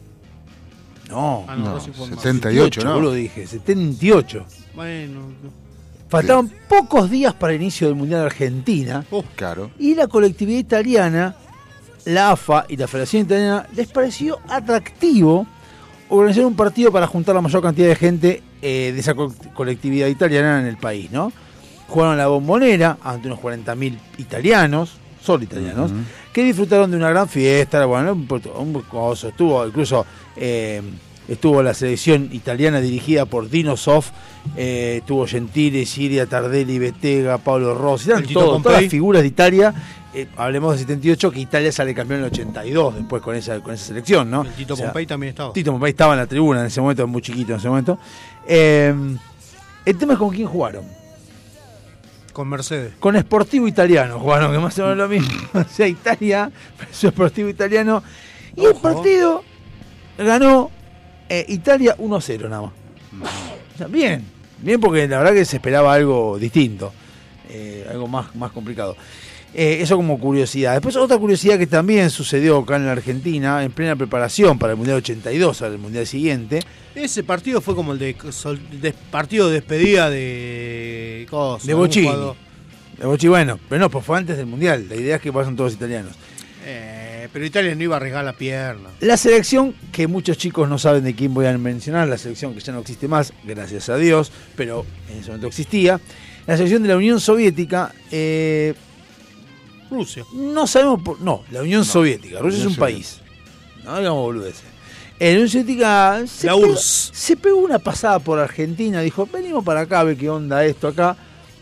[1.10, 2.22] No, Ah, no, No, Racing fue más.
[2.22, 2.94] 78, ¿no?
[2.96, 4.46] boludo, dije, 78.
[4.76, 5.69] Bueno, no.
[6.10, 9.06] Faltaban pocos días para el inicio del Mundial de Argentina
[9.36, 9.70] Claro.
[9.78, 11.36] y la colectividad italiana,
[12.06, 15.46] la AFA y la Federación Italiana les pareció atractivo
[16.10, 20.08] organizar un partido para juntar la mayor cantidad de gente eh, de esa co- colectividad
[20.08, 21.32] italiana en el país, ¿no?
[21.88, 25.92] Jugaron la bombonera ante unos 40.000 italianos, solo italianos,
[26.34, 28.28] que disfrutaron de una gran fiesta, bueno, un,
[28.58, 30.06] un coso, estuvo incluso
[30.36, 30.82] eh,
[31.30, 34.10] estuvo la selección italiana dirigida por Dino Sof,
[34.58, 38.70] eh, estuvo Gentile, Siria, Tardelli, Betega, Pablo Rossi, eran El Tito todo- Pompei.
[38.72, 39.74] todas las figuras de Italia.
[40.12, 43.76] eh, hablemos de 78, que Italia sale campeón en el 82, después con esa, con
[43.76, 44.42] esa selección, ¿no?
[44.42, 45.54] El Tito O sea, Pompey también estaba.
[45.54, 48.00] Tito Pompey estaba en la tribuna en ese momento, muy chiquito en ese momento.
[48.48, 48.92] Eh,
[49.86, 50.84] el tema es con quién jugaron.
[52.34, 52.94] Con Mercedes.
[53.00, 55.30] Con Sportivo Italiano jugaron, que más o menos lo mismo.
[55.54, 56.52] o sea, Italia,
[56.92, 58.02] su Sportivo Italiano.
[58.56, 59.44] Y el partido
[60.18, 60.72] ganó
[61.30, 62.72] eh, Italia 1-0 nada más.
[63.76, 64.24] O sea, bien,
[64.62, 66.92] bien porque la verdad que se esperaba algo distinto,
[67.50, 68.96] eh, algo más, más complicado.
[69.54, 70.74] Eh, eso como curiosidad.
[70.74, 74.78] Después otra curiosidad que también sucedió acá en la Argentina, en plena preparación para el
[74.78, 76.60] Mundial 82, al Mundial siguiente.
[76.94, 81.26] Ese partido fue como el de, sol- de- partido de despedida de.
[81.32, 82.12] cosa, De Bochini.
[83.00, 84.86] De Bochi, bueno, pero no, pues fue antes del Mundial.
[84.88, 86.14] La idea es que pasan todos italianos.
[86.66, 86.99] Eh,
[87.32, 88.90] pero Italia no iba a arriesgar la pierna.
[89.02, 92.60] La selección, que muchos chicos no saben de quién voy a mencionar, la selección que
[92.62, 96.00] ya no existe más, gracias a Dios, pero en ese momento existía.
[96.48, 98.74] La selección de la Unión Soviética, eh,
[99.92, 100.24] Rusia.
[100.34, 101.20] no sabemos por.
[101.22, 102.40] No, la Unión Soviética.
[102.40, 103.20] Rusia es un país.
[103.84, 104.64] No digamos boludeces.
[105.20, 107.12] La Unión Soviética se, La pegó, URSS.
[107.14, 110.88] se pegó una pasada por Argentina, dijo, venimos para acá a ver qué onda esto
[110.88, 111.18] acá.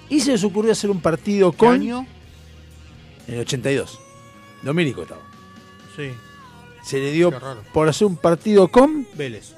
[0.10, 1.74] Y se les ocurrió hacer un partido ¿Qué con.
[1.74, 2.06] año?
[3.28, 4.00] En el 82.
[4.64, 5.22] Domínico estaba.
[5.98, 6.12] Sí.
[6.84, 7.34] Se le dio
[7.74, 9.06] por hacer un partido con.
[9.16, 9.54] Vélez.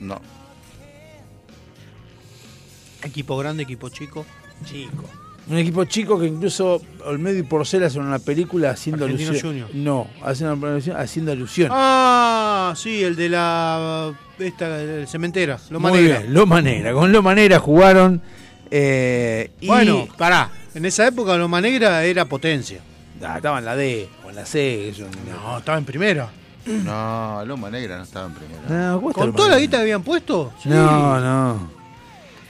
[0.00, 0.20] No.
[3.02, 4.26] Equipo grande, equipo chico.
[4.64, 5.04] Chico.
[5.48, 9.52] Un equipo chico que incluso Olmedo y Porcel hacen una película haciendo Argentino alusión.
[9.52, 9.70] Junior.
[9.74, 11.68] No, hacen una alusión, haciendo alusión.
[11.72, 14.12] Ah, sí, el de la.
[14.40, 15.58] Esta, el cementera.
[15.70, 16.18] Lo Muy Negra.
[16.18, 16.92] bien, Loma Negra.
[16.92, 18.20] Con Loma Negra jugaron.
[18.72, 20.50] eh, y Bueno, pará.
[20.74, 22.80] En esa época Loma Negra era potencia.
[23.22, 24.88] Ah, estaba en la D o en la C.
[24.88, 26.28] Eso, No, estaba en primera.
[26.66, 28.62] No, Loma Negra no estaba en primera.
[28.68, 30.52] no, ¿cómo está ¿Con toda la guita que habían puesto?
[30.62, 30.68] Sí.
[30.68, 31.70] No, no.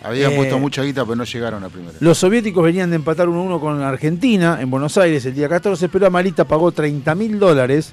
[0.03, 1.95] Habían Eh, puesto mucha guita, pero no llegaron a primera.
[2.01, 6.07] Los soviéticos venían de empatar 1-1 con Argentina en Buenos Aires el día 14, pero
[6.07, 7.93] Amarita pagó 30 mil dólares.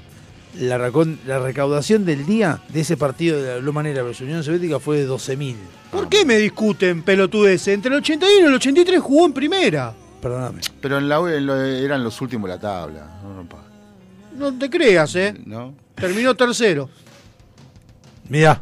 [0.58, 4.98] La, recaudación del día de ese partido de la Loma Negra versus Unión Soviética fue
[4.98, 5.56] de 12 mil.
[5.90, 7.66] ¿Por qué me discuten pelotudes?
[7.66, 9.92] Entre el 81 y el 83 jugó en primera.
[10.24, 10.62] Perdóname.
[10.80, 13.20] Pero en la U en lo- eran los últimos de la tabla.
[13.22, 13.62] No, no, pa-
[14.36, 15.34] No te creas, ¿eh?
[15.44, 15.74] ¿no?
[15.94, 16.88] Terminó tercero.
[18.30, 18.60] Mirá,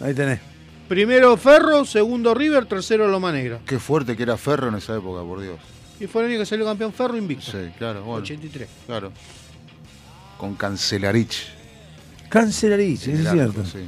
[0.00, 0.40] ahí tenés.
[0.88, 3.60] Primero Ferro, segundo River, tercero Loma Negra.
[3.66, 5.58] Qué fuerte que era Ferro en esa época, por Dios.
[6.00, 7.52] Y fue el único que salió campeón Ferro invicto.
[7.52, 8.22] Sí, claro, bueno.
[8.22, 8.68] 83.
[8.86, 9.12] Claro.
[10.38, 11.48] Con Cancelarich.
[12.30, 13.60] Cancelarich, es cierto.
[13.60, 13.86] arco, sí.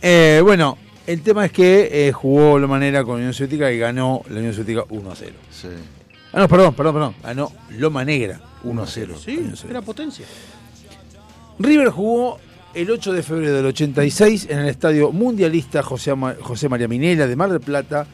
[0.00, 0.78] Eh, bueno,
[1.08, 4.52] el tema es que eh, jugó Loma Negra con Unión Soviética y ganó la Unión
[4.52, 5.32] Soviética 1 a 0.
[5.50, 5.68] Sí.
[6.34, 7.14] Ah, no, perdón, perdón, perdón.
[7.22, 9.14] Ganó Loma Negra 1 a 0.
[9.24, 10.26] Sí, era potencia.
[11.58, 12.38] River jugó
[12.74, 16.14] el 8 de febrero del 86 en el estadio mundialista José
[16.68, 18.06] María Minela de Mar del Plata,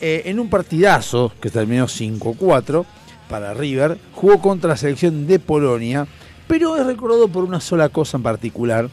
[0.00, 2.84] eh, en un partidazo que terminó 5-4,
[3.30, 6.08] para River, jugó contra la selección de Polonia,
[6.48, 8.90] pero es recordado por una sola cosa en particular,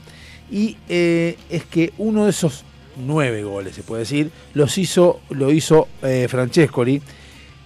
[0.52, 2.64] y eh, es que uno de esos
[2.98, 7.02] nueve goles, se puede decir, los hizo, lo hizo eh, Francescoli,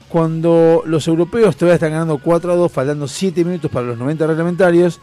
[0.10, 4.28] cuando los europeos todavía están ganando 4 a 2, faltando 7 minutos para los 90
[4.28, 5.02] reglamentarios,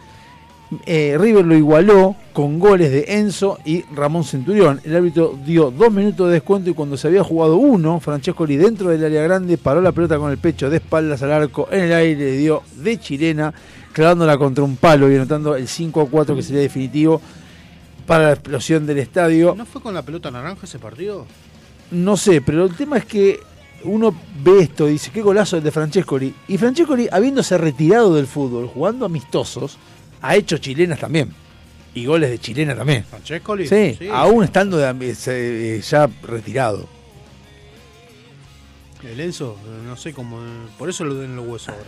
[0.86, 4.80] eh, River lo igualó con goles de Enzo y Ramón Centurión.
[4.84, 8.90] El árbitro dio dos minutos de descuento y cuando se había jugado uno, Francescoli dentro
[8.90, 11.92] del área grande paró la pelota con el pecho de espaldas al arco en el
[11.92, 13.52] aire, le dio de chilena,
[13.92, 17.20] clavándola contra un palo y anotando el 5 a 4 que sería definitivo
[18.06, 19.54] para la explosión del estadio.
[19.56, 21.26] ¿No fue con la pelota naranja ese partido?
[21.90, 23.40] No sé, pero el tema es que
[23.84, 26.34] uno ve esto y dice, qué golazo el de Francescoli.
[26.48, 29.76] Y Francescoli, habiéndose retirado del fútbol, jugando amistosos,
[30.22, 31.32] ha hecho chilenas también.
[31.94, 33.04] Y goles de chilena también.
[33.04, 33.68] ¿Francescoli?
[33.68, 36.88] Sí, aún estando de- eh, ya retirado.
[39.04, 40.40] El Enzo, eh, no sé cómo.
[40.40, 40.46] eh,
[40.78, 41.84] Por eso lo den los huesos ahora.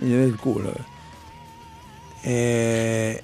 [0.00, 0.72] Y el culo.
[2.24, 3.20] Eh,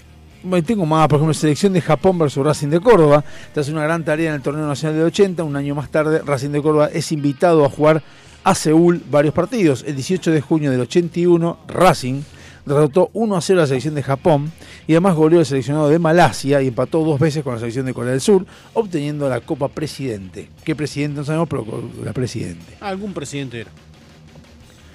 [0.65, 3.25] tengo más, por ejemplo, selección de Japón versus Racing de Córdoba.
[3.53, 6.51] Tras una gran tarea en el torneo nacional de 80, un año más tarde, Racing
[6.51, 8.03] de Córdoba es invitado a jugar
[8.45, 9.85] a Seúl varios partidos.
[9.87, 12.23] El 18 de junio del 81, Racing
[12.65, 14.53] derrotó 1 a 0 a la selección de Japón
[14.87, 17.95] y además goleó al seleccionado de Malasia y empató dos veces con la selección de
[17.95, 20.51] Corea del Sur, obteniendo la Copa Presidente.
[20.65, 21.19] ¿Qué presidente?
[21.19, 21.65] No sabemos, pero
[22.03, 22.77] la Presidente.
[22.81, 23.71] Algún presidente era.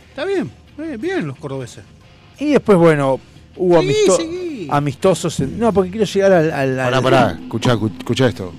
[0.10, 0.50] Está bien,
[0.80, 1.84] eh, bien los cordobeses.
[2.40, 3.20] Y después, bueno,
[3.60, 4.68] hubo Seguí, amisto- seguí.
[4.72, 5.40] amistosos.
[5.42, 6.52] en- no, porque quiero llegar al.
[6.52, 8.52] al, al- Pará, pará, escuchá, escu- escuchá esto.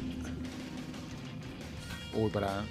[2.14, 2.62] Uy, pará.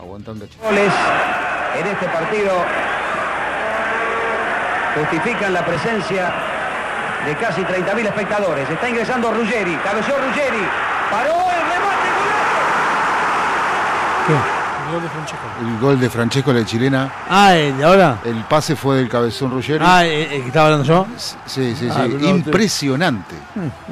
[0.00, 0.62] Aguanta un cachito.
[0.64, 0.92] goles
[1.80, 2.52] en este partido
[4.94, 6.32] justifican la presencia
[7.26, 8.68] de casi 30.000 espectadores.
[8.70, 10.64] Está ingresando Ruggeri, cabeció Ruggeri,
[11.10, 12.06] paró el remate.
[14.86, 15.46] El gol de Francesco.
[15.60, 17.12] El gol de Francesco la chilena.
[17.28, 18.20] Ah, ¿el de ahora?
[18.24, 19.82] El pase fue del cabezón Ruggeri.
[19.84, 21.06] Ah, ¿el, el que estaba hablando yo?
[21.16, 21.88] Sí, sí, sí.
[21.90, 23.34] Ah, no, Impresionante.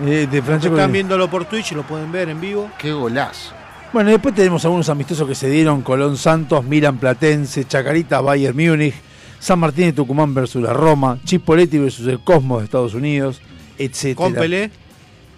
[0.05, 0.77] Eh, de Francesco.
[0.77, 2.71] Están viéndolo por Twitch, lo pueden ver en vivo.
[2.79, 3.53] Qué golazo.
[3.93, 8.57] Bueno, y después tenemos algunos amistosos que se dieron: Colón Santos, Milan Platense, Chacarita, Bayern
[8.57, 8.95] Múnich,
[9.41, 13.41] San Martín de Tucumán versus la Roma, Chipoletti versus el Cosmos de Estados Unidos,
[13.79, 14.17] etc.
[14.17, 14.71] ¿Con Pelé?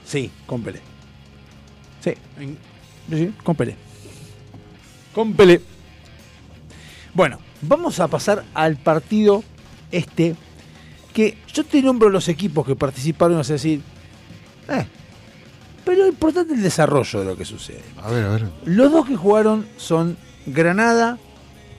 [0.05, 0.81] Sí, con Pelé.
[2.01, 2.57] Sí, sí,
[3.11, 3.77] sí, con Pelé.
[5.17, 5.63] Con Pelé.
[7.15, 9.43] Bueno, vamos a pasar al partido
[9.91, 10.37] este
[11.15, 13.81] que yo te nombro los equipos que participaron, es decir,
[14.69, 14.87] eh,
[15.87, 17.81] pero lo importante es el desarrollo de lo que sucede.
[18.03, 18.51] A ver, a ver.
[18.67, 21.19] Los dos que jugaron son Granada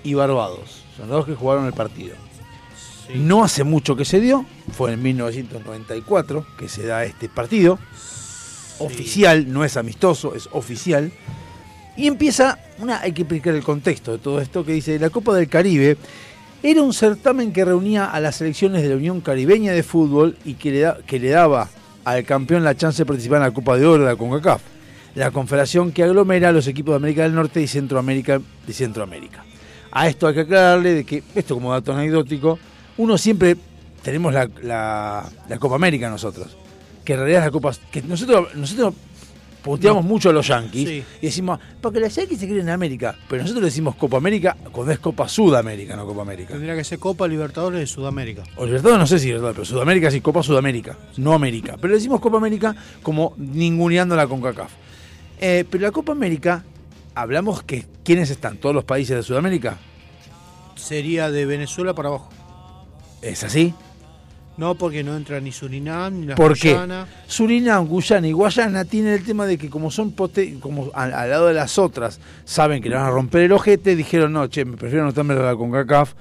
[0.04, 0.84] y Barbados.
[0.98, 2.16] Son los dos que jugaron el partido.
[3.14, 7.78] No hace mucho que se dio, fue en 1994 que se da este partido.
[8.80, 11.12] Oficial, no es amistoso, es oficial.
[11.98, 15.34] Y empieza, una, hay que explicar el contexto de todo esto, que dice, la Copa
[15.36, 15.98] del Caribe
[16.64, 20.54] era un certamen que reunía a las selecciones de la Unión Caribeña de Fútbol y
[20.56, 21.70] que le, que le daba
[22.06, 24.62] al campeón la chance de participar en la Copa de Oro de la CONCACAF,
[25.16, 29.44] la confederación que aglomera a los equipos de América del Norte y Centroamérica de Centroamérica.
[29.92, 32.60] A esto hay que aclararle de que, esto como dato anecdótico,
[32.98, 33.58] uno siempre
[34.04, 36.56] tenemos la, la- la Copa América nosotros,
[37.04, 38.94] que en realidad es la Copa, que nosotros, nosotros
[39.68, 40.10] puteamos No.
[40.10, 41.04] mucho a los Sí.
[41.22, 44.92] y decimos, porque los Yankees se creen en América, pero nosotros decimos Copa América cuando
[44.94, 46.54] es Copa Sudamérica, no Copa América.
[46.54, 48.44] Tendría que ser Copa Libertadores de Sudamérica.
[48.56, 51.76] O Libertadores no sé si Libertadores, pero Sudamérica sí, Copa Sudamérica, no América.
[51.76, 54.72] Pero le decimos Copa América como ninguneándola con CACAF.
[55.40, 56.64] Eh, pero la Copa América,
[57.14, 59.78] hablamos que quiénes están, todos los países de Sudamérica.
[60.76, 62.30] Sería de Venezuela para abajo.
[63.22, 63.74] ¿Es así?
[64.58, 66.76] No, porque no entra ni Surinam, ni la ¿Por qué?
[67.28, 71.30] Surinam, Guyana y Guayana tienen el tema de que como son pote- como al, al
[71.30, 74.66] lado de las otras, saben que le van a romper el ojete, dijeron, no, che,
[74.66, 76.14] me prefiero anotarme la CONCACAF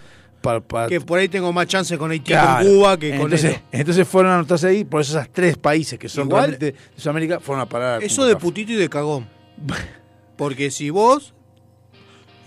[0.42, 2.66] para, para Que por ahí tengo más chance con Haití Claro.
[2.66, 3.60] con Cuba que con entonces, eso.
[3.72, 7.00] entonces fueron a anotarse ahí, por eso esos tres países que son Igual- realmente de
[7.00, 9.26] Sudamérica fueron a parar a Eso de putito y de cagón.
[10.36, 11.32] Porque si vos.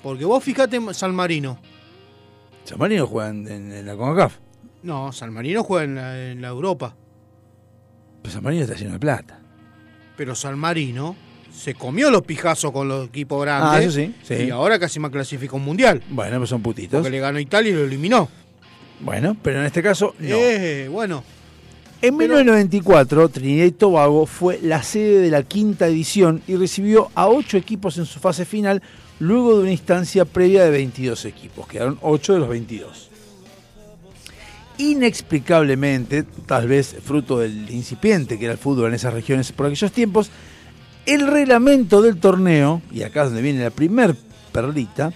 [0.03, 1.59] Porque vos fijate en San Marino.
[2.63, 4.35] San Marino juega en, en- en la CONCACAF.
[4.83, 6.95] No, San Marino juega en la, en la Europa.
[8.21, 9.39] Pero San Marino está lleno de plata.
[10.15, 11.15] Pero San Marino
[11.51, 13.71] se comió los pijazos con los equipos grandes.
[13.71, 14.45] Ah, eso sí, sí.
[14.45, 16.01] Y ahora casi más clasifica un mundial.
[16.09, 17.01] Bueno, pues son putitos.
[17.01, 18.29] Porque le ganó Italia y lo eliminó.
[19.01, 20.35] Bueno, pero en este caso no.
[20.35, 21.23] Eh, bueno.
[22.01, 27.27] En 1994, Trinidad y Tobago fue la sede de la quinta edición y recibió a
[27.27, 28.81] ocho equipos en su fase final
[29.19, 31.67] luego de una instancia previa de 22 equipos.
[31.67, 33.08] Quedaron 8 de los 22.
[34.79, 39.91] Inexplicablemente, tal vez fruto del incipiente que era el fútbol en esas regiones por aquellos
[39.91, 40.31] tiempos,
[41.05, 44.15] el reglamento del torneo, y acá es donde viene la primer
[44.53, 45.11] perlita,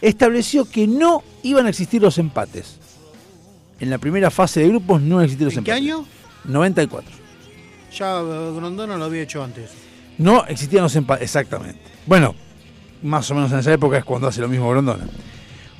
[0.00, 2.78] estableció que no iban a existir los empates.
[3.80, 5.90] En la primera fase de grupos no iban a existir los ¿En qué empates.
[5.94, 6.06] año?
[6.44, 7.10] 94.
[7.98, 9.70] Ya eh, Grondona lo había hecho antes.
[10.16, 11.80] No existían los empates, exactamente.
[12.06, 12.34] Bueno,
[13.02, 15.04] más o menos en esa época es cuando hace lo mismo Grondona.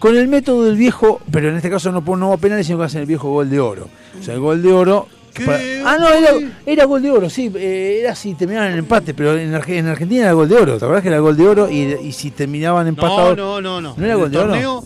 [0.02, 2.84] Con el método del viejo, pero en este caso no, no hubo penales, sino que
[2.86, 3.86] hacen el viejo gol de oro.
[4.18, 5.06] O sea, el gol de oro.
[5.46, 6.30] para- ah, no, era,
[6.66, 9.86] era gol de oro, sí, eh, era si terminaban en empate, pero en, Arge- en
[9.86, 10.72] Argentina era gol de oro.
[10.78, 13.36] ¿Te acuerdas que era gol de oro y, y si terminaban No, empatados?
[13.36, 13.94] no, no, no.
[13.96, 14.84] ¿No era el gol de oro?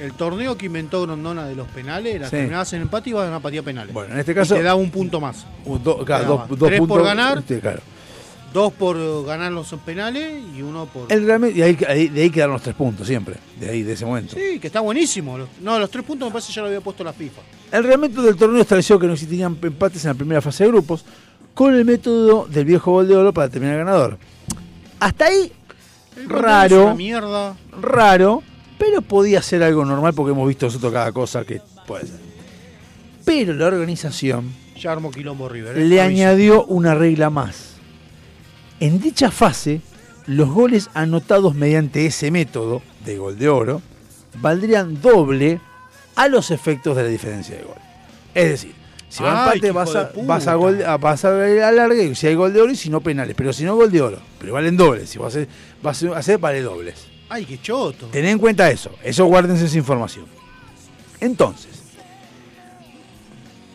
[0.00, 2.36] El torneo que inventó Grondona de los penales, las Sí.
[2.36, 3.94] terminadas en empate iban a patía penales.
[3.94, 5.46] Bueno, en este caso- Y te da un punto más.
[5.64, 6.96] Un do- claro, dos, daba dos tres puntos.
[6.98, 7.80] por ganar, sí, claro.
[8.56, 8.96] Dos por
[9.26, 11.12] ganar los penales y uno por.
[11.12, 13.92] El reglamento- y ahí, ahí- de ahí quedaron los tres puntos siempre, de ahí, de
[13.92, 14.34] ese momento.
[14.34, 15.36] Sí, que está buenísimo.
[15.38, 17.42] Los- No, los tres puntos me parece que ya lo había puesto la FIFA.
[17.70, 21.04] El reglamento del torneo estableció que no existirían empates en la primera fase de grupos,
[21.54, 24.18] con el método del viejo gol de oro para determinar el ganador.
[25.00, 25.52] Hasta ahí,
[26.16, 27.56] El gol es raro, una mierda.
[27.80, 28.42] raro,
[28.78, 32.20] pero podía ser algo normal porque hemos visto nosotros cada cosa que puede ser.
[33.24, 34.50] Pero la organización
[34.80, 35.76] Ya armó quilombo River.
[35.78, 35.84] ¿eh?
[35.86, 36.20] le Aviso.
[36.22, 37.75] añadió una regla más.
[38.80, 39.80] En dicha fase,
[40.26, 43.82] los goles anotados mediante ese método de gol de oro
[44.40, 45.60] valdrían doble
[46.14, 47.76] a los efectos de la diferencia de gol.
[48.34, 48.74] Es decir,
[49.08, 52.14] si va a Ay, empate vas a, vas a, gol, a pasar a larga y
[52.14, 54.18] si hay gol de oro y si no penales, pero si no gol de oro,
[54.38, 55.48] pero valen dobles, si vas a hacer,
[55.82, 57.06] vas a hacer vale dobles.
[57.28, 58.06] Ay, qué choto.
[58.06, 60.26] Tened en cuenta eso, eso guárdense esa información.
[61.20, 61.75] Entonces,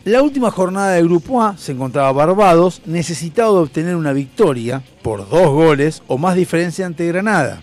[0.04, 5.28] la última jornada del Grupo A se encontraba Barbados, necesitado de obtener una victoria por
[5.28, 7.62] dos goles o más diferencia ante Granada.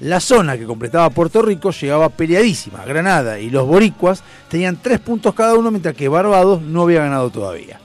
[0.00, 2.84] La zona que completaba Puerto Rico llegaba peleadísima.
[2.84, 7.30] Granada y los boricuas tenían tres puntos cada uno, mientras que Barbados no había ganado
[7.30, 7.80] todavía.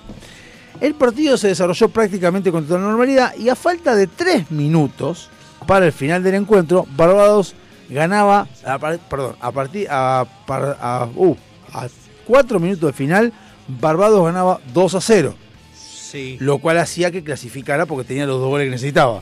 [0.81, 5.29] El partido se desarrolló prácticamente con total normalidad y a falta de tres minutos
[5.65, 7.53] para el final del encuentro, Barbados
[7.89, 11.35] ganaba, a, partir a, par- a- uh,
[11.73, 11.87] a
[12.25, 13.33] cuatro minutos de final,
[13.67, 15.35] Barbados ganaba 2 a 0,
[15.75, 19.21] Sí, lo cual hacía que clasificara porque tenía los dos goles que necesitaba.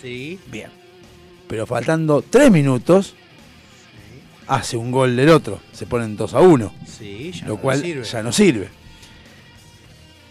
[0.00, 0.38] sí.
[0.50, 0.70] Bien.
[1.48, 3.14] Pero faltando tres minutos,
[4.48, 7.80] hace un gol del otro, se ponen 2 a 1, Sí, ya lo no cual
[7.80, 8.02] sirve.
[8.04, 8.68] ya no sirve.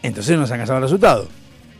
[0.03, 1.27] Entonces no se alcanzaba el resultado.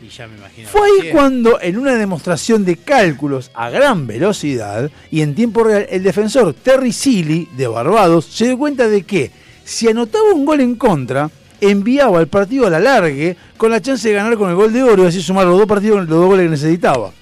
[0.02, 0.68] Y ya me imagino.
[0.68, 5.86] Fue ahí cuando, en una demostración de cálculos a gran velocidad y en tiempo real,
[5.90, 9.30] el defensor Terry Sealy de Barbados se dio cuenta de que
[9.64, 11.30] si anotaba un gol en contra,
[11.60, 14.82] enviaba el partido a la largue con la chance de ganar con el gol de
[14.82, 17.12] oro y así sumar los dos partidos los dos goles que necesitaba.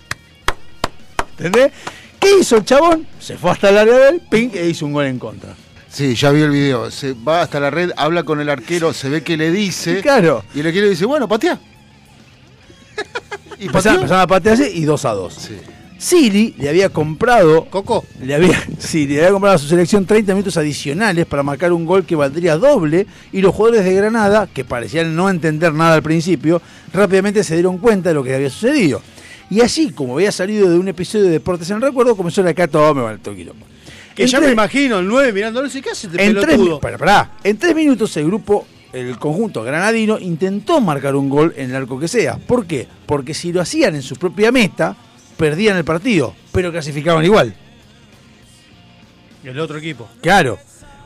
[1.39, 1.73] ¿Entendés?
[2.19, 3.07] ¿Qué hizo el chabón?
[3.19, 5.55] Se fue hasta el área del ping e hizo un gol en contra.
[5.91, 6.91] Sí, ya vi el video.
[6.91, 10.01] Se va hasta la red, habla con el arquero, se ve que le dice.
[10.01, 10.45] Claro.
[10.55, 11.59] Y el arquero dice, bueno, patea.
[13.59, 13.93] Y pateó.
[13.93, 15.51] empezaron a patear así y 2 a 2.
[15.99, 17.67] Siri le había comprado.
[17.67, 18.05] Coco.
[18.21, 21.85] Le había, sí, le había comprado a su selección 30 minutos adicionales para marcar un
[21.87, 23.07] gol que valdría doble.
[23.33, 26.61] Y los jugadores de Granada, que parecían no entender nada al principio,
[26.93, 29.01] rápidamente se dieron cuenta de lo que había sucedido.
[29.51, 32.95] Y así, como había salido de un episodio de Deportes en Recuerdo, comenzó la todo
[32.95, 33.67] me va el quilombo.
[34.15, 36.81] Que ya me imagino el 9 mirándolo ¿qué hace este en tres, pelotudo?
[36.81, 37.31] pará, pará.
[37.43, 41.99] en tres minutos el grupo, el conjunto granadino, intentó marcar un gol en el arco
[41.99, 42.37] que sea.
[42.37, 42.87] ¿Por qué?
[43.07, 44.97] Porque si lo hacían en su propia meta,
[45.37, 47.55] perdían el partido, pero clasificaban igual.
[49.43, 50.09] El otro equipo.
[50.21, 50.59] Claro.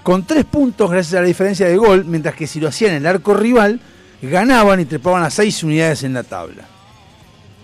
[0.02, 2.98] Con tres puntos gracias a la diferencia de gol, mientras que si lo hacían en
[2.98, 3.80] el arco rival,
[4.22, 6.64] ganaban y trepaban a seis unidades en la tabla.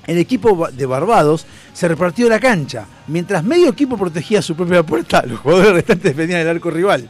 [0.07, 5.24] El equipo de Barbados se repartió la cancha, mientras medio equipo protegía su propia puerta,
[5.27, 7.09] los jugadores restantes defendían el arco rival.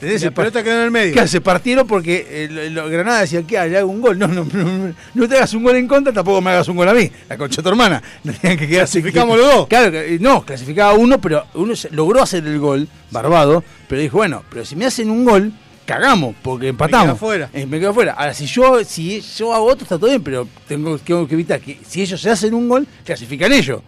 [0.00, 0.22] ¿Entendés?
[0.22, 1.12] La pelota quedó en el medio.
[1.12, 4.16] Claro, se partieron porque eh, lo- Granada decía que hago un gol.
[4.18, 6.88] No, no, no, no te hagas un gol en contra, tampoco me hagas un gol
[6.88, 7.10] a mí.
[7.28, 8.00] La concha de tu hermana.
[8.24, 9.00] No tenían que quedarse.
[9.00, 9.66] Clasificamos los dos.
[9.66, 14.64] Claro, no, clasificaba uno, pero uno logró hacer el gol, Barbado, pero dijo, bueno, pero
[14.64, 15.52] si me hacen un gol,
[15.84, 17.06] cagamos, porque empatamos.
[17.06, 17.50] quedo afuera.
[17.52, 18.12] Eh, me quedo afuera.
[18.12, 21.60] Ahora, si yo, si yo hago otro, está todo bien, pero tengo, tengo que evitar
[21.60, 23.80] que si ellos se hacen un gol, clasifican ellos.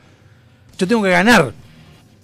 [0.79, 1.53] Yo tengo que ganar.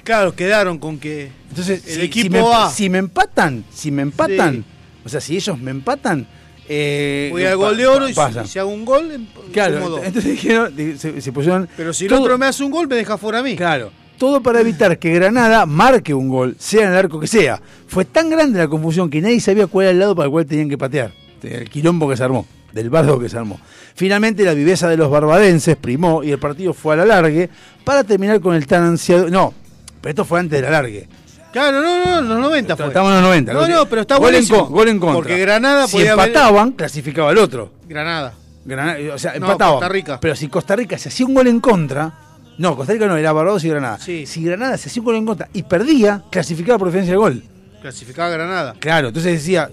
[0.07, 3.91] Claro, quedaron con que Entonces, el si, equipo si me, A si me empatan, si
[3.91, 4.65] me empatan, Sí.
[5.05, 6.27] o sea, si ellos me empatan,
[6.69, 8.45] eh, voy al gol de oro y si, pasa.
[8.45, 10.01] y si hago un gol, em- Claro, sumo dos.
[10.05, 11.69] entonces dijeron, di- se, se pusieron.
[11.77, 13.57] Pero si el otro me hace un gol, me deja fuera a mí.
[13.57, 13.91] Claro.
[14.17, 17.61] Todo para evitar que Granada marque un gol, sea en el arco que sea.
[17.89, 20.47] Fue tan grande la confusión que nadie sabía cuál era el lado para el cual
[20.47, 21.13] tenían que patear.
[21.43, 23.61] El quilombo que se armó, del bardo que se armó.
[23.95, 27.51] Finalmente la viveza de los barbadenses primó y el partido fue a la largue
[27.85, 29.29] para terminar con el tan ansiado.
[29.29, 29.53] No,
[30.01, 31.09] pero esto fue antes de la largue.
[31.53, 32.87] Claro, no, no, en los 90 fue.
[32.89, 33.53] Estamos en los 90.
[33.55, 35.15] No, no, pero está gol en, gol en contra.
[35.17, 37.73] Porque Granada si podía haber- empataban, clasificaba el otro.
[37.89, 38.35] Granada.
[38.65, 39.75] Granada- o sea, No, empataban.
[39.75, 40.21] Costa Rica.
[40.21, 42.13] Pero si Costa Rica se hacía un gol en contra,
[42.59, 43.99] No, Costa Rica no, era Barbados y Granada.
[43.99, 47.43] Si Granada se hacía un gol en contra y perdía, clasificaba por diferencia de gol.
[47.83, 48.75] Clasificaba Granada.
[48.79, 49.71] Claro, entonces decía,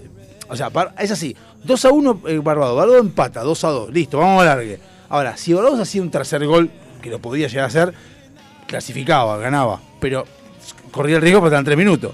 [0.48, 1.34] o sea, es así,
[1.64, 4.78] 2 a 1 eh, Barbados, Barbados empata, 2 a 2, listo, vamos a largue.
[5.08, 6.70] Ahora, si Barbados hacía un tercer gol,
[7.02, 7.94] que lo podía llegar a hacer,
[8.66, 10.24] clasificaba, ganaba, pero
[10.90, 12.12] corría el riesgo porque estaban 3 minutos.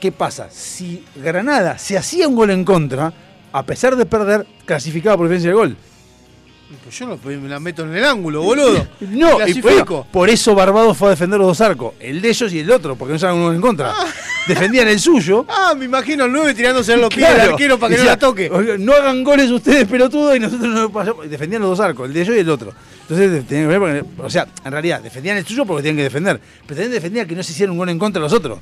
[0.00, 0.48] ¿Qué pasa?
[0.50, 3.12] Si Granada se hacía un gol en contra,
[3.52, 5.76] a pesar de perder, clasificaba por diferencia de gol.
[6.82, 8.86] Pues yo no me la meto en el ángulo, boludo.
[9.02, 10.06] No, y clasifico.
[10.10, 12.96] por, eso Barbados fue a defender los dos arcos, el de ellos y el otro,
[12.96, 13.92] porque no se hagan uno en contra.
[14.48, 15.44] Defendían el suyo.
[15.54, 17.52] Ah, me imagino el 9 tirándose en los pies Claro.
[17.52, 18.50] arquero para que no Decía, la toque.
[18.50, 21.28] "Oiga, No hagan goles ustedes, pelotudos, y nosotros no pasamos.
[21.30, 22.72] Defendían los dos arcos, el de ellos y el otro.
[23.12, 26.02] Entonces, tenían que ver porque- o sea, en realidad, defendían el suyo porque tenían que
[26.04, 26.40] defender.
[26.66, 28.58] Pero también defendían que no se hiciera un gol en contra de los otros.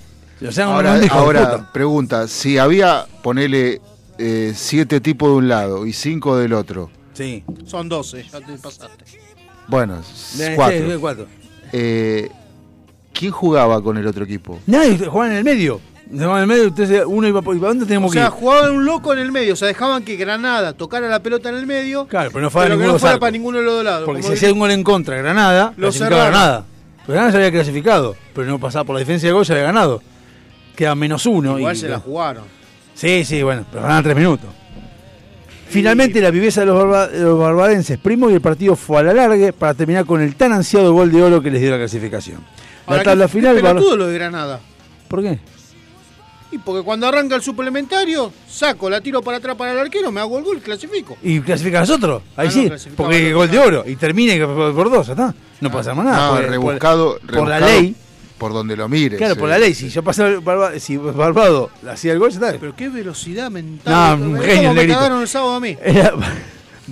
[0.47, 0.66] O sea,
[1.10, 3.81] Ahora, pregunta, si había, ponele,
[4.18, 7.44] eh, siete tipos de un lado y cinco del otro, Sí.
[7.66, 9.05] Son 12, ya te pasaste.
[9.68, 10.01] bueno,
[10.56, 10.78] cuatro.
[10.93, 11.27] sí, cuatro.
[11.72, 12.31] Eh,
[13.12, 14.59] ¿Quién jugaba con el otro equipo?
[14.66, 15.81] Nadie jugaban en el medio.
[16.12, 16.73] En el medio,
[17.07, 17.39] uno iba.
[17.41, 18.32] ¿Y para dónde O tenemos sea, que ir?
[18.41, 21.55] jugaban un loco en el medio, o sea, dejaban que Granada tocara la pelota en
[21.57, 22.07] el medio.
[22.07, 23.20] Claro, pero no fuera que no fuera arcos.
[23.20, 24.05] para ninguno de los dos lados.
[24.07, 26.24] Porque si hacía un gol en contra Granada, Lo clasificaba.
[26.24, 26.65] Granada.
[27.07, 29.66] Pero Granada se había clasificado, pero no pasaba por la diferencia de gol, ya había
[29.66, 30.03] ganado.
[30.74, 31.57] Queda menos uno.
[31.59, 32.43] Igual y- se la jugaron.
[32.95, 34.51] Sí, sí, bueno, pero ganaban tres minutos.
[35.69, 39.03] Finalmente la viveza de los, barba- de los barbadenses primo y el partido fue a
[39.05, 41.77] la largue para terminar con el tan ansiado gol de oro que les dio la
[41.77, 42.39] clasificación.
[42.89, 43.57] La Ahora, tabla final...
[43.62, 44.59] lo de Granada.
[45.07, 45.39] ¿Por qué?
[46.52, 50.20] Y porque cuando arranca el suplementario, saco, la tiro para atrás para el arquero, me
[50.20, 51.16] hago el gol y clasifico.
[51.22, 53.97] Y clasifica a nosotros, ahí Ah, no, sí, clasificaba porque al gol de oro y
[53.97, 55.32] termine por, por dos, está.
[55.60, 56.27] No pasa más nada.
[56.27, 57.97] No, porque- por- rebuscado, por, la rebuscado ley.
[58.39, 59.18] Por donde lo mires.
[59.18, 59.52] Claro, por eh.
[59.52, 62.59] la ley, si yo pasaba Barba- si Barbado hacía el gol, ya está.
[62.59, 64.18] Pero qué velocidad mental.
[64.18, 65.77] No, un genio, me cagaron el sábado a mí.
[65.82, 66.14] Era-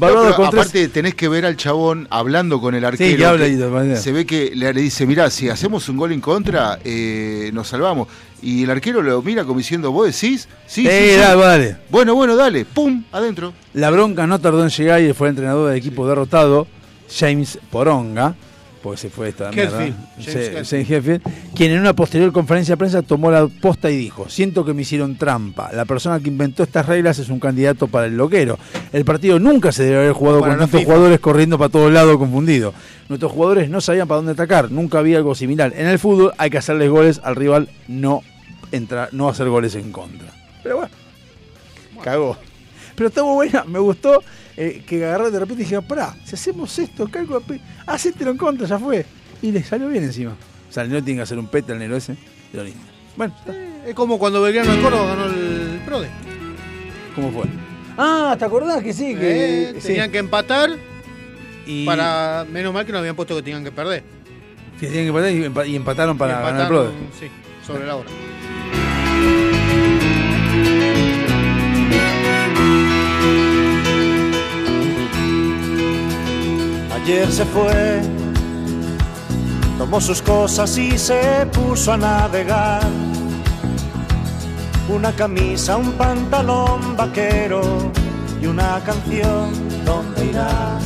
[0.01, 3.17] No, aparte tenés que ver al chabón hablando con el arquero.
[3.17, 6.21] que habla que se ve que le, le dice, mirá, si hacemos un gol en
[6.21, 8.09] contra, eh, nos salvamos.
[8.41, 10.49] Y el arquero lo mira como diciendo, ¿vos decís?
[10.67, 11.19] Sí, sí, Eh, sí.
[11.21, 11.77] dale, dale.
[11.91, 12.65] Bueno, bueno, dale.
[12.65, 13.53] Pum, adentro.
[13.75, 16.69] La bronca no tardó en llegar y fue el entrenador del equipo derrotado,
[17.13, 18.35] James Poronga,
[18.89, 19.85] porque se fue esta mierda.
[19.85, 21.21] Hetfield, James
[21.55, 24.81] quien en una posterior conferencia de prensa tomó la posta y dijo, siento que me
[24.81, 28.59] hicieron trampa, la persona que inventó estas reglas es un candidato para el loquero.
[28.91, 32.17] El partido nunca se debe haber jugado Para con tantos jugadores corriendo para todos lados
[32.17, 32.73] confundidos.
[33.11, 35.75] Nuestros jugadores no sabían para dónde atacar, nunca había algo similar.
[35.77, 38.23] En el fútbol hay que hacerles goles al rival, no,
[38.73, 40.33] entrar, no hacer goles en contra.
[40.63, 40.95] Pero bueno,
[42.03, 42.39] cagó.
[42.95, 44.23] Pero estuvo buena, me gustó
[44.61, 47.41] eh, que agarré de repente y dije, pará, si hacemos esto, cargo,
[47.87, 49.07] hacételo en contra, ya fue.
[49.41, 50.33] Y le salió bien encima.
[50.69, 52.13] O sea, no tiene que hacer un peta el negro ese.
[52.13, 52.19] de
[52.59, 52.81] lo lindo.
[53.17, 53.55] Bueno, está.
[53.87, 56.09] Es como cuando Belgrano de Córdoba ganó el PRODE.
[57.15, 57.45] ¿cómo fue?
[57.97, 59.15] Ah, ¿te acordás que sí?
[59.15, 59.89] Que, Eh, sí.
[59.89, 60.71] Tenían que empatar
[61.67, 62.45] Y para.
[62.53, 64.03] Menos mal que no habían puesto que tenían que perder.
[64.79, 67.09] que tenían que empatar y, empa- y empataron para Y ganar el empataron, Prode.
[67.19, 67.27] Sí,
[67.67, 68.09] sobre la hora.
[77.11, 78.03] Ayer se fue,
[79.79, 82.87] tomó sus cosas y se puso a navegar.
[84.91, 87.63] Una camisa, un pantalón vaquero
[88.43, 89.55] y una canción.
[89.87, 90.79] ¿Dónde irá?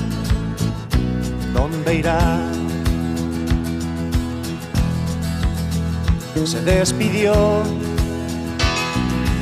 [1.53, 2.39] ¿Dónde irá?
[6.45, 7.35] Se despidió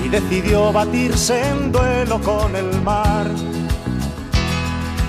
[0.03, 3.27] y decidió batirse en duelo con el mar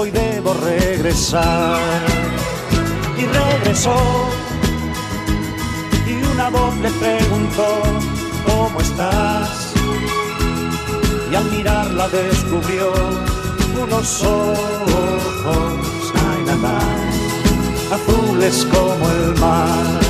[0.00, 1.78] hoy debo regresar.
[3.18, 3.94] Y regresó
[6.06, 7.68] y una voz le preguntó,
[8.46, 9.74] ¿cómo estás?
[11.30, 12.92] Y al mirarla descubrió
[13.82, 20.09] unos ojos, ay, ay, azules como el mar.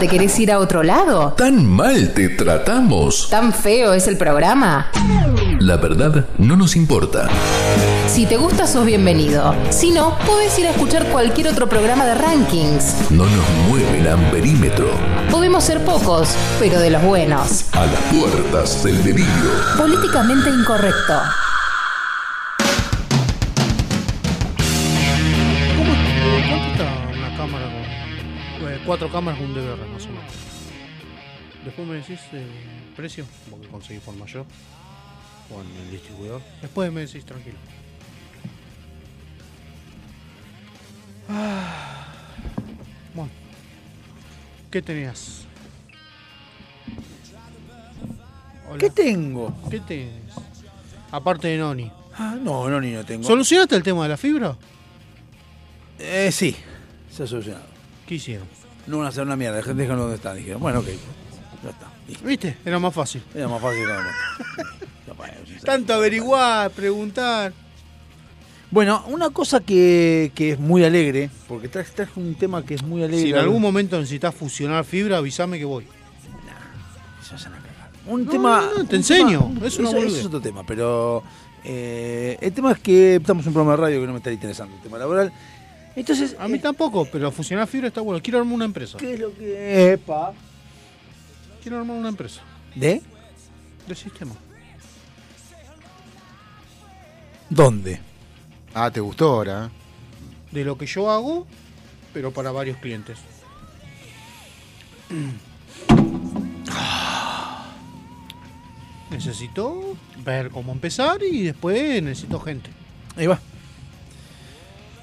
[0.00, 1.34] Te querés ir a otro lado?
[1.36, 3.28] ¿Tan mal te tratamos?
[3.28, 4.90] ¿Tan feo es el programa?
[5.58, 7.28] La verdad no nos importa.
[8.08, 9.54] Si te gusta, sos bienvenido.
[9.68, 13.10] Si no, podés ir a escuchar cualquier otro programa de rankings.
[13.10, 14.88] No nos mueve el amperímetro.
[15.30, 17.66] Podemos ser pocos, pero de los buenos.
[17.72, 19.50] A las puertas del delirio.
[19.76, 21.20] Políticamente incorrecto.
[28.90, 30.32] Cuatro cámaras con un DVR más o menos?
[31.64, 32.44] Después me decís el
[32.96, 34.44] precio, porque conseguí por mayor.
[35.48, 36.42] O en el distribuidor.
[36.60, 37.56] Después me decís tranquilo.
[41.28, 42.08] Ah,
[43.14, 43.30] Bueno.
[44.72, 45.44] ¿Qué tenías?
[48.68, 48.78] Hola.
[48.78, 49.56] ¿Qué tengo?
[49.70, 50.34] ¿Qué tenés?
[51.12, 51.92] Aparte de Noni.
[52.18, 53.22] Ah, no, no, ni no tengo.
[53.22, 54.56] ¿Solucionaste el tema de la fibra?
[55.96, 56.56] Eh, sí,
[57.08, 57.66] se ha solucionado.
[58.04, 58.59] ¿Qué hicieron?
[58.90, 60.34] No van a hacer una mierda, déjenlo donde está.
[60.34, 60.86] Dijeron, bueno, ok,
[61.64, 61.86] ya está.
[62.08, 62.26] listo.
[62.26, 62.56] ¿Viste?
[62.64, 63.22] Era más fácil.
[63.34, 63.84] Era más fácil.
[63.86, 64.14] nada más.
[65.64, 67.52] Tanto averiguar, preguntar.
[68.70, 72.82] Bueno, una cosa que, que es muy alegre, porque traje, traje un tema que es
[72.82, 73.22] muy alegre.
[73.24, 75.86] Si en algún momento necesitas fusionar fibra, avísame que voy.
[77.28, 77.90] Se a cagar.
[78.06, 78.60] Un No, tema.
[78.74, 81.22] no, no, te enseño, tema- es una eso- es otro tema, pero.
[81.64, 84.32] eh, el tema es que estamos en un programa de radio que no me está
[84.32, 85.32] interesando el tema laboral.
[85.96, 86.36] Entonces.
[86.38, 88.22] A mí tampoco, pero fusionar fibra está bueno.
[88.22, 88.98] Quiero armar una empresa.
[88.98, 89.92] ¿Qué es lo que.
[89.92, 90.32] Epa.
[91.62, 92.40] Quiero armar una empresa
[92.74, 93.02] ¿De?
[93.86, 94.32] de sistema.
[97.50, 98.00] ¿Dónde?
[98.72, 99.66] Ah, ¿te gustó ahora?
[99.66, 99.70] eh?
[100.52, 101.46] De lo que yo hago,
[102.14, 103.18] pero para varios clientes.
[109.10, 112.70] Necesito ver cómo empezar y después necesito gente.
[113.16, 113.40] Ahí va.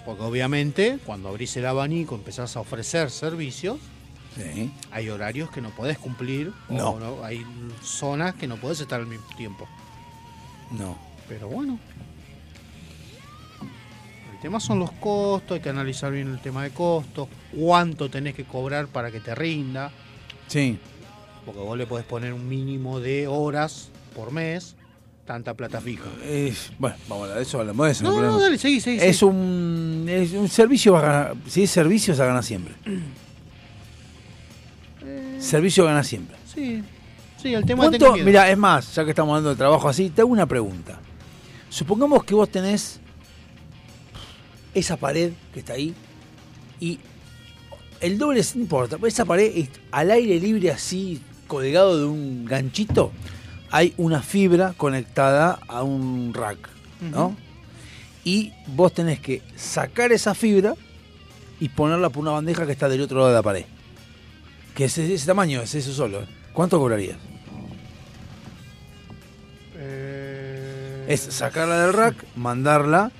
[0.07, 3.77] Porque obviamente cuando abrís el abanico empezás a ofrecer servicios,
[4.37, 4.71] Sí.
[4.89, 6.53] hay horarios que no podés cumplir.
[6.69, 7.23] o No.
[7.25, 7.45] hay
[7.83, 9.67] zonas que no podés estar al mismo tiempo.
[10.71, 10.97] No.
[11.27, 11.77] Pero bueno.
[14.33, 18.33] El tema son los costos, hay que analizar bien el tema de costos, cuánto tenés
[18.33, 19.91] que cobrar para que te rinda,
[20.47, 20.79] Sí.
[21.45, 24.75] porque vos le podés poner un mínimo de horas por mes,
[25.27, 26.05] tanta plata fija.
[26.23, 28.03] Eh, bueno, vamos a hablar de eso, hablamos de eso.
[28.05, 29.29] No, no, dale, seguí, seguí, Es seguí.
[29.29, 32.73] un, es un servicio, va a ganar- si es servicio, se gana siempre.
[35.39, 36.35] Servicio gana siempre.
[36.51, 36.83] Sí,
[37.41, 38.15] sí, el tema ¿Cuánto?
[38.17, 40.99] Mira, es más, ya que estamos hablando de trabajo así, te hago una pregunta.
[41.69, 42.99] Supongamos que vos tenés
[44.73, 45.93] esa pared que está ahí
[46.79, 46.99] y
[47.99, 53.11] el doble no importa, esa pared es al aire libre así, colgado de un ganchito,
[53.71, 56.69] hay una fibra conectada a un rack,
[57.01, 57.35] ¿no?
[58.23, 60.73] Y vos tenés que sacar esa fibra
[61.59, 63.65] y ponerla por una bandeja que está del otro lado de la pared.
[64.75, 66.21] Que es ese tamaño, es eso solo.
[66.21, 66.27] ¿eh?
[66.53, 67.17] ¿Cuánto cobrarías?
[69.75, 73.11] Eh, Es sacarla del rack, mandarla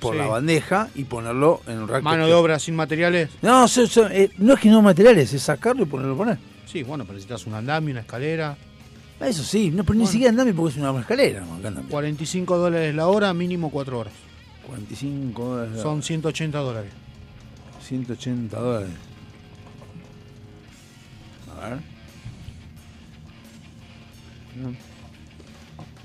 [0.00, 0.18] por Sí.
[0.18, 2.02] la bandeja y ponerlo en un rack.
[2.02, 3.30] Mano de obra sin materiales.
[3.42, 6.38] No, so- so- eh, no es que no materiales, es sacarlo y ponerlo poner.
[6.66, 8.56] Sí, bueno, pero necesitas un andamio, una escalera.
[9.20, 11.40] Eso sí, no, pero ni siquiera andame porque es una escalera.
[11.40, 11.88] no, acá andame.
[11.88, 14.12] 45 dólares la hora, mínimo 4 horas.
[14.66, 15.76] 45 dólares.
[15.76, 16.02] la Son hora.
[16.02, 16.92] 180 dólares.
[17.82, 18.90] 180 dólares.
[21.60, 21.78] A ver.
[24.56, 24.74] No.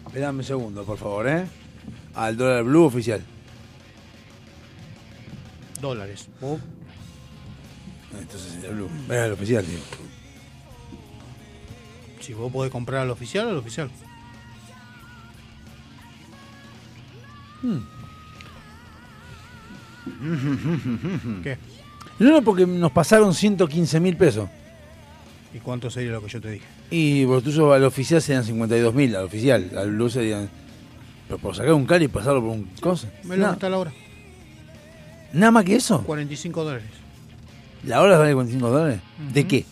[0.08, 1.46] Espérame un segundo, por favor, ¿eh?
[2.16, 3.22] Al dólar blue oficial.
[5.82, 6.30] Dólares.
[6.40, 6.60] Vos
[8.20, 8.90] Entonces el blue.
[9.10, 9.82] Era el oficial, digo.
[12.24, 13.90] Si vos podés comprar al oficial, al oficial.
[21.44, 21.58] ¿Qué?
[22.20, 24.50] No, no, porque nos pasaron 115 mil pesos.
[25.54, 26.66] ¿Y cuánto sería lo que yo te dije?
[26.90, 29.70] Y por tuyo al oficial serían 52 mil, al oficial.
[29.78, 30.50] Al blue serían.
[31.28, 33.10] Pero por sacar un cali y pasarlo por un cosa.
[33.24, 33.92] Me lo está la hora.
[35.34, 36.02] Nada más que eso.
[36.04, 36.86] 45 dólares.
[37.86, 39.00] ¿La hora vale 45 dólares?
[39.34, 39.50] ¿De Ujú.
[39.50, 39.66] qué?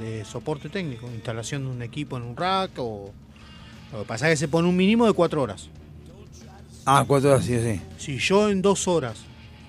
[0.00, 1.06] De soporte técnico.
[1.08, 3.12] Instalación de un equipo en un rack o...
[3.92, 5.68] Lo que pasa es que se pone un mínimo de 4 horas.
[6.86, 7.80] Ah, cuatro horas, sí, sí.
[7.98, 9.18] Si yo en dos horas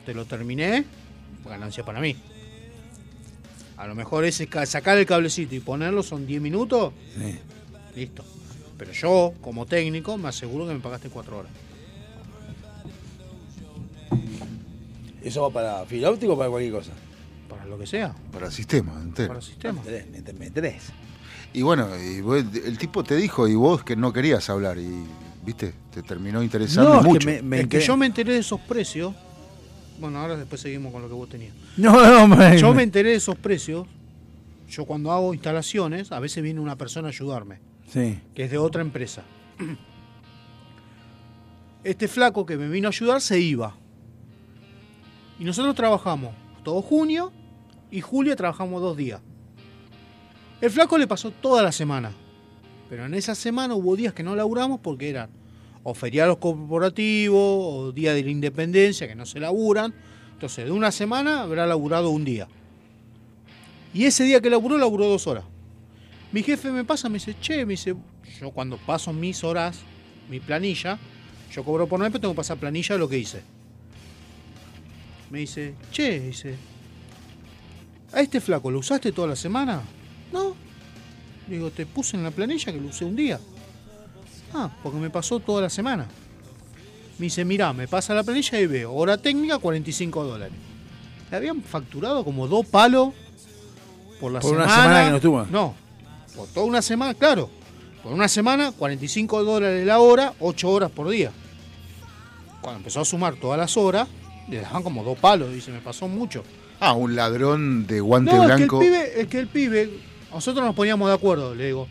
[0.05, 0.85] te lo terminé,
[1.45, 2.15] ganancia para mí.
[3.77, 7.37] A lo mejor ese ca- sacar el cablecito y ponerlo son 10 minutos, Sí.
[7.95, 8.23] listo.
[8.77, 11.51] Pero yo, como técnico, me aseguro que me pagaste 4 horas.
[15.23, 16.91] ¿Eso va para fibra óptica o para cualquier cosa?
[17.71, 18.13] Lo que sea.
[18.33, 19.29] Para el sistema entero.
[19.29, 19.81] Para el sistema.
[20.37, 20.89] Me tenés.
[21.53, 25.03] Y bueno, y vos- el tipo te dijo y vos que no querías hablar y,
[25.45, 27.27] viste, te terminó interesando No, es que mucho.
[27.27, 29.13] me- me es que yo me enteré de esos precios
[30.01, 31.53] Bueno, ahora después seguimos con lo que vos tenías.
[31.77, 33.87] No, no, Yo me enteré de esos precios.
[34.69, 37.59] Yo cuando hago instalaciones, a veces viene una persona a ayudarme,
[37.91, 38.19] Sí.
[38.35, 39.23] que es de otra empresa.
[41.83, 43.75] Este flaco que me vino a ayudar se iba.
[45.39, 46.33] Y nosotros trabajamos
[46.63, 47.31] todo junio
[47.91, 49.21] y julio trabajamos dos días.
[50.61, 52.13] El flaco le pasó toda la semana.
[52.89, 55.29] Pero en esa semana hubo días que no laburamos porque eran
[55.83, 59.93] o feriados corporativos o día de la independencia que no se laburan.
[60.33, 62.47] Entonces, de una semana habrá laburado un día.
[63.93, 65.43] Y ese día que laburó, laburó dos horas.
[66.31, 67.95] Mi jefe me pasa, me dice, che, me dice,
[68.39, 69.79] yo cuando paso mis horas,
[70.29, 70.97] mi planilla,
[71.51, 73.41] yo cobro por mes, pero tengo que pasar planilla de lo que hice.
[75.29, 76.55] Me dice, che, dice,
[78.13, 79.81] ¿a este flaco lo usaste toda la semana?
[80.31, 80.55] No.
[81.47, 83.39] Digo, te puse en la planilla que lo usé un día.
[84.53, 86.07] Ah, porque me pasó toda la semana.
[87.17, 90.53] Me dice, mirá, me pasa la planilla y veo, hora técnica, 45 dólares.
[91.29, 93.09] Le habían facturado como dos palos
[94.19, 94.83] por la Por una semana.
[94.83, 95.45] semana que no estuvo.
[95.45, 95.75] No,
[96.35, 97.49] por toda una semana, claro.
[98.03, 101.31] Por una semana, 45 dólares la hora, 8 horas por día.
[102.61, 104.07] Cuando empezó a sumar todas las horas,
[104.49, 106.43] le dejaban como dos palos, dice, me pasó mucho.
[106.83, 108.81] Ah, un ladrón de guante no, blanco.
[108.81, 109.89] Es que, el pibe, es que el pibe,
[110.33, 111.87] nosotros nos poníamos de acuerdo, le digo,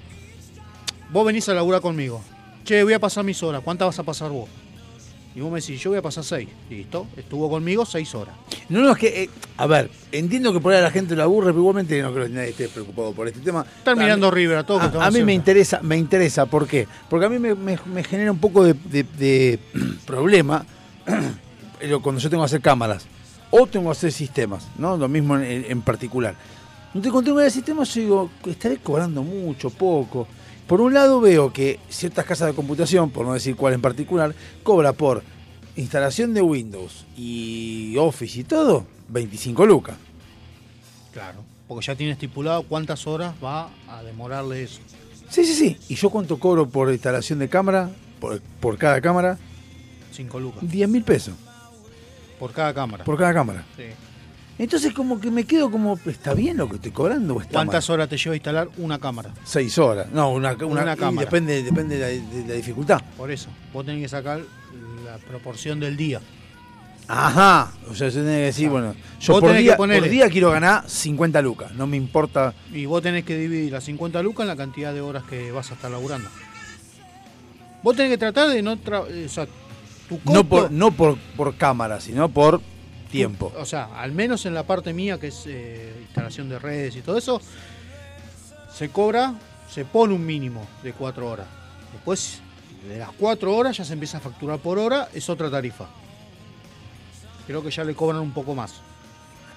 [1.13, 2.21] vos venís a laburar conmigo.
[2.65, 4.49] Che, voy a pasar mis horas, ¿cuántas vas a pasar vos?
[5.35, 6.49] Y vos me decís, yo voy a pasar seis.
[6.69, 8.35] Listo, estuvo conmigo seis horas.
[8.69, 11.23] No, no, es que, eh, a ver, entiendo que por ahí a la gente lo
[11.23, 13.65] aburre, pero igualmente no creo que nadie esté preocupado por este tema.
[13.79, 14.81] Están A mirando mí- River a todos.
[14.81, 16.89] que A, están a mí me interesa, me interesa, ¿por qué?
[17.09, 19.59] Porque a mí me, me- me genera un poco de, de- de
[20.05, 20.67] problema
[21.89, 23.07] lo- cuando yo tengo que hacer cámaras
[23.51, 24.97] o tengo que hacer sistemas, ¿no?
[24.97, 26.35] Lo mismo en, en particular.
[26.89, 30.27] Entonces, cuando tengo que hacer sistemas, yo digo, estaré cobrando mucho, poco.
[30.67, 34.35] Por un lado veo que ciertas casas de computación, por no decir cuál en particular,
[34.63, 35.23] cobra por
[35.77, 39.97] instalación de Windows y Office y todo, 25 lucas.
[41.13, 44.81] Claro, porque ya tiene estipulado cuántas horas va a demorarle eso.
[45.29, 45.77] Sí, sí, sí.
[45.89, 47.91] ¿Y yo cuánto cobro por instalación de cámara?
[48.21, 49.39] Por, por cada cámara.
[50.13, 50.61] 5 lucas.
[50.69, 51.35] 10 mil pesos.
[52.41, 53.05] Por cada cámara.
[53.05, 53.65] Por cada cámara.
[53.77, 53.85] Sí.
[54.59, 57.89] Entonces como que me quedo como, ¿está bien lo que estoy cobrando o está ¿Cuántas
[57.89, 57.95] mal?
[57.95, 59.31] horas te lleva a instalar una cámara?
[59.45, 60.09] Seis horas.
[60.13, 61.25] No, una, una, cámara.
[61.25, 63.01] Depende, depende de la, de la dificultad.
[63.17, 64.41] Por eso, vos tenés que sacar
[65.05, 66.21] la proporción del día.
[67.09, 67.73] Ajá.
[67.91, 70.51] O sea, yo tengo que decir, bueno, yo Vos por tenés día, por día quiero
[70.51, 71.73] ganar 50 lucas.
[71.73, 72.55] No me importa.
[72.73, 75.71] Y vos tenés que dividir las 50 lucas en la cantidad de horas que vas
[75.71, 76.29] a estar laburando.
[77.83, 78.77] Vos tenés que tratar de no...
[78.77, 79.47] tra- o sea,
[80.11, 82.61] tu costo, No por, no por, por cámara, sino por
[83.11, 83.53] tiempo.
[83.57, 87.01] O sea, al menos en la parte mía, que es eh, instalación de redes y
[87.01, 87.41] todo eso,
[88.75, 89.35] se cobra,
[89.71, 91.47] se pone un mínimo de 4 horas.
[91.93, 92.41] Después,
[92.89, 95.87] de las 4 horas ya se empieza a facturar por hora, es otra tarifa.
[97.47, 98.75] Creo que ya le cobran un poco más.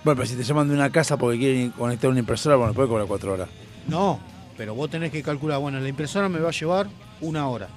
[0.04, 2.90] Bueno, pero si te llaman de una casa porque quieren conectar una impresora, bueno, puede
[2.90, 3.50] cobrar 4 horas.
[3.88, 4.20] No,
[4.56, 6.88] pero vos tenés que calcular, bueno, la impresora me va a llevar
[7.22, 7.70] una hora.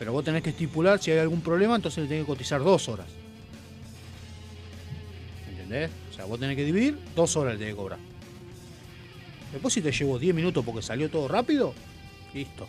[0.00, 2.88] Pero vos tenés que estipular si hay algún problema, entonces le tenés que cotizar dos
[2.88, 3.06] horas.
[5.50, 5.90] ¿Entendés?
[6.10, 7.98] O sea, vos tenés que dividir, dos horas le tenés que cobrar.
[9.52, 11.74] Después si te llevo 10 minutos porque salió todo rápido,
[12.32, 12.66] listo.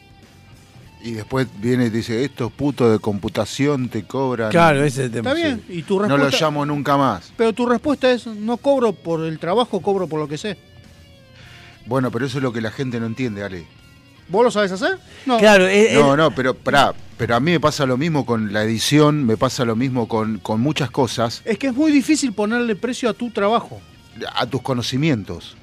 [1.03, 4.51] Y después viene y dice, estos putos de computación te cobran.
[4.51, 5.31] Claro, ese es el tema.
[5.31, 6.37] Está bien, y tu No respuesta...
[6.37, 7.31] lo llamo nunca más.
[7.37, 10.57] Pero tu respuesta es, no cobro por el trabajo, cobro por lo que sé.
[11.85, 13.65] Bueno, pero eso es lo que la gente no entiende, Ale.
[14.27, 14.99] ¿Vos lo sabes hacer?
[15.25, 15.37] No.
[15.39, 18.63] Claro, eh, No, no, pero pará, pero a mí me pasa lo mismo con la
[18.63, 22.75] edición, me pasa lo mismo con, con muchas cosas, Es que es muy difícil ponerle
[22.75, 23.79] precio a tu trabajo.
[24.33, 25.55] a tus conocimientos.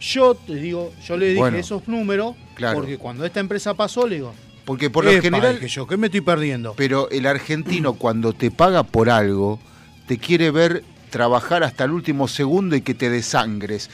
[0.00, 2.78] Yo te digo, yo le dije Bueno, esos números claro.
[2.78, 4.32] porque cuando esta empresa pasó le digo,
[4.64, 6.72] Porque por lo general, dije yo, ¿qué me estoy perdiendo?
[6.78, 9.60] pero el argentino cuando te paga por algo,
[10.06, 13.90] te quiere ver trabajar hasta el último segundo y que te desangres.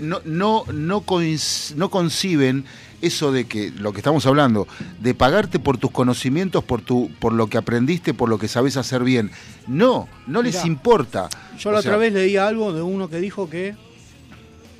[0.00, 2.64] No, no, no, coinc- no conciben
[3.00, 4.66] eso de que, lo que estamos hablando,
[5.00, 8.76] de pagarte por tus conocimientos, por, tu, por lo que aprendiste, por lo que sabes
[8.76, 9.30] hacer bien.
[9.66, 11.28] No, no les importa.
[11.58, 13.74] Yo O la sea, otra vez leía algo de uno que dijo que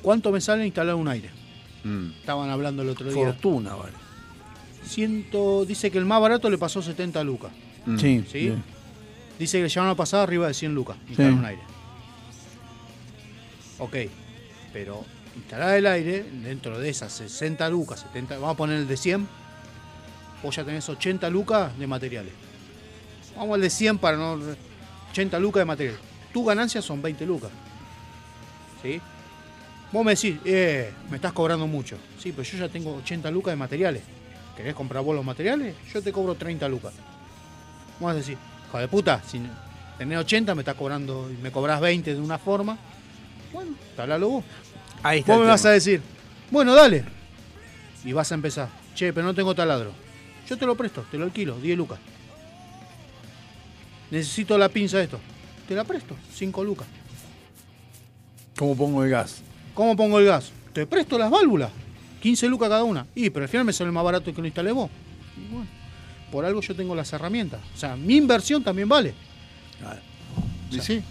[0.01, 1.29] ¿cuánto me sale instalar un aire?
[1.83, 3.23] mm, Estaban hablando el otro día.
[3.25, 3.93] Fortuna, vale.
[4.85, 7.51] Ciento, dice que el más barato le pasó 70 lucas.
[7.85, 7.97] mm.
[7.97, 8.25] Sí.
[8.31, 8.39] ¿Sí?
[8.39, 8.63] bien.
[9.37, 11.37] Dice que le llevaron a pasar arriba de 100 lucas instalar Sí.
[11.39, 11.61] un aire.
[13.77, 13.95] Ok,
[14.73, 15.05] pero
[15.39, 19.27] instalar el aire dentro de esas 60 lucas, 70, vamos a poner el de 100,
[20.43, 22.33] vos ya tenés 80 lucas de materiales.
[23.35, 24.39] Vamos al de 100 para no...
[25.11, 25.97] 80 lucas de material.
[26.31, 27.51] Tu ganancia son 20 lucas.
[28.83, 29.01] ¿Sí?
[29.91, 31.97] Vos me decís, eh, me estás cobrando mucho.
[32.19, 34.03] Sí, pero yo ya tengo 80 lucas de materiales.
[34.55, 35.75] ¿Querés comprar vos los materiales?
[35.91, 36.93] Yo te cobro 30 lucas.
[37.99, 38.37] Vamos a decir,
[38.67, 39.41] hijo de puta, si
[39.97, 42.77] tenés 80, me estás cobrando, me cobras 20 de una forma.
[43.51, 44.45] Bueno, talalo vos.
[45.03, 46.01] Ahí está Vos me vas a decir,
[46.51, 47.05] bueno, dale.
[48.03, 48.69] Y vas a empezar.
[48.95, 49.91] Che, pero no tengo taladro.
[50.47, 51.99] Yo te lo presto, te lo alquilo, 10 lucas.
[54.11, 55.19] Necesito la pinza de esto.
[55.67, 56.87] Te la presto, 5 lucas.
[58.57, 59.41] ¿Cómo pongo el gas?
[59.73, 60.51] ¿Cómo pongo el gas?
[60.73, 61.71] Te presto las válvulas.
[62.21, 63.05] 15 lucas cada una.
[63.15, 64.89] Y, pero al final me sale más barato que lo instalé vos.
[65.37, 65.67] Y bueno,
[66.31, 67.61] por algo yo tengo las herramientas.
[67.73, 69.13] O sea, mi inversión también vale.
[70.71, 71.01] Y sí.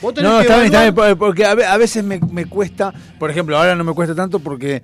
[0.00, 2.46] Vos tenés No, que está bien, está bien, porque a ve- a veces me, me
[2.46, 4.82] cuesta, por ejemplo, ahora no me cuesta tanto porque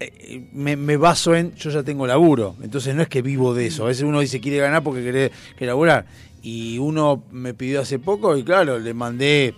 [0.00, 3.66] eh, me, me baso en, yo ya tengo laburo, entonces no es que vivo de
[3.66, 6.04] eso, a veces uno dice quiere ganar porque quiere, quiere laburar,
[6.42, 9.54] y uno me pidió hace poco y claro, le mandé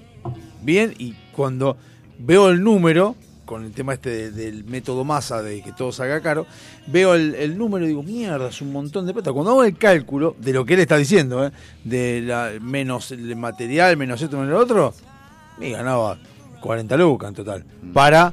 [0.63, 1.77] bien y cuando
[2.19, 6.21] veo el número, con el tema este de- del método masa de que todo salga
[6.21, 6.47] caro,
[6.87, 9.33] veo el, el número y digo, mierda, es un montón de plata.
[9.33, 11.51] Cuando hago el cálculo de lo que él está diciendo, ¿eh?
[11.85, 14.95] de la, menos el material, menos esto, menos lo otro,
[15.59, 16.19] me ganaba
[16.61, 17.65] 40 lucas en total.
[17.93, 18.33] Para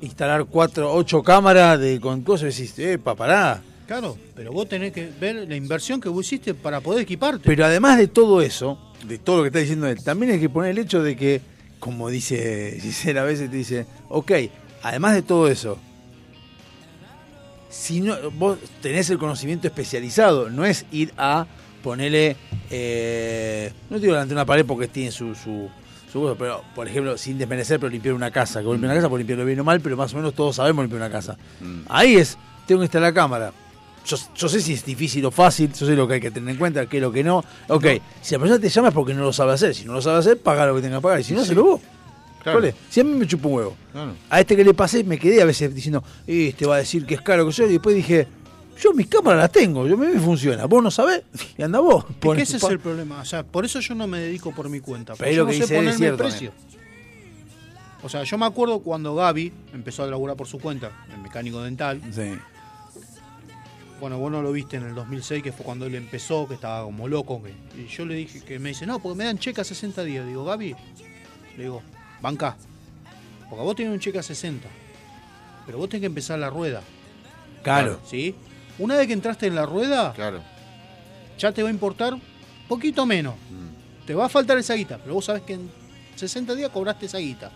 [0.00, 3.62] instalar cuatro, ocho cámaras de con cosas y decís, epa, pará.
[3.86, 7.40] Claro, pero vos tenés que ver la inversión que vos hiciste para poder equiparte.
[7.44, 10.50] Pero además de todo eso, de todo lo que está diciendo él, también hay que
[10.50, 11.40] poner el hecho de que,
[11.78, 14.32] como dice Gisela a veces, te dice, ok,
[14.82, 15.78] además de todo eso,
[17.68, 21.46] si no, vos tenés el conocimiento especializado, no es ir a
[21.82, 22.36] ponerle,
[22.70, 25.68] eh, no te digo delante de una pared porque tiene su, su,
[26.12, 29.00] su cosa, pero por ejemplo, sin desmerecer, pero limpiar una casa, que vos limpiar una
[29.00, 31.36] casa, por limpiarlo bien o mal, pero más o menos todos sabemos limpiar una casa.
[31.88, 33.52] Ahí es, tengo que instalar la cámara.
[34.08, 36.48] Yo, yo sé si es difícil o fácil, yo sé lo que hay que tener
[36.50, 37.44] en cuenta, qué es lo que no.
[37.68, 37.84] Ok,
[38.22, 39.74] si la persona te llama es porque no lo sabe hacer.
[39.74, 41.20] Si no lo sabe hacer, paga lo que tenga que pagar.
[41.20, 41.48] Y si no, Sí.
[41.48, 41.80] se lo vos.
[42.42, 42.60] Claro.
[42.60, 42.74] ¿Cuál es?
[42.88, 43.76] Si a mí me chupa un huevo.
[43.92, 44.14] Claro.
[44.30, 47.14] A este que le pasé me quedé a veces diciendo, este va a decir que
[47.16, 47.66] es caro que yo.
[47.66, 48.26] Y después dije,
[48.80, 50.64] yo mis cámaras las tengo, yo a mí me funciona.
[50.64, 51.22] Vos no sabés,
[51.58, 52.06] y anda vos.
[52.08, 53.20] Es que ese es el problema.
[53.20, 55.14] O sea, por eso yo no me dedico por mi cuenta.
[55.18, 56.52] Pero yo lo no que sé es el cierto, precio.
[58.02, 61.60] O sea, yo me acuerdo cuando Gaby empezó a laburar por su cuenta, el mecánico
[61.62, 62.00] dental.
[62.14, 62.38] Sí.
[64.00, 66.84] Bueno, vos no lo viste en el 2006, que fue cuando él empezó, que estaba
[66.84, 67.42] como loco.
[67.42, 70.04] que- y yo le dije que me dice, no, porque me dan cheque a 60
[70.04, 70.24] días.
[70.26, 70.74] Digo, Gaby,
[71.56, 71.82] le digo,
[72.22, 72.56] banca.
[73.50, 74.68] Porque vos tenés un cheque a 60.
[75.66, 76.80] Pero vos tenés que empezar la rueda.
[77.64, 77.98] Claro.
[78.06, 78.34] ¿Sí?
[78.78, 80.42] Una vez que entraste en la rueda, Claro.
[81.38, 82.14] ya te va a importar
[82.68, 83.34] poquito menos.
[83.34, 84.06] Mm.
[84.06, 85.68] Te va a faltar esa guita, pero vos sabés que en
[86.14, 87.50] 60 días cobraste esa guita.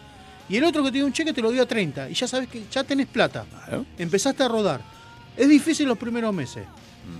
[0.48, 2.48] Y el otro que tiene un cheque te lo dio a 30 y ya sabes
[2.48, 3.46] que ya tenés plata.
[3.96, 4.80] Empezaste a rodar.
[5.36, 6.64] Es difícil los primeros meses.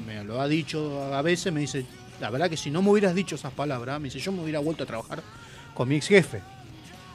[0.07, 1.85] Me lo ha dicho a veces, me dice,
[2.21, 4.61] la verdad que si no me hubieras dicho esas palabras, me dice, yo me hubiera
[4.61, 5.23] vuelto a trabajar
[5.75, 6.41] con mi ex jefe.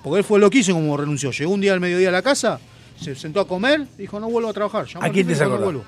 [0.03, 1.31] Porque él fue loquísimo como renunció.
[1.31, 2.59] Llegó un día al mediodía a la casa,
[2.99, 4.85] se sentó a comer, dijo, no vuelvo a trabajar.
[4.85, 5.57] Llamó ¿A quién te sacó?
[5.57, 5.83] "No vuelvo".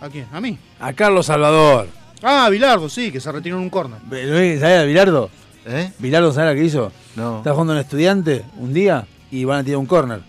[0.00, 0.26] ¿A quién?
[0.32, 0.56] ¿A mí?
[0.80, 1.88] A Carlos Salvador.
[2.22, 4.00] Ah, Bilardo, sí, que se retiró en un corner.
[4.10, 5.30] ¿Sabés a Bilardo?
[5.66, 5.92] ¿Eh?
[5.98, 6.92] ¿Bilardo sabés lo que hizo?
[7.16, 7.38] No.
[7.38, 10.20] Está jugando un estudiante un día y van a tirar un córner.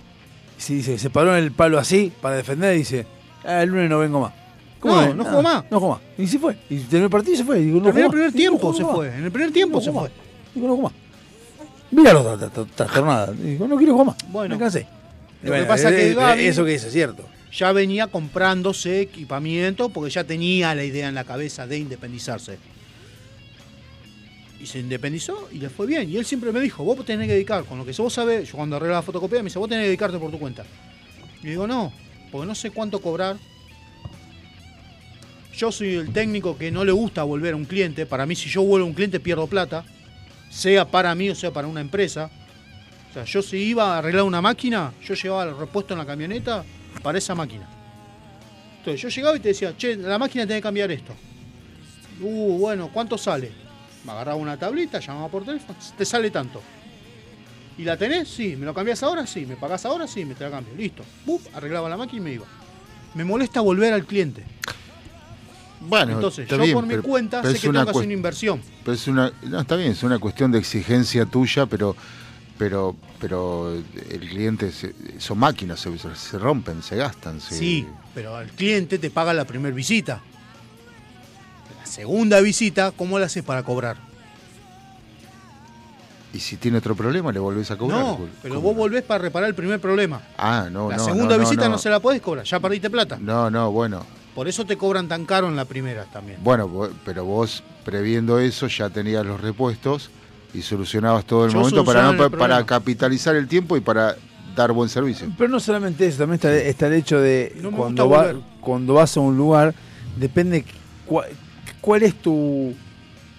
[0.58, 3.08] Y se dice, se paró en el palo así para defender y dice,
[3.44, 4.34] "Ah, el lunes no vengo más.
[4.84, 5.16] No, ves?
[5.16, 5.64] no jugó más.
[5.70, 6.02] No jugó más.
[6.18, 6.58] Y se fue.
[6.70, 7.60] Y terminó el partido y se fue.
[7.60, 9.08] Digo, no jugó el primer no tiempo se fue.
[9.16, 10.10] En el primer tiempo No se fue.
[10.56, 10.94] Digo, no jugó más.
[12.14, 13.32] Tra- tra- trastornada.
[13.34, 14.18] Digo, no quiero jugar más.
[14.32, 14.56] Bueno.
[14.56, 14.88] Me cansé.
[15.42, 17.24] Lo que pasa eh, que eh, Gaby Eso que dice es cierto.
[17.52, 22.58] ya venía comprándose equipamiento porque ya tenía la idea en la cabeza de independizarse.
[24.62, 26.10] Y se independizó y le fue bien.
[26.10, 28.58] Y él siempre me dijo, vos tenés que dedicar, con lo que vos sabés, yo
[28.58, 30.66] cuando arreglé la fotocopia me dice, vos tenés que dedicarte por tu cuenta.
[31.42, 31.94] Y digo, no,
[32.32, 33.38] porque no sé cuánto cobrar.
[35.56, 38.06] Yo soy el técnico que no le gusta volver a un cliente.
[38.06, 39.84] Para mí, si yo vuelvo a un cliente, pierdo plata.
[40.50, 42.30] Sea para mí o sea para una empresa.
[43.10, 46.06] O sea, yo si iba a arreglar una máquina, yo llevaba el repuesto en la
[46.06, 46.64] camioneta
[47.04, 47.68] para esa máquina.
[48.78, 51.14] Entonces yo llegaba y te decía, che, la máquina tiene que cambiar esto.
[52.22, 53.52] Uh, bueno, ¿cuánto sale?
[54.06, 56.62] Me agarraba una tablita, llamaba por teléfono, te sale tanto.
[57.80, 58.28] ¿Y la tenés?
[58.28, 58.56] Sí.
[58.58, 59.26] ¿Me lo cambiás ahora?
[59.26, 59.46] Sí.
[59.46, 60.06] ¿Me pagás ahora?
[60.06, 60.74] Sí, me te la cambio.
[60.76, 61.04] Listo.
[61.26, 62.46] Buf, arreglaba la máquina y me iba.
[63.16, 64.44] Me molesta volver al cliente.
[65.82, 68.04] Bueno, Entonces, yo bien, por mi pero- cuenta pero sé es que tengo que hacer
[68.04, 68.62] una inversión.
[68.84, 71.96] Pero es una, no, está bien, es una cuestión de exigencia tuya, pero
[72.58, 77.40] pero pero el cliente se- son máquinas, se, se rompen, se gastan.
[77.40, 80.22] se- Sí, pero al cliente te paga la primera visita.
[81.80, 83.96] La segunda visita, ¿cómo la haces para cobrar?
[86.34, 88.00] Y si tiene otro problema, le volvés a cobrar.
[88.02, 90.22] no, pero vos volvés para reparar el primer problema.
[90.38, 91.06] Ah, no, la no.
[91.06, 91.78] segunda no, visita no, no.
[91.80, 93.18] se la podés cobrar, ya perdiste plata.
[93.20, 94.06] No, no, bueno.
[94.36, 96.38] Por eso te cobran tan caro en la primera también.
[96.44, 100.12] Bueno, pero vos previendo eso ya tenías los repuestos
[100.54, 104.16] y solucionabas todo el Yo momento para, no- el para capitalizar el tiempo y para
[104.56, 105.28] dar buen servicio.
[105.36, 109.18] Pero no solamente eso, también está, está el hecho de No cuando, va- cuando vas
[109.18, 109.74] a un lugar,
[110.16, 110.64] depende
[111.08, 111.26] cua-
[111.82, 112.74] cuál es tu,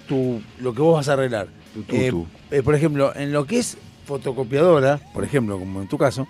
[0.09, 1.49] tu lo que vos vas a arreglar.
[1.89, 2.13] Eh,
[2.51, 3.77] eh, por ejemplo, en lo que es
[4.07, 6.27] fotocopiadora, por ejemplo, como en tu caso,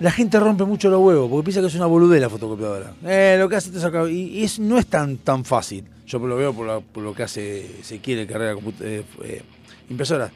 [0.00, 2.94] la gente rompe mucho los huevos porque piensa que es una boludez la fotocopiadora.
[3.04, 4.08] Eh, lo que hace te saca.
[4.08, 5.84] Y, y es, no es tan, tan fácil.
[6.06, 9.42] Yo lo veo por, la- por lo que hace Ezequiel, el carrera eh, eh,
[9.88, 10.30] impresora.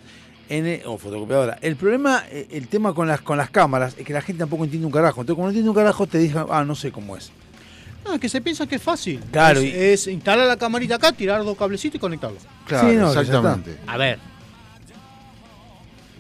[0.87, 1.59] O fotocopiadora.
[1.61, 4.87] El problema, el tema con las con las cámaras, es que la gente tampoco entiende
[4.87, 5.21] un carajo.
[5.23, 7.33] Entonces, como no entiende un carajo, te dije, ah, no sé cómo es.
[8.07, 9.21] No, es que se piensa que es fácil.
[9.33, 12.39] Claro, Es, y- es instalar la camarita acá, tirar dos cablecitos y conectarlo.
[12.67, 13.79] Claro, Sí, no, exactamente.
[13.87, 14.19] A ver.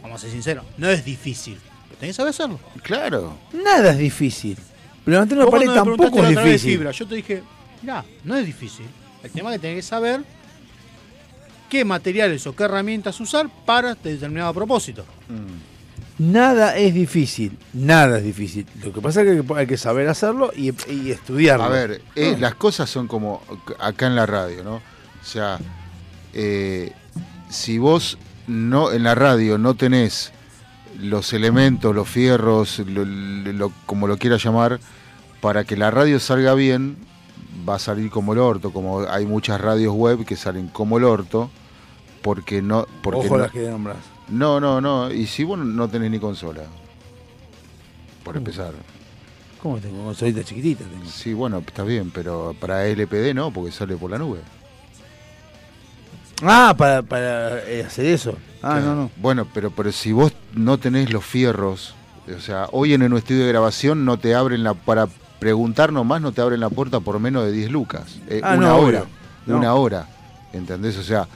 [0.02, 0.65] Vamos a ser sinceros.
[0.76, 1.58] No es difícil.
[1.89, 2.60] Pero tenés que saber hacerlo.
[2.82, 3.36] Claro.
[3.52, 4.56] Nada es difícil.
[5.05, 6.70] Levantar una pared tampoco es difícil.
[6.73, 7.42] fibra, yo te dije,
[7.82, 8.86] mirá, no es difícil.
[9.23, 10.20] El tema es que tenés que saber
[11.68, 15.05] qué materiales o qué herramientas usar para determinado propósito.
[16.18, 18.66] Nada es difícil, nada es difícil.
[18.82, 21.64] Lo que pasa es que hay que saber hacerlo y, y estudiarlo.
[21.64, 22.38] A ver, eh, Ah.
[22.40, 23.42] las cosas son como
[23.78, 24.76] acá en la radio, ¿no?
[24.76, 25.58] O sea,
[26.32, 26.92] eh,
[27.50, 30.32] si vos no en la radio no tenés
[30.98, 34.80] los elementos, los fierros, lo- lo- como lo quieras llamar,
[35.42, 36.96] para que la radio salga bien,
[37.68, 41.04] va a salir como el orto, como hay muchas radios web que salen como el
[41.04, 41.50] orto,
[42.22, 42.86] porque no...
[43.02, 43.98] Porque Ojo no, las que nombras.
[44.28, 46.62] No, no, no, y si vos no tenés ni consola,
[48.24, 48.72] por empezar.
[49.62, 50.84] ¿Cómo tengo consolita chiquitita?
[50.84, 51.05] Tengo.
[51.06, 54.40] Sí, bueno, está bien, pero para LPD no, porque sale por la nube.
[56.42, 58.36] Ah, para, para eh, hacer eso.
[58.62, 59.10] Ah, no, no.
[59.16, 61.94] Bueno, pero, pero si vos no tenés los fierros,
[62.34, 64.74] o sea, hoy en un estudio de grabación no te abren la.
[64.74, 65.06] Para
[65.38, 68.18] preguntar nomás, no te abren la puerta por menos de 10 lucas.
[68.28, 69.05] Eh, Ah, una no, hora.
[69.46, 69.56] No.
[69.58, 70.08] Una hora.
[70.52, 70.96] ¿Entendés?
[70.98, 71.26] O sea,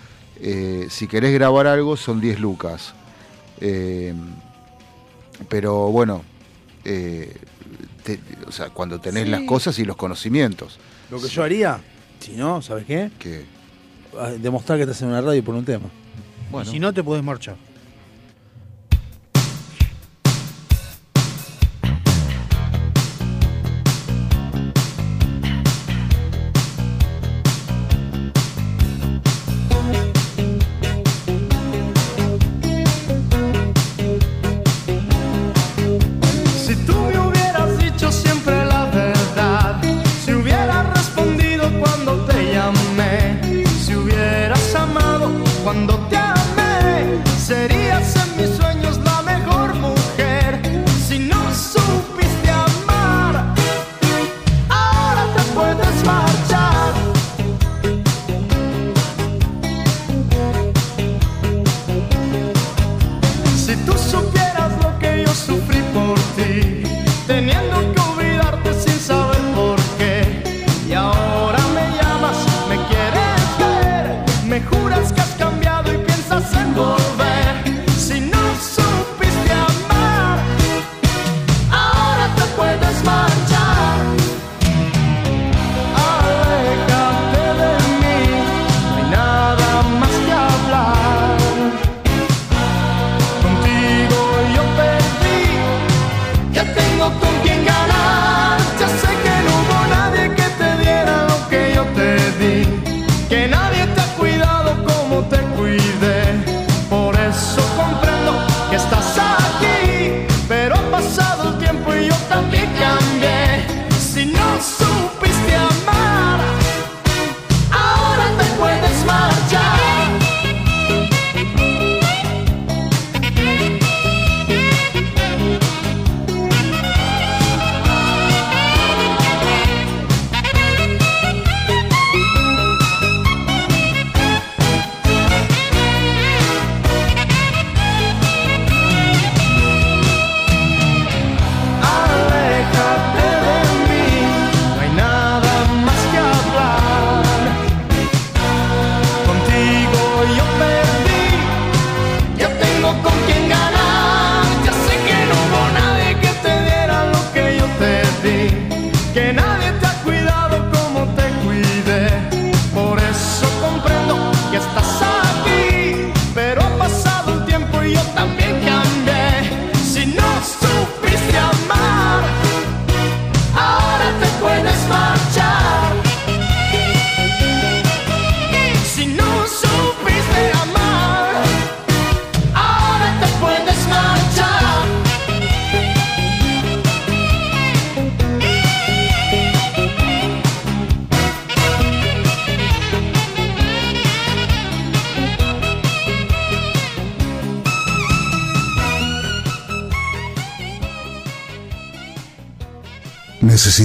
[0.41, 2.95] eh, si querés grabar algo, son 10 lucas.
[3.61, 4.15] Eh,
[5.49, 6.23] pero bueno,
[6.85, 7.37] eh,
[8.05, 9.31] te- o sea, cuando tenés Sí.
[9.31, 10.79] las cosas y los conocimientos.
[11.11, 11.81] Lo que yo haría,
[12.21, 13.11] si no, ¿sabes qué?
[14.19, 15.87] Ah, Demostrar que estás en una radio por un tema.
[16.63, 17.57] Y si no, te podés marchar.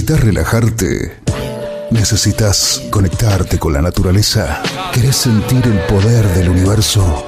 [0.06, 1.16] ¿Necesitas relajarte?
[1.90, 4.62] ¿Necesitas conectarte con la naturaleza?
[4.92, 7.24] ¿Querés sentir el poder del universo?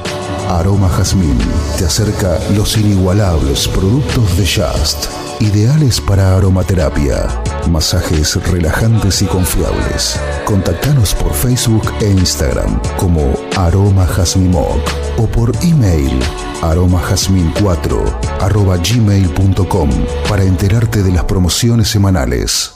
[0.48, 1.36] Aroma Jazmín
[1.76, 5.06] te acerca los inigualables productos de Just,
[5.40, 7.26] ideales para aromaterapia,
[7.68, 10.16] masajes relajantes y confiables.
[10.44, 16.16] Contactanos por Facebook e Instagram como Aroma Jazmín Moc o por email
[16.62, 19.90] aromajazmin4 arroba gmail.com
[20.28, 22.72] para enterarte de las promociones semanales.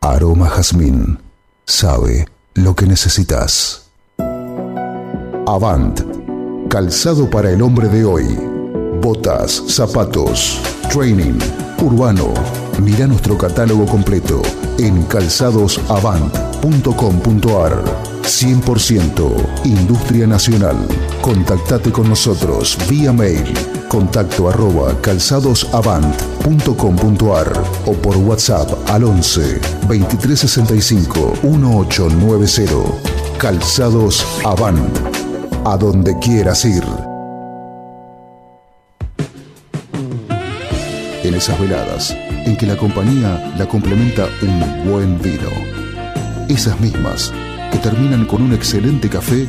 [0.00, 1.18] Aroma Jazmín
[1.66, 3.90] sabe lo que necesitas.
[5.46, 6.00] Avant,
[6.68, 8.24] calzado para el hombre de hoy.
[9.00, 10.60] Botas, zapatos,
[10.90, 11.38] training,
[11.82, 12.32] urbano.
[12.82, 14.40] Mira nuestro catálogo completo
[14.78, 17.84] en calzadosavant.com.ar.
[18.22, 20.76] 100% Industria Nacional.
[21.20, 23.52] Contactate con nosotros vía mail
[23.94, 33.38] contacto arroba calzadosavant.com.ar o por WhatsApp al 11 2365 1890.
[33.38, 34.98] Calzados Avant.
[35.64, 36.82] A donde quieras ir.
[41.22, 42.16] En esas veladas
[42.46, 45.50] en que la compañía la complementa un buen vino.
[46.48, 47.32] Esas mismas
[47.70, 49.46] que terminan con un excelente café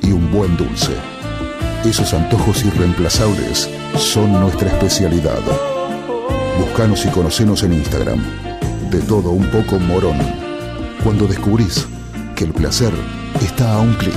[0.00, 1.11] y un buen dulce.
[1.84, 5.40] Esos antojos irreemplazables son nuestra especialidad.
[6.60, 8.22] Buscanos y conocenos en Instagram.
[8.88, 10.16] De todo un poco morón.
[11.02, 11.88] Cuando descubrís
[12.36, 12.92] que el placer
[13.40, 14.14] está a un clic.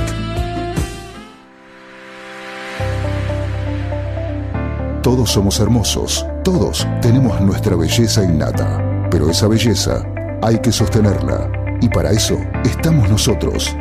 [5.02, 10.06] Todos somos hermosos, todos tenemos nuestra belleza innata, pero esa belleza
[10.44, 11.50] hay que sostenerla
[11.82, 13.76] y para eso estamos nosotros.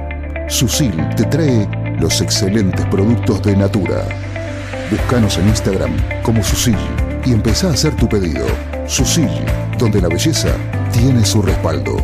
[0.48, 4.06] Susil te trae los excelentes productos de Natura.
[4.90, 5.92] Búscanos en Instagram
[6.22, 6.78] como Susil
[7.24, 8.46] y empezá a hacer tu pedido.
[8.86, 9.30] Susil,
[9.78, 10.50] donde la belleza
[10.92, 11.96] tiene su respaldo.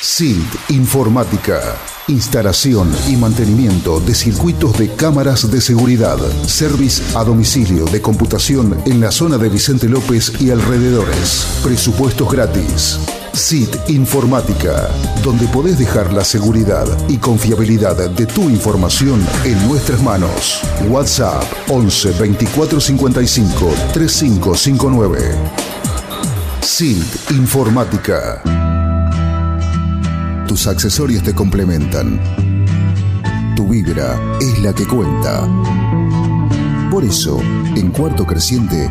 [0.00, 1.60] SILT Informática.
[2.08, 6.18] Instalación y mantenimiento de circuitos de cámaras de seguridad.
[6.46, 11.46] Service a domicilio de computación en la zona de Vicente López y alrededores.
[11.62, 12.98] Presupuestos gratis.
[13.32, 14.88] SIT Informática,
[15.22, 20.60] donde podés dejar la seguridad y confiabilidad de tu información en nuestras manos.
[20.88, 25.18] WhatsApp 11 24 55 3559.
[26.60, 28.42] SIT Informática.
[30.46, 32.20] Tus accesorios te complementan.
[33.56, 35.46] Tu vibra es la que cuenta.
[36.90, 37.40] Por eso,
[37.76, 38.90] en Cuarto Creciente,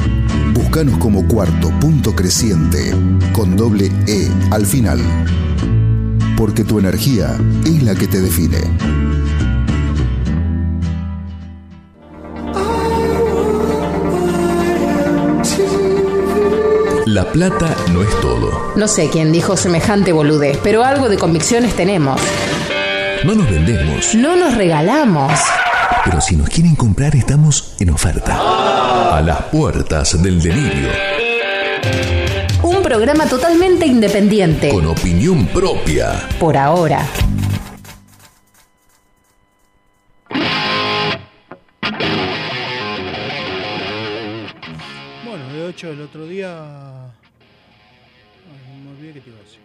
[0.73, 2.95] Búscanos como cuarto punto creciente
[3.33, 5.01] con doble E al final.
[6.37, 8.57] Porque tu energía es la que te define.
[17.05, 18.71] La plata no es todo.
[18.77, 22.21] No sé quién dijo semejante boludez, pero algo de convicciones tenemos.
[23.25, 24.15] No nos vendemos.
[24.15, 25.33] No nos regalamos.
[26.05, 28.39] Pero si nos quieren comprar, estamos en oferta.
[29.11, 30.87] A las puertas del delirio.
[32.63, 34.69] Un programa totalmente independiente.
[34.69, 36.13] Con opinión propia.
[36.39, 37.05] Por ahora.
[45.25, 47.07] Bueno, de hecho el otro día...
[48.47, 49.59] Ay, me olvidé que te iba a decir.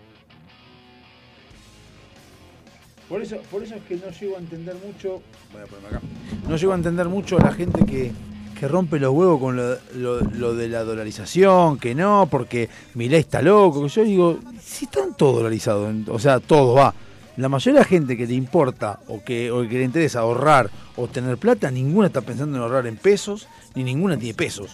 [3.09, 5.23] Por eso, por eso es que no llego a entender mucho.
[5.53, 6.01] Voy a ponerme acá.
[6.49, 8.11] No llego a entender mucho a la gente que,
[8.59, 13.21] que rompe los huevos con lo, lo- lo de la dolarización, que no, porque Milei
[13.21, 13.83] está loco.
[13.83, 16.95] Que yo digo, si están todos dolarizados, o sea, todos va.
[17.37, 20.71] La mayoría de la gente que le importa o que, o que le interesa ahorrar
[20.97, 24.71] o tener plata, ninguna está pensando en ahorrar en pesos, ni ninguna tiene pesos.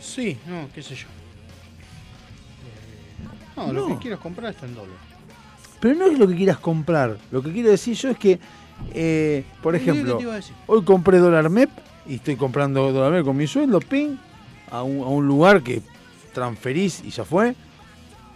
[0.00, 1.06] Sí, no, qué sé yo.
[2.66, 4.96] Eh, No, lo que quieras comprar está en dólar.
[5.80, 7.18] Pero no es lo que quieras comprar.
[7.30, 8.38] Lo que quiero decir yo es que,
[8.94, 10.18] eh, por ¿Qué ejemplo,
[10.66, 11.70] hoy compré dólar MEP
[12.06, 14.16] y estoy comprando dólar MEP con mi sueldo, ping,
[14.70, 15.82] a un, a un lugar que
[16.32, 17.54] transferís y ya fue.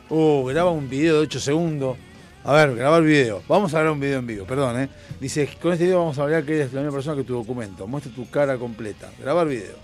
[0.09, 1.97] Oh, graba un video de 8 segundos.
[2.45, 3.43] A ver, grabar video.
[3.49, 4.89] Vamos a grabar un video en vivo, perdón, ¿eh?
[5.21, 7.89] Dice, con este video vamos a hablar que eres la misma persona que tu documento.
[7.89, 9.11] Muestra tu cara completa.
[9.19, 9.75] Grabar video.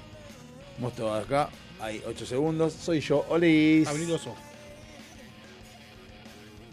[0.79, 1.49] Muestro acá,
[1.81, 2.73] Ahí, 8 segundos.
[2.75, 3.89] Soy yo, Olis.
[3.89, 4.37] Habilidoso.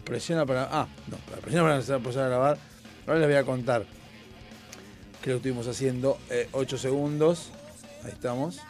[0.04, 0.68] Presiona para.
[0.70, 2.58] Ah, no, presiona para empezar a grabar.
[3.10, 3.84] Ahora les voy a contar
[5.20, 6.16] qué lo estuvimos haciendo.
[6.52, 7.50] 8 segundos.
[8.04, 8.60] Ahí estamos.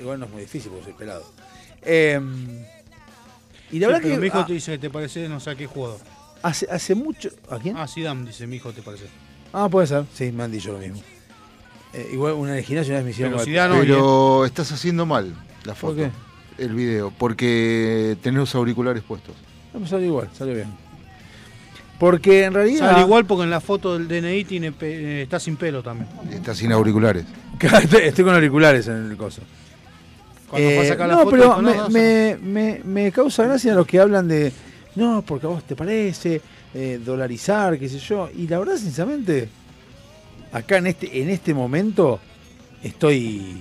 [0.00, 1.24] Igual no es muy difícil porque soy pelado.
[1.82, 2.18] Eh,
[3.70, 4.20] y la Sí, verdad pero que.
[4.20, 6.00] mi hijo ah, te dice que te parece no sé a qué jugador.
[6.42, 7.28] hace, hace mucho.
[7.48, 7.76] ¿A quién?
[7.76, 9.04] Ah, Zidane dice mi hijo te parece.
[9.52, 10.06] Ah, puede ser.
[10.12, 11.00] Sí, me han dicho lo mismo.
[11.92, 13.32] Eh, igual una el gimnasio una vez me hicieron.
[13.34, 15.32] Pero con- Zidane Pero estás haciendo mal
[15.62, 15.94] la foto.
[15.94, 16.64] ¿Por qué?
[16.64, 19.36] El video, porque tenés los auriculares puestos.
[19.72, 20.89] No, me salió igual, salió bien.
[22.00, 22.90] Porque en realidad.
[22.90, 26.08] Sale igual porque en la foto del DNI tiene eh, está sin pelo también.
[26.32, 27.24] Estás sin auriculares.
[28.02, 29.42] estoy, con auriculares en el coso.
[30.48, 33.12] Cuando fue a Eh, sacar la no, foto, pero no, me, no, me, me- me
[33.12, 34.50] causa gracia los que hablan de.
[34.96, 36.40] No, porque a vos te parece
[36.74, 38.30] eh, dolarizar, qué sé yo.
[38.34, 39.48] Y la verdad, sinceramente,
[40.52, 42.18] acá en este, en este momento
[42.82, 43.58] estoy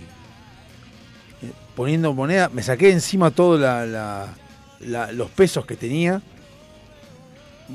[1.41, 2.49] eh, poniendo moneda.
[2.53, 4.33] Me saqué encima todos la, la-
[4.79, 6.21] la- los pesos que tenía.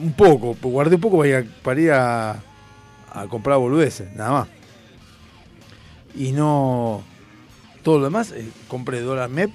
[0.00, 2.42] Un poco, pues guardé un poco para ir a, para ir a,
[3.12, 4.48] a comprar boludeces, nada más.
[6.16, 7.02] Y no.
[7.82, 9.50] Todo lo demás, eh, compré dólar MEP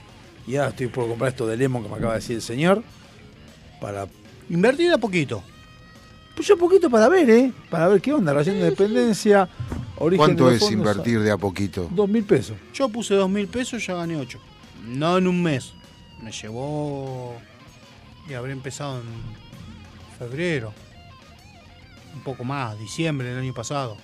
[0.48, 2.84] y ahora estoy por comprar esto de Lemon que me acaba de decir el señor.
[3.82, 4.08] Para.
[4.50, 5.44] Invertir a poquito.
[6.36, 7.52] Pues yo poquito para ver, ¿eh?
[7.70, 9.50] Para ver qué onda, relación de dependencia,
[9.98, 11.90] origen ¿Cuánto de es fondos, invertir de a poquito?
[11.92, 12.56] Dos mil pesos.
[12.74, 14.40] Yo puse dos mil pesos y ya gané ocho.
[14.88, 15.74] No en un mes.
[16.24, 17.36] Me llevó.
[18.30, 19.49] Y habré empezado en
[20.20, 20.74] febrero.
[22.14, 23.98] Un poco más, diciembre del año pasado.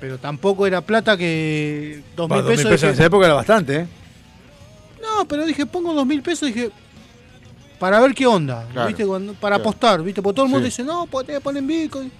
[0.00, 2.02] Pero tampoco era plata que.
[2.16, 2.64] Dos mil pesos.
[2.66, 3.86] pesos en esa época era bastante, ¿eh?
[5.02, 6.70] No, pero dije, pongo dos mil pesos, dije.
[7.78, 9.06] Para ver qué onda, Claro, ¿viste?
[9.06, 9.70] Cuando- para claro.
[9.70, 10.20] apostar, ¿viste?
[10.20, 10.70] Porque todo el mundo Sí.
[10.70, 12.12] dice, no, te ponen Bitcoin.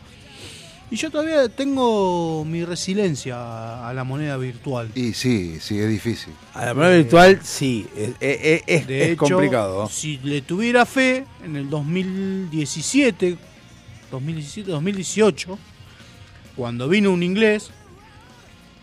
[0.93, 4.91] Y yo todavía tengo mi resiliencia a, la moneda virtual.
[4.97, 6.33] Y sí, sí, es difícil.
[6.53, 9.89] A la moneda virtual, sí, es, es- es- De es hecho, complicado.
[9.89, 13.39] Si le tuviera fe, en el 2017,
[14.11, 15.59] 2017, 2018,
[16.57, 17.71] cuando vino un inglés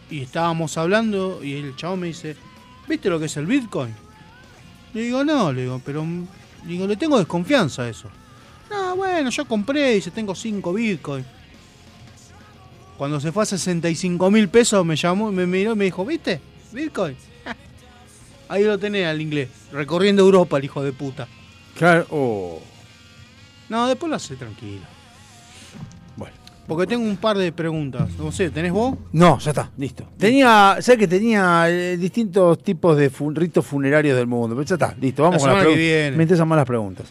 [0.10, 2.38] y estábamos hablando y el chabón me dice,
[2.88, 3.94] ¿viste lo que es el Bitcoin?
[4.94, 6.26] Le digo, no, le digo, pero mm,
[6.66, 8.10] digo, le tengo desconfianza a eso.
[8.70, 11.26] No, bueno, yo compré, dice, tengo 5 Bitcoin.
[12.98, 16.42] Cuando se fue a 65 mil pesos me llamó, me miró y me dijo, ¿viste?
[16.72, 17.16] Bitcoin.
[18.50, 21.28] Ahí lo tenés al inglés, recorriendo Europa el hijo de puta.
[21.78, 22.60] Claro, oh.
[23.70, 24.82] No, después lo hace tranquilo.
[26.16, 26.34] Bueno.
[26.66, 28.10] Porque tengo un par de preguntas.
[28.18, 28.98] No sé, ¿tenés vos?
[29.12, 30.06] No, ya está, listo.
[30.18, 34.76] Tenía, sé que tenía eh, distintos tipos de fun- ritos funerarios del mundo, pero ya
[34.76, 36.18] está, listo, vamos La con las preguntas.
[36.18, 37.08] Me interesan más las preguntas.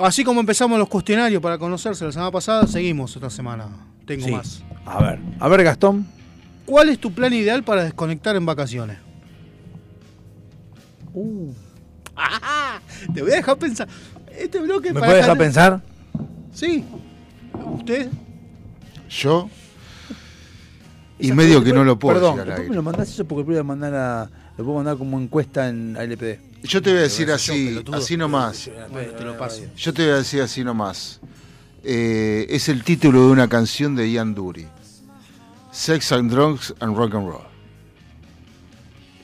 [0.00, 3.68] Así como empezamos los cuestionarios para conocerse la semana pasada, seguimos esta semana.
[4.10, 4.32] Tengo Sí.
[4.32, 4.64] más.
[4.86, 6.04] A ver, a ver, Gastón.
[6.66, 8.98] ¿Cuál es tu plan ideal para desconectar en vacaciones?
[11.14, 11.52] Uh.
[13.14, 13.86] Te voy a dejar pensar.
[14.36, 15.80] Este bloque ¿Me puedes dejar pensar?
[16.52, 16.84] Sí.
[17.72, 18.08] ¿Usted?
[19.08, 19.48] Yo.
[21.20, 22.70] Y Esa medio que no lo puedo Perdón, decir al aire.
[22.70, 25.68] me lo mandás eso porque lo voy a mandar a, lo puedo mandar como encuesta
[25.68, 26.64] en ALPD.
[26.64, 28.68] Yo te voy a decir así, así nomás.
[28.90, 29.62] Bueno, te lo paso.
[29.76, 31.20] Yo te voy a decir así nomás.
[31.82, 34.66] Eh, es el título de una canción de Ian Dury.
[35.72, 37.42] Sex and Drugs and Rock and Roll.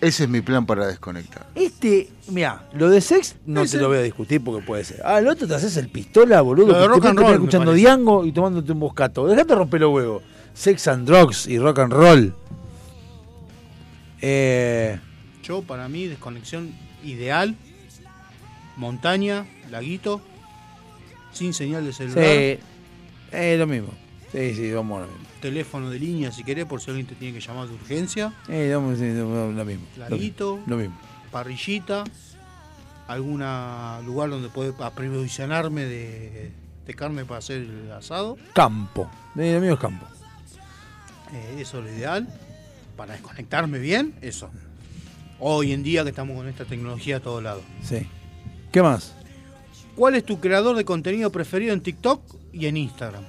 [0.00, 1.46] Ese es mi plan para desconectar.
[1.54, 5.00] Este, mira, lo de sex no Ese- te lo voy a discutir porque puede ser.
[5.04, 6.68] Ah, el otro te haces el pistola, boludo.
[6.72, 7.72] Lo de rock te and roll, escuchando.
[7.72, 9.26] Diango y tomándote un boscato.
[9.26, 10.22] Dejate romper los huevos.
[10.54, 12.34] Sex and drugs y rock and roll.
[14.20, 14.98] Eh,
[15.42, 17.56] Yo, para mí, desconexión ideal.
[18.76, 20.20] Montaña, laguito.
[21.36, 22.58] Sin señal de sí, celular.
[23.32, 23.89] es lo mismo.
[24.32, 25.26] Sí, sí, vamos a lo mismo.
[25.40, 28.32] Teléfono de línea si querés, por si alguien te tiene que llamar de urgencia.
[28.48, 29.26] Eh, vamos, sí, lo
[29.65, 29.65] mismo.
[29.65, 30.98] Mismo, Lo mismo.
[31.31, 32.05] parrillita,
[33.06, 33.39] algún
[34.05, 36.50] lugar donde pueda aprovisionarme de,
[36.86, 38.36] de carne para hacer el asado.
[38.55, 39.08] Campo.
[39.36, 40.06] Eh, lo mío es campo.
[41.32, 42.26] Eh, eso es lo ideal.
[42.97, 44.50] Para desconectarme bien, eso.
[45.39, 47.62] Hoy en día que estamos con esta tecnología a todos lados.
[47.82, 48.06] Sí.
[48.73, 49.15] ¿Qué más?
[49.97, 52.20] ¿Cuál es tu creador de contenido preferido en TikTok
[52.52, 53.25] y en Instagram?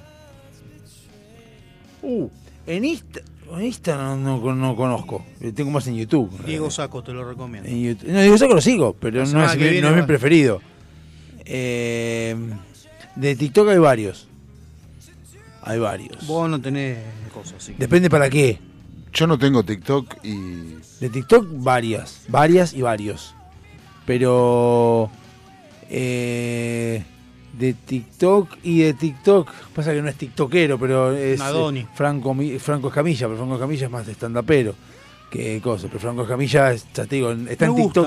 [2.02, 2.28] Uh,
[2.66, 3.20] en Insta,
[3.56, 5.24] en Insta no, no- no conozco.
[5.40, 6.30] Eh, Tengo más en YouTube.
[6.44, 7.68] Diego Saco, te lo recomiendo.
[7.68, 8.08] En YouTube.
[8.10, 10.06] No, yo que lo sigo, pero no es, mi, viene no es mi va.
[10.06, 10.60] preferido.
[11.44, 12.36] Eh,
[13.16, 14.28] de TikTok hay varios.
[15.62, 16.26] Hay varios.
[16.26, 16.98] Vos no tenés
[17.32, 17.74] cosas así.
[17.78, 18.58] Depende para qué.
[19.12, 20.74] Yo no tengo TikTok y.
[21.00, 22.22] De TikTok varias.
[22.28, 23.34] Varias y varios.
[24.06, 25.10] Pero...
[25.88, 27.02] eh,
[27.52, 29.50] de TikTok y de TikTok...
[29.74, 31.40] Pasa que no es tiktokero, pero es...
[31.40, 34.74] Eh, Franco, Franco Escamilla, pero Franco Escamilla es más de stand-upero.
[35.30, 35.86] que cosa.
[35.88, 38.06] Pero Franco Escamilla, es- ya te digo, está Me en TikTok.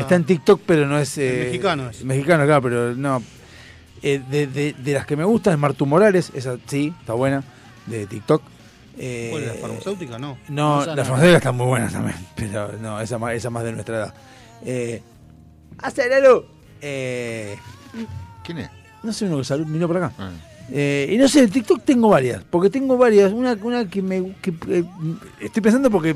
[0.00, 1.16] Está en TikTok, pero no es.
[1.18, 2.04] eh, mexicano es.
[2.04, 3.22] Mexicano, claro, pero no.
[4.02, 7.44] Eh, de, de- de las que me gustan es Martu Morales, esa sí, está buena,
[7.86, 8.42] de TikTok.
[8.98, 10.18] Eh, ¿Cuál, la farmacéutica?
[10.18, 10.38] No.
[10.48, 13.72] No, esa las farmacéuticas están muy buenas también, pero no, esa más, esa más de
[13.72, 14.14] nuestra edad.
[14.64, 15.02] Eh,
[15.78, 16.46] ¡Acelero!
[16.80, 17.58] Eh,
[18.42, 18.70] ¿Quién es?
[19.02, 20.12] no sé uno que salud, vino por acá.
[20.70, 23.32] Eh, y no sé, en TikTok tengo varias, porque tengo varias.
[23.32, 24.34] Una, una que me.
[24.40, 24.84] que, eh,
[25.40, 26.14] estoy pensando porque.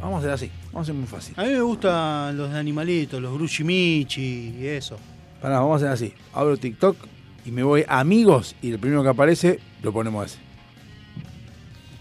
[0.00, 1.34] Vamos a hacer así, vamos a hacer muy fácil.
[1.36, 4.96] A mí me gustan los de animalitos, los Grushimichi y eso.
[5.42, 6.14] Pará, vamos a hacer así.
[6.32, 6.96] Abro TikTok
[7.44, 10.38] y me voy a amigos y el primero que aparece lo ponemos ese.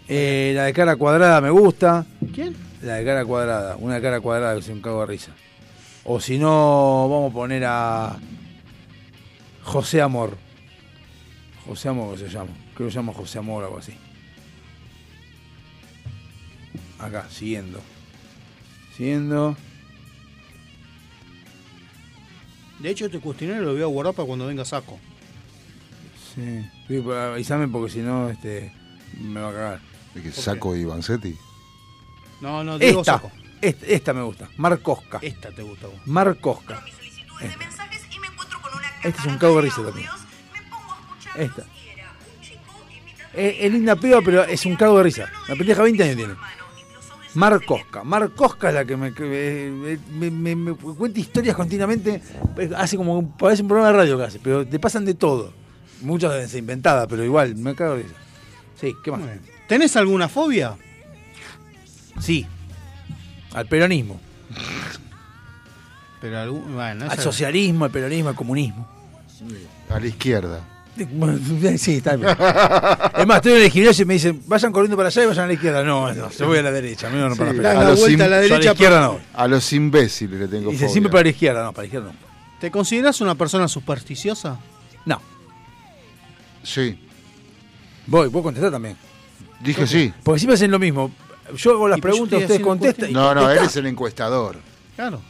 [0.08, 2.06] Eh, la de cara cuadrada me gusta.
[2.34, 2.56] ¿Quién?
[2.82, 5.32] La de cara cuadrada, una de cara cuadrada que se un cago de risa.
[6.06, 8.18] O si no, vamos a poner a
[9.64, 10.38] José Amor.
[11.66, 12.52] José Amor se llama.
[12.76, 13.94] Creo que se llama José Amor o algo así.
[17.00, 17.80] Acá, siguiendo.
[18.96, 19.56] Siguiendo.
[22.80, 25.00] De hecho, este cuestionario lo voy a guardar para cuando venga Saco.
[26.36, 26.66] Sí.
[26.88, 28.74] Sí, avísame porque si no, este.
[29.22, 29.82] Me va a cagar.
[30.14, 31.38] ¿De que Saco y Vanzetti?
[32.42, 33.32] No, no, digo Esta, Saco.
[33.67, 34.50] Esta, esta me gusta.
[34.58, 35.19] Marcosca.
[35.22, 35.95] Esta te gusta vos.
[36.06, 36.83] Marcosca.
[37.42, 37.66] Esta.
[39.03, 40.08] Este es un cago de risa también.
[41.35, 41.64] Esta.
[43.33, 45.30] Es, es linda piba, pero es un cago de risa.
[45.48, 46.33] La pendeja 20 años tiene.
[47.35, 48.03] Marcosca.
[48.03, 52.22] Marcosca es la que me, que me- me- me- me cuenta historias continuamente.
[52.77, 55.51] Hace como parece un programa de radio que hace, pero te pasan de todo.
[56.01, 58.16] Muchas ser inventadas, pero igual, me cago de risa.
[58.80, 59.22] Sí, ¿qué más?
[59.67, 60.75] ¿Tenés alguna fobia?
[62.19, 62.45] Sí.
[63.54, 64.20] Al peronismo.
[66.22, 68.88] Pero algún, bueno, Al socialismo, al peronismo, al comunismo.
[69.90, 70.62] A la izquierda.
[71.78, 72.30] Sí, está bien.
[72.30, 75.46] Es más, estoy en el gimnasio y me dicen, vayan corriendo para allá y vayan
[75.46, 75.84] a la izquierda.
[75.84, 77.08] No, no, yo voy a la derecha.
[77.08, 78.18] A mí no, no para Sí, la a, los im-
[78.48, 79.20] Yo a la izquierda no.
[79.34, 80.92] A los imbéciles le tengo Dice fobia.
[80.94, 82.20] siempre para la izquierda, no, para la izquierda no.
[82.60, 84.58] ¿Te consideras una persona supersticiosa?
[85.06, 85.20] No.
[86.62, 86.98] Sí.
[88.08, 88.96] Voy, vos contestás también.
[89.62, 90.14] Dije sí.
[90.24, 91.12] Porque siempre hacen lo mismo.
[91.58, 93.10] Yo hago las yo preguntas, ustedes contestan.
[93.10, 94.58] y No, no, él es el encuestador.
[94.96, 95.22] Claro.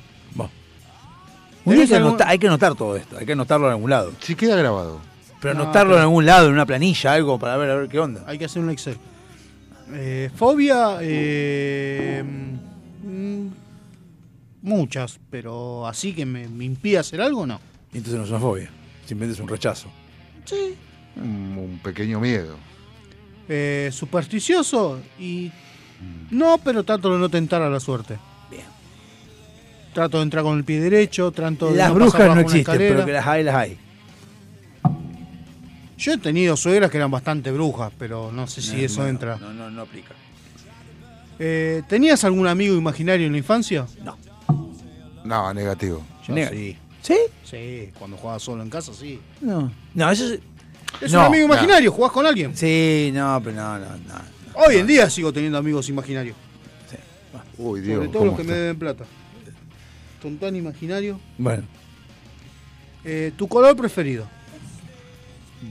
[1.66, 3.72] Un día hay, que algún- anotar, hay que anotar todo esto, hay que anotarlo en
[3.72, 4.12] algún lado.
[4.20, 5.00] Sí, queda grabado.
[5.40, 7.88] Pero No, anotarlo pero- en algún lado, en una planilla, algo para ver a ver
[7.88, 8.22] qué onda.
[8.28, 8.98] Hay que hacer un Excel.
[9.94, 12.22] Eh, fobia, eh,
[13.02, 13.48] mm,
[14.62, 17.60] muchas, pero así que me, me impide hacer algo, no.
[17.94, 18.70] Y entonces no es una fobia,
[19.06, 19.88] simplemente es un rechazo.
[20.46, 20.76] Sí.
[21.16, 21.24] Un,
[21.58, 22.56] un pequeño miedo.
[23.48, 25.52] Eh, supersticioso y
[26.32, 28.18] no, pero trato de no tentar a la suerte.
[28.50, 28.64] Bien.
[29.94, 32.78] Trato de entrar con el pie derecho, trato de Las no brujas pasar no existen,
[32.78, 33.78] pero que las hay, las hay.
[35.98, 39.38] Yo he tenido suegras que eran bastante brujas, pero no sé si No, eso entra.
[39.38, 40.14] No, no, no aplica.
[41.40, 43.86] Eh, ¿Tenías algún amigo imaginario en la infancia?
[44.04, 44.18] No.
[45.24, 46.04] No, negativo.
[46.28, 46.78] Yo sí.
[47.02, 47.18] ¿Sí?
[47.44, 49.20] Sí, cuando jugaba solo en casa, sí.
[49.42, 49.72] No.
[49.94, 50.40] No, eso es.
[51.02, 51.54] Es no, un amigo no.
[51.54, 52.56] imaginario, jugás con alguien.
[52.56, 54.33] Sí, no, pero no, no, no.
[54.56, 56.36] Hoy en día sigo teniendo amigos imaginarios.
[57.58, 59.06] Uy, Sobre Dios, todo ¿cómo los que me deben plata.
[60.22, 61.20] Son tan imaginarios.
[61.38, 61.64] Bueno,
[63.06, 64.26] Eh, ¿Tu color preferido?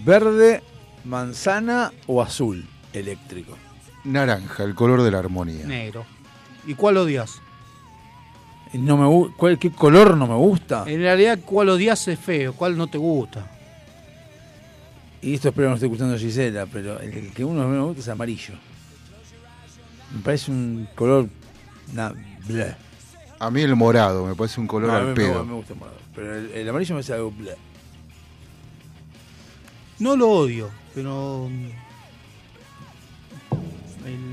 [0.05, 0.63] verde,
[1.05, 3.57] manzana o azul eléctrico.
[4.05, 5.67] Naranja, el color de la armonía.
[5.67, 6.05] Negro.
[6.67, 7.41] ¿Y cuál odias?
[8.75, 10.85] No me ¿cuál- ¿Qué color no me gusta?
[10.87, 12.53] En realidad, ¿cuál odias es feo?
[12.55, 13.51] ¿Cuál no te gusta?
[15.23, 17.81] Y esto espero no esté gustando a Gisela, pero el, el que uno no me
[17.81, 18.55] gusta es amarillo.
[20.15, 21.29] Me parece un color.
[21.93, 22.13] na-
[22.47, 22.75] bleh.
[23.39, 25.45] A mí el morado, me parece un color No, a mí al me- pedo.
[25.45, 25.99] Me, gusta el morado.
[26.15, 27.31] Pero el, el amarillo me parece algo.
[27.33, 27.57] bleh.
[29.99, 31.49] No lo odio, pero.
[31.51, 31.71] mm,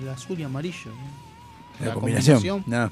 [0.04, 0.92] El azul y amarillo.
[1.80, 1.86] ¿no?
[1.86, 2.64] La, combinación.
[2.68, 2.92] No.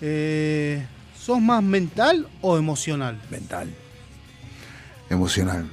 [0.00, 0.84] Eh,
[1.18, 3.20] ¿Sos más mental o emocional?
[3.30, 3.72] Mental.
[5.08, 5.66] Emocional.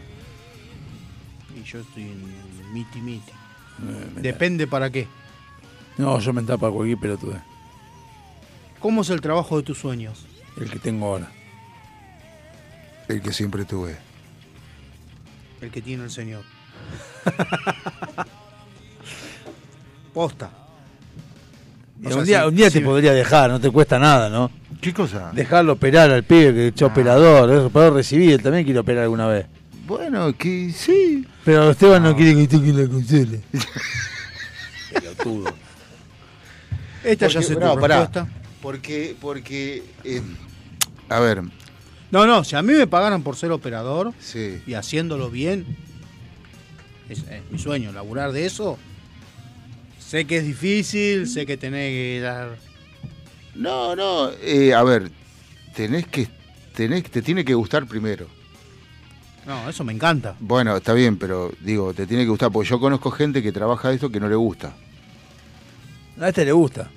[1.60, 3.32] Y yo estoy en miti miti.
[3.86, 4.22] Mental.
[4.24, 5.08] Depende para qué.
[5.98, 7.40] No, yo mental para cualquier pelotude.
[8.80, 10.26] ¿Cómo es el trabajo de tus sueños?
[10.60, 11.30] El que tengo ahora.
[13.08, 13.98] El que siempre tuve.
[15.62, 16.44] El que tiene el señor.
[20.14, 20.50] Posta.
[22.02, 23.70] Y O sea, un día, sí, un día sí te me- podría dejar, no te
[23.70, 24.50] cuesta nada, ¿no?
[24.82, 25.32] ¿Qué cosa?
[25.34, 29.28] Dejarlo operar al pibe que echó operador, es operador recibido, él también quiere operar alguna
[29.28, 29.46] vez.
[29.86, 31.28] Bueno, que sí.
[31.44, 33.38] Pero Esteban no, quiere que toque la consola.
[34.94, 35.54] Pelotudo.
[37.04, 38.00] Esta ya se no, pará.
[38.02, 38.30] respuesta.
[38.62, 40.22] Porque, porque, eh,
[41.10, 41.42] a ver,
[42.12, 44.62] No, no, si a mí me pagaran por ser operador sí.
[44.68, 45.66] y haciéndolo bien,
[47.10, 48.78] es, es mi sueño, laburar de eso,
[50.12, 52.58] Sé que es difícil, sé que tenés que dar.
[53.56, 55.10] No, no, eh, a ver,
[55.74, 56.28] tenés que,
[56.76, 58.28] tenés, te tiene que gustar primero.
[59.46, 60.36] No, eso me encanta.
[60.40, 63.90] Bueno, está bien, pero digo, te tiene que gustar, porque yo conozco gente que trabaja
[63.90, 64.74] de esto que no le gusta.
[66.20, 66.90] A este le gusta.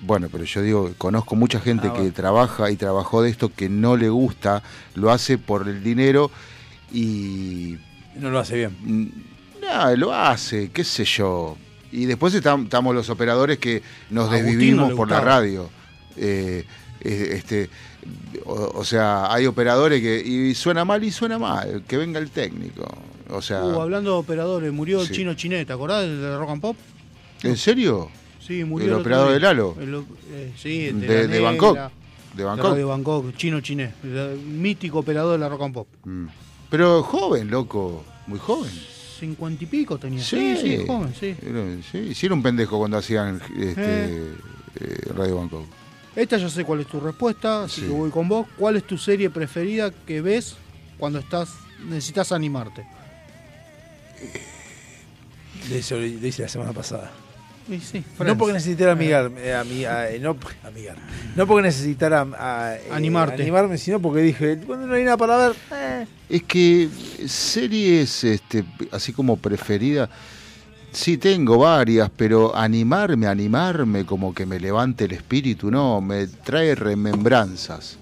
[0.00, 3.68] Bueno, pero yo digo, conozco mucha gente Ah, que trabaja y trabajó de esto que
[3.68, 4.62] no le gusta,
[4.94, 6.30] lo hace por el dinero
[6.92, 7.76] y...
[8.16, 9.12] No lo hace bien.
[9.60, 11.56] No, lo hace, qué sé yo.
[11.90, 15.70] Y después estam- estamos los operadores que nos Agustín desvivimos no por la radio.
[16.16, 16.64] Eh,
[17.04, 17.68] este,
[18.44, 22.30] o, o sea, hay operadores que y suena mal y suena mal, que venga el
[22.30, 22.84] técnico.
[23.30, 25.14] O sea, Uh, hablando de operadores, murió el Sí.
[25.14, 26.76] chino Chiné, ¿te acordás del de Rock and Pop?
[27.42, 28.10] ¿en serio?
[28.40, 28.86] Sí, murió.
[28.88, 29.34] ¿El otro operador día.
[29.34, 29.76] de Lalo?
[29.80, 29.94] El
[30.32, 31.78] eh, sí, el De- de, la de Bangkok.
[32.36, 32.78] De Bangkok.
[32.86, 33.92] Bangkok, chino Chiné.
[34.02, 35.88] El mítico operador de la Rock and Pop.
[36.04, 36.26] Mm.
[36.70, 38.70] Pero joven, loco, muy joven.
[39.20, 40.22] Cincuenta y pico tenía.
[40.22, 40.56] Sí.
[40.56, 41.34] Sí, sí, joven, sí.
[41.40, 44.32] Era, sí, sí era un pendejo cuando hacían este, Eh.
[44.80, 45.64] eh, Radio Bangkok.
[46.14, 47.86] Esta ya sé cuál es tu respuesta, así Sí.
[47.86, 48.46] que voy con vos.
[48.58, 50.56] ¿Cuál es tu serie preferida que ves
[50.98, 51.50] cuando estás
[51.88, 52.86] necesitas animarte?
[55.70, 57.10] Le hice, le hice la semana pasada.
[57.70, 60.96] Y sí, No porque necesitara amigar, eh, ami- ah, eh, no, amigar.
[61.36, 62.26] No porque necesitara
[62.76, 63.40] eh, Animarte.
[63.40, 66.88] animarme, sino porque dije, cuando no hay nada para ver, eh, Es que
[67.26, 70.10] series, este, así como preferida,
[70.92, 76.74] sí tengo varias, pero animarme, animarme, como que me levante el espíritu, no, me trae
[76.74, 77.98] remembranzas.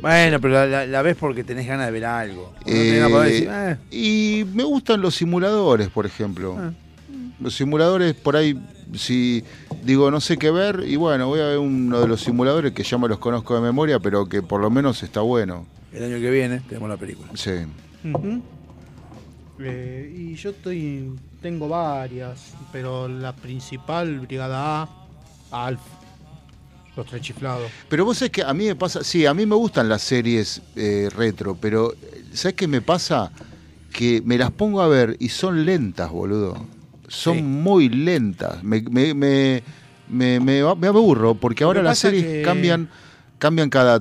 [0.00, 2.52] Bueno, pero la, la- la ves porque tenés ganas de ver algo.
[2.66, 3.76] No Eh, eh.
[3.90, 6.56] Y me gustan los simuladores, por ejemplo.
[6.58, 6.72] Ah.
[7.40, 8.58] Los simuladores, por ahí,
[8.94, 9.44] si
[9.84, 12.82] digo no sé qué ver, y bueno, voy a ver uno de los simuladores que
[12.84, 15.66] ya me los conozco de memoria, pero que por lo menos está bueno.
[15.92, 17.28] El año que viene tenemos la película.
[17.34, 17.50] Sí.
[18.04, 18.42] Ujú.
[19.58, 25.80] Eh, y yo estoy tengo varias, pero la principal, Brigada A, Alf,
[26.96, 27.70] Los Tres Chiflados.
[27.88, 30.62] Pero vos sabés que a mí me pasa, sí, a mí me gustan las series
[30.76, 33.30] eh, retro, pero eh, ¿sabés qué me pasa?
[33.92, 36.64] Que me las pongo a ver y son lentas, boludo.
[37.08, 38.62] Son muy lentas.
[38.64, 39.62] Me, me, me,
[40.40, 42.88] me, aburro porque ahora las series que- cambian
[43.42, 44.00] cambian cada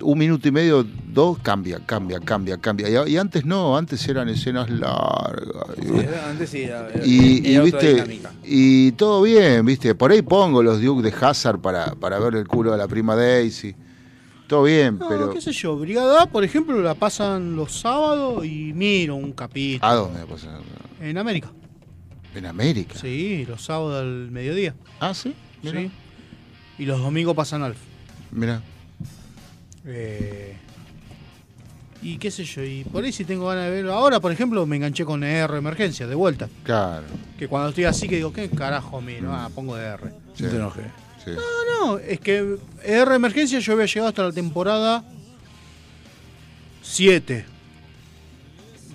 [0.00, 2.88] un minuto y medio, dos, cambia, cambia, cambia, cambia.
[3.06, 5.76] Y, y antes no, antes eran escenas largas.
[5.80, 5.92] Sí,
[6.28, 8.32] antes sí era, era- Y, y, era otra viste, dinámica.
[8.42, 9.94] y todo bien, viste.
[9.94, 13.14] Por ahí pongo los Duke de Hazard para, para ver el culo de la prima
[13.14, 13.76] Daisy.
[14.48, 15.30] Todo bien, No, pero.
[15.30, 19.88] qué sé yo, Brigada A, por ejemplo, la pasan los sábados y miro un capítulo.
[19.88, 20.48] ¿A dónde pasa?
[21.00, 21.52] En América.
[22.34, 22.96] En América.
[23.00, 24.74] Sí, los sábados al mediodía.
[24.98, 25.32] Ah, sí.
[25.62, 25.80] Mira.
[25.80, 25.90] Sí.
[26.80, 27.78] Y los domingos pasan Alf.
[28.34, 28.60] Mira.
[29.86, 30.56] Eh,
[32.02, 33.94] y qué sé yo, y por ahí si tengo ganas de verlo.
[33.94, 36.48] Ahora, por ejemplo, me enganché con ER Emergencia, de vuelta.
[36.64, 37.06] Claro.
[37.38, 39.32] Que cuando estoy así que digo, ¿qué carajo miro?
[39.32, 40.12] Ah, pongo ER.
[40.34, 40.42] Sí.
[40.42, 40.84] No te enojes.
[41.24, 41.30] Sí.
[41.30, 45.04] No, no, es que ER Emergencia yo había llegado hasta la temporada
[46.82, 47.46] 7.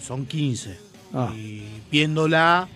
[0.02, 0.78] Son 15.
[1.14, 1.34] Ah.
[1.36, 2.68] Y viéndola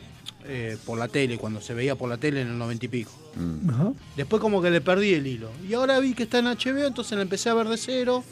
[0.45, 3.11] eh, por la tele, cuando se veía por la tele en el 90 y pico.
[3.35, 3.69] Mm.
[3.69, 3.93] Ajá.
[4.15, 5.49] Después como que le perdí el hilo.
[5.67, 8.23] Y ahora vi que está en HBO, entonces la empecé a ver de cero.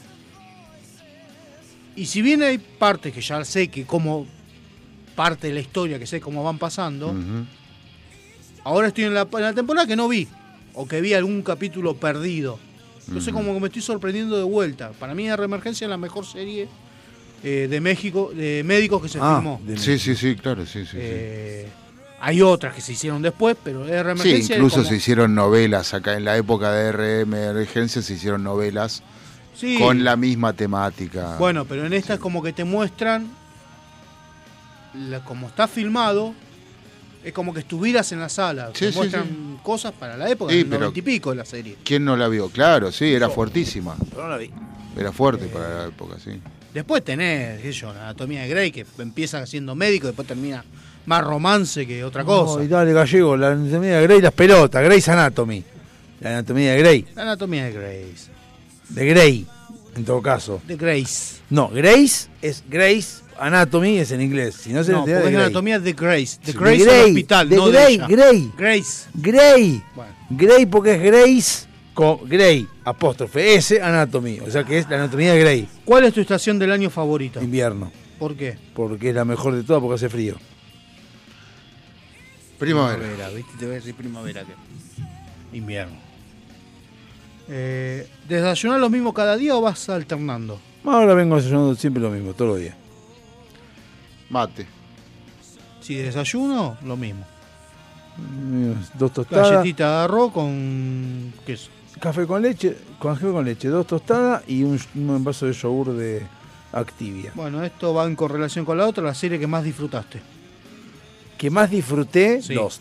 [1.96, 4.26] Y si bien hay partes que ya sé que como
[5.14, 7.14] parte de la historia, que sé cómo van pasando,
[8.64, 10.26] ahora estoy en la, en la temporada que no vi.
[10.74, 12.58] O que vi algún capítulo perdido.
[13.06, 14.92] Entonces como que me estoy sorprendiendo de vuelta.
[14.92, 16.68] Para mí R Emergencia es la mejor serie
[17.44, 19.60] eh, de México, de médicos que se Ah, filmó.
[19.76, 20.92] Sí, sí, sí, claro, sí, sí.
[20.92, 21.66] sí.
[22.22, 25.92] Eh, hay otras que se hicieron después, pero R Sí, incluso como- se hicieron novelas
[25.94, 29.02] acá en la época de RM Emergencia se hicieron novelas
[29.54, 29.78] Sí.
[29.78, 31.36] con la misma temática.
[31.38, 33.28] Bueno, pero en esta es como que te muestran,
[34.94, 36.34] la- como está filmado,
[37.24, 38.68] es como que estuvieras en la sala.
[38.74, 41.36] Sí, te sí, muestran cosas para la época, Sí, del pero- 90 y pico de
[41.36, 41.76] la serie.
[41.84, 42.48] ¿Quién no la vio?
[42.50, 43.94] Claro, sí, era fuertísima.
[44.10, 44.50] Pero no la vi.
[44.96, 46.40] Era fuerte para la época, sí.
[46.74, 50.64] Después tenés, qué sé yo, la anatomía de Grey, que empieza siendo médico, después termina
[51.06, 52.58] más romance que otra cosa.
[52.58, 55.64] No, y dale, gallego, la anatomía de Grey, las pelotas, Grey's Anatomy.
[56.20, 57.06] La anatomía de Grey.
[57.14, 58.30] La anatomía de Grace.
[58.88, 59.46] De Grey,
[59.96, 60.60] en todo caso.
[60.66, 61.40] De Grace.
[61.50, 64.54] No, Grace es Grace Anatomy, es en inglés.
[64.54, 66.38] Si no se No, es anatomía de Grace.
[66.44, 66.52] De.
[66.52, 68.06] Grace De el Grey, hospital, de no Grey, de.
[68.06, 68.52] Grey.
[68.56, 69.08] Grace.
[69.14, 69.82] Grey.
[69.94, 70.12] Bueno.
[70.30, 74.40] Grey porque es Grace con Grey, apóstrofe, S, Anatomy.
[74.40, 75.68] O sea que es la anatomía de Grey.
[75.84, 77.42] ¿Cuál es tu estación del año favorita?
[77.42, 77.90] Invierno.
[78.18, 78.56] ¿Por qué?
[78.74, 80.36] Porque es la mejor de todas porque hace frío.
[82.62, 83.28] Primavera.
[83.30, 83.52] ¿viste?
[83.58, 85.56] Te voy a decir primavera que.
[85.56, 85.96] Invierno.
[87.48, 90.60] Eh, ¿Desayunar lo mismo cada día o vas alternando?
[90.84, 92.76] Ahora vengo desayunando siempre lo mismo, todos los días.
[94.30, 94.66] Mate.
[95.80, 97.24] Si desayuno, lo mismo.
[98.16, 99.50] Mm, Dos tostadas.
[99.50, 101.68] Galletita de arroz con queso.
[101.98, 105.92] Café con leche, con café con leche, dos tostadas y un, un vaso de yogur
[105.94, 106.22] de
[106.72, 107.32] Activia.
[107.34, 110.22] Bueno, esto va en correlación con la otra, la serie que más disfrutaste.
[111.42, 112.54] Que más disfruté, Sí.
[112.54, 112.80] Lost.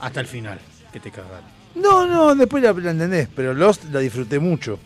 [0.00, 0.58] Hasta el final,
[0.92, 1.44] que te cagaron.
[1.76, 4.76] No, no, después la, la entendés, pero Lost la disfruté mucho.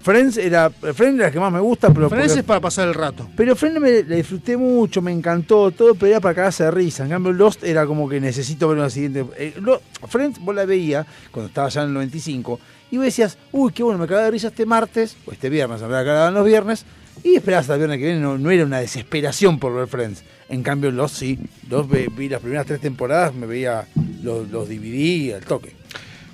[0.00, 2.86] Friends era, Friends era la que más me gusta, pero Friends porque- es para pasar
[2.86, 3.28] el rato.
[3.36, 7.02] Pero Friends me la disfruté mucho, me encantó, todo, pero era para cagarse de risa.
[7.02, 9.26] En cambio, Lost era como que necesito ver una siguiente.
[9.36, 12.60] eh, Lo- Friends, vos la veías cuando estaba ya en el 95,
[12.92, 15.80] y vos decías, uy, qué bueno, me cagaba de risa este martes, o este viernes,
[15.80, 16.84] realidad cagaban los viernes,
[17.24, 20.22] y esperabas hasta el viernes que viene, no, no era una desesperación por ver Friends.
[20.48, 23.86] En cambio, Lost sí, Lost ve- vi las primeras tres temporadas, me veía
[24.22, 25.74] los, los DVD al toque.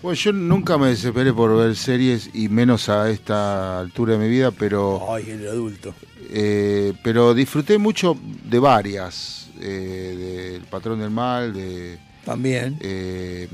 [0.03, 4.29] Bueno, yo nunca me desesperé por ver series y menos a esta altura de mi
[4.29, 5.13] vida, pero.
[5.13, 5.95] Ay, el adulto.
[6.31, 9.49] eh, pero disfruté mucho de varias.
[9.61, 11.99] eh, del Patrón del Mal, de.
[12.25, 12.77] También.
[12.81, 13.49] eh,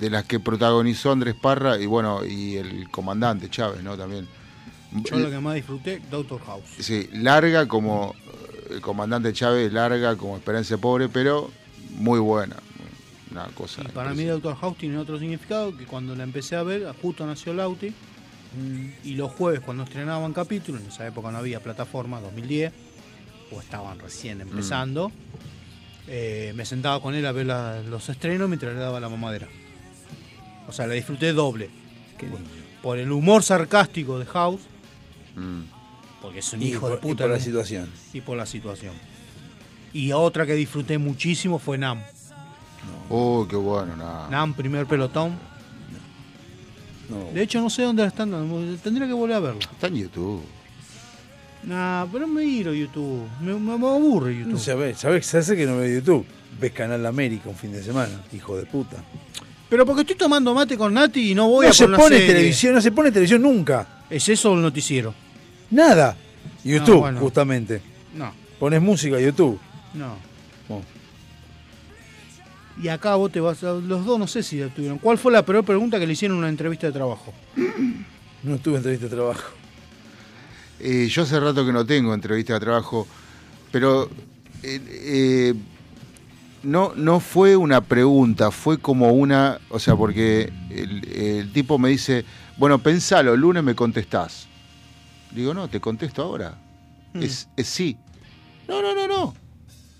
[0.00, 3.96] de las que protagonizó Andrés Parra y bueno, y el comandante Chávez, ¿no?
[3.96, 4.26] También.
[5.10, 6.64] Yo lo que más disfruté, Doctor House.
[6.78, 8.14] Sí, larga como
[8.74, 11.50] el comandante Chávez, larga como Esperanza Pobre, pero
[11.90, 12.56] muy buena.
[13.30, 13.82] Una cosa.
[13.82, 17.26] Y para mí Doctor House tiene otro significado que cuando la empecé a ver, justo
[17.26, 17.92] nació Lauti.
[19.02, 22.72] Y los jueves cuando estrenaban capítulos, en esa época no había plataforma, 2010,
[23.50, 25.10] o estaban recién empezando,
[26.06, 29.48] eh, me sentaba con él a ver la- los estrenos mientras le daba la mamadera.
[30.68, 31.68] O sea, la disfruté doble.
[32.80, 34.60] Por el humor sarcástico de House,
[36.24, 37.24] porque es un hijo de por- y puta.
[37.24, 37.44] por la ¿no?
[37.44, 37.90] situación.
[38.14, 38.94] Y por la situación.
[39.92, 42.00] Y otra que disfruté muchísimo fue Nam.
[43.10, 44.30] Oh, qué bueno, nada.
[44.30, 45.38] Nam, primer pelotón.
[47.34, 48.58] De hecho, no sé dónde la están dando.
[48.78, 49.60] Tendría que volver a verla.
[49.70, 50.42] Está en YouTube.
[51.64, 53.28] Nah, pero me miro YouTube.
[53.42, 54.52] Me, me aburre YouTube.
[54.54, 56.24] No sabés, sabés, sabés que no ves YouTube.
[56.58, 58.96] Ves Canal América un fin de semana, hijo de puta.
[59.68, 62.08] Pero porque estoy tomando mate con Nati y no voy no a se pone una
[62.08, 62.26] serie.
[62.26, 64.04] televisión, no se pone televisión nunca.
[64.08, 65.14] ¿Es eso el noticiero?
[65.70, 66.16] Nada.
[66.64, 67.20] YouTube, No, bueno.
[67.20, 67.82] justamente.
[68.14, 69.58] No, Pones música YouTube.
[69.94, 70.16] no.
[70.68, 70.84] Bueno.
[72.82, 73.72] Y acá vos te vas a...
[73.74, 74.98] Los dos no sé si la tuvieron.
[74.98, 77.32] ¿Cuál fue la peor pregunta que le hicieron en una entrevista de trabajo?
[78.42, 79.42] No tuve entrevista de trabajo.
[80.80, 83.06] Eh, yo hace rato que no tengo entrevista de trabajo,
[83.70, 84.10] pero
[84.62, 85.54] eh, eh,
[86.64, 91.90] no, no fue una pregunta, fue como una, o sea, porque el, el tipo me
[91.90, 92.24] dice,
[92.56, 94.48] bueno, pensalo, el lunes me contestás.
[95.34, 96.58] Digo, no, te contesto ahora.
[97.14, 97.96] Es, es sí.
[98.68, 99.34] No, no, no, no.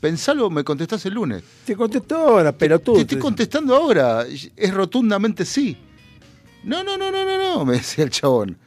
[0.01, 1.43] Pensalo, me contestás el lunes.
[1.65, 2.95] Te contesto ahora, pero tú.
[2.95, 4.25] Te estoy contestando ahora.
[4.57, 5.77] Es rotundamente sí.
[6.63, 8.59] No, no, no, no, no, no, me decía el chabón.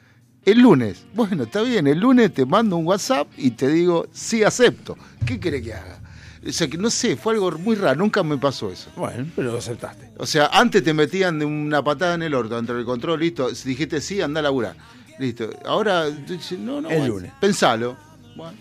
[0.46, 1.06] El lunes.
[1.14, 4.98] Bueno, está bien, el lunes te mando un WhatsApp y te digo, sí, acepto.
[5.26, 6.00] ¿Qué querés que haga?
[6.48, 8.90] O sea, que no sé, fue algo muy raro, nunca me pasó eso.
[8.96, 10.12] Bueno, pero lo aceptaste.
[10.18, 13.54] O sea, antes te metían de una patada en el orto dentro del control, listo.
[13.54, 14.76] Si dijiste sí, anda a laburar.
[15.20, 15.50] Listo.
[15.66, 17.32] Ahora, tú dices, no, no, El bueno, lunes.
[17.40, 17.98] Pensalo.
[18.36, 18.58] Bueno.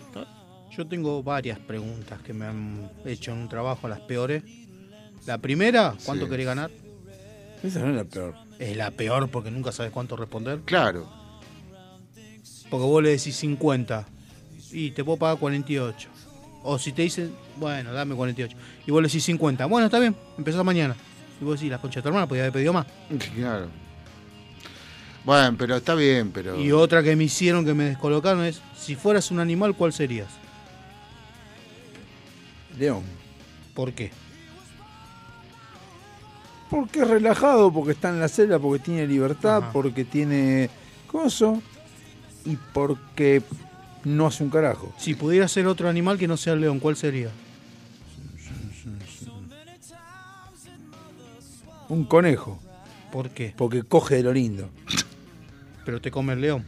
[0.75, 4.43] Yo tengo varias preguntas que me han hecho en un trabajo, las peores.
[5.25, 6.31] La primera, ¿cuánto Sí.
[6.31, 6.71] querés ganar?
[7.63, 8.35] Esa no es la peor.
[8.59, 10.59] Es la peor porque nunca sabes cuánto responder.
[10.65, 11.07] Claro.
[12.69, 14.05] Porque vos le decís 50
[14.71, 16.09] y te puedo pagar 48.
[16.63, 18.55] O si te dicen, bueno, dame 48.
[18.85, 19.65] Y vos le decís 50.
[19.65, 20.95] Bueno, está bien, empezás mañana.
[21.41, 22.85] Y vos decís, la concha de tu hermana podía haber pedido más.
[23.35, 23.67] Claro.
[25.27, 26.57] Bueno, pero está bien, pero.
[26.57, 30.29] Y otra que me hicieron que me descolocaron es, si fueras un animal, ¿cuál serías?
[32.79, 33.03] León.
[33.73, 34.09] ¿Por qué?
[36.69, 40.69] Porque es relajado, porque está en la selva, porque tiene libertad, porque tiene
[41.07, 41.61] coso
[42.45, 43.41] y porque
[44.05, 44.93] no hace un carajo.
[44.97, 47.31] Si pudiera ser otro animal que no sea el león, ¿cuál sería?
[51.89, 52.61] Un conejo.
[53.11, 53.53] ¿Por qué?
[53.57, 54.69] Porque coge de lo lindo.
[55.87, 56.65] Pero te come el león.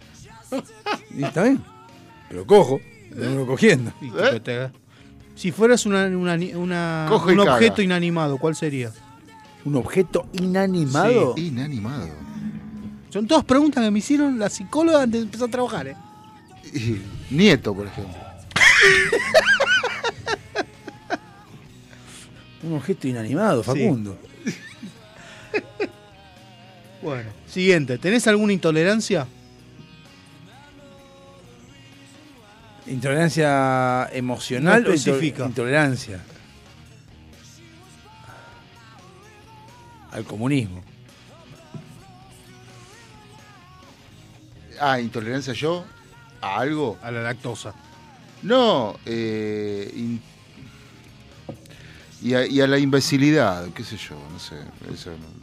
[1.15, 1.61] Y está bien.
[2.29, 2.79] Pero cojo.
[3.11, 3.91] Lo vengo cogiendo.
[3.99, 4.71] Y tipo te-
[5.35, 7.55] Si fueras una, una- una- Coge y un caga.
[7.57, 8.91] objeto inanimado, ¿cuál sería?
[9.65, 11.33] ¿Un objeto inanimado?
[11.35, 11.47] Sí.
[11.47, 12.07] Inanimado.
[13.09, 15.97] Son todas preguntas que me hicieron la psicóloga antes de empezar a trabajar, ¿eh?
[17.29, 18.15] Nieto, por ejemplo.
[22.63, 23.67] Un objeto inanimado, Sí.
[23.71, 24.17] Facundo.
[27.01, 27.97] Bueno, siguiente.
[27.97, 29.25] ¿Tenés alguna intolerancia?
[32.87, 35.43] Intolerancia emocional No o especifica.
[35.45, 36.19] intol- intolerancia.
[40.11, 40.83] Al comunismo.
[44.81, 45.85] Ah, intolerancia yo
[46.41, 46.97] a algo.
[47.03, 47.73] A la lactosa.
[48.41, 50.21] No, eh, in-
[52.21, 54.55] y a, y a la imbecilidad, qué sé yo, no sé.
[54.93, 55.38] Eso no,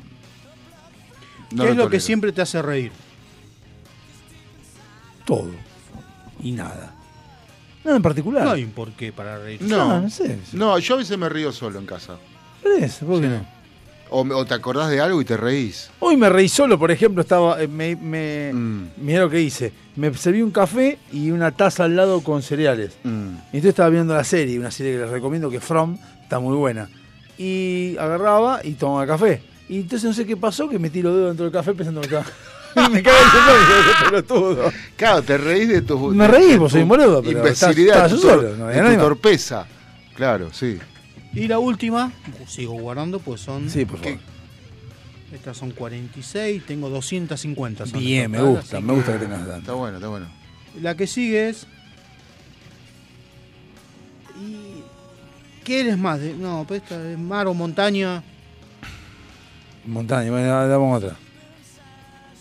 [1.53, 1.91] no ¿Qué es lo tolero.
[1.91, 2.93] que siempre te hace reír?
[5.25, 5.51] Todo.
[6.43, 6.95] Y nada.
[7.85, 8.45] Nada en particular.
[8.45, 9.63] No hay un porqué para reír.
[9.63, 10.39] No, no sé.
[10.53, 12.17] No, yo a veces me río solo en casa.
[12.63, 13.07] ¿Por eso?
[13.07, 13.57] ¿Por qué no?
[14.09, 15.91] O te acordás de algo y te reís.
[15.99, 17.61] Hoy me reí solo, por ejemplo, estaba.
[17.61, 18.89] eh, Me, me, Mm.
[18.99, 19.73] Mirá lo que hice.
[19.97, 22.97] Me serví un café y una taza al lado con cereales.
[23.03, 23.09] Mm.
[23.09, 26.55] Y entonces estaba viendo la serie, una serie que les recomiendo que From está muy
[26.57, 26.89] buena.
[27.37, 29.43] Y agarraba y tomaba café.
[29.69, 32.07] Y entonces no sé qué pasó, que metí los dedos dentro del café pensando que
[32.07, 32.27] estaba.
[32.91, 34.73] me cago en el pelotudo.
[34.97, 35.99] Claro, te reís de tu.
[36.11, 38.95] Me reí, de vos soy un boludo, pero Imbecilidad, estás- estás tu, solo, no de
[38.97, 39.67] tu torpeza.
[40.15, 40.79] Claro, sí.
[41.35, 42.13] Y la última,
[42.47, 43.69] sigo guardando, pues son.
[43.69, 44.19] Sí, por favor.
[45.33, 47.87] Estas son 46, tengo 250.
[47.87, 49.57] son Bien, en me gusta, me gusta que tengas tanto.
[49.59, 50.27] Está bueno, está bueno.
[50.81, 51.67] La que sigue es.
[54.41, 54.83] ¿Y
[55.65, 56.21] qué eres más?
[56.21, 58.23] De- no, pues esta es mar o montaña.
[59.87, 61.17] Montaña, bueno, damos otra.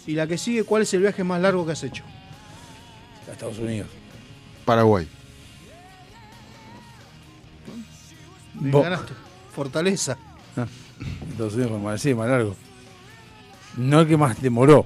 [0.08, 2.04] Y la que sigue, ¿cuál es el viaje más largo que has hecho?
[3.28, 3.88] A Estados Unidos.
[4.66, 5.08] Paraguay.
[8.60, 9.14] Me ganaste.
[9.54, 10.18] Fortaleza.
[10.58, 10.68] Ah,
[11.30, 12.56] Estados Unidos fue más, sí, más largo.
[13.78, 14.86] No el que más demoró.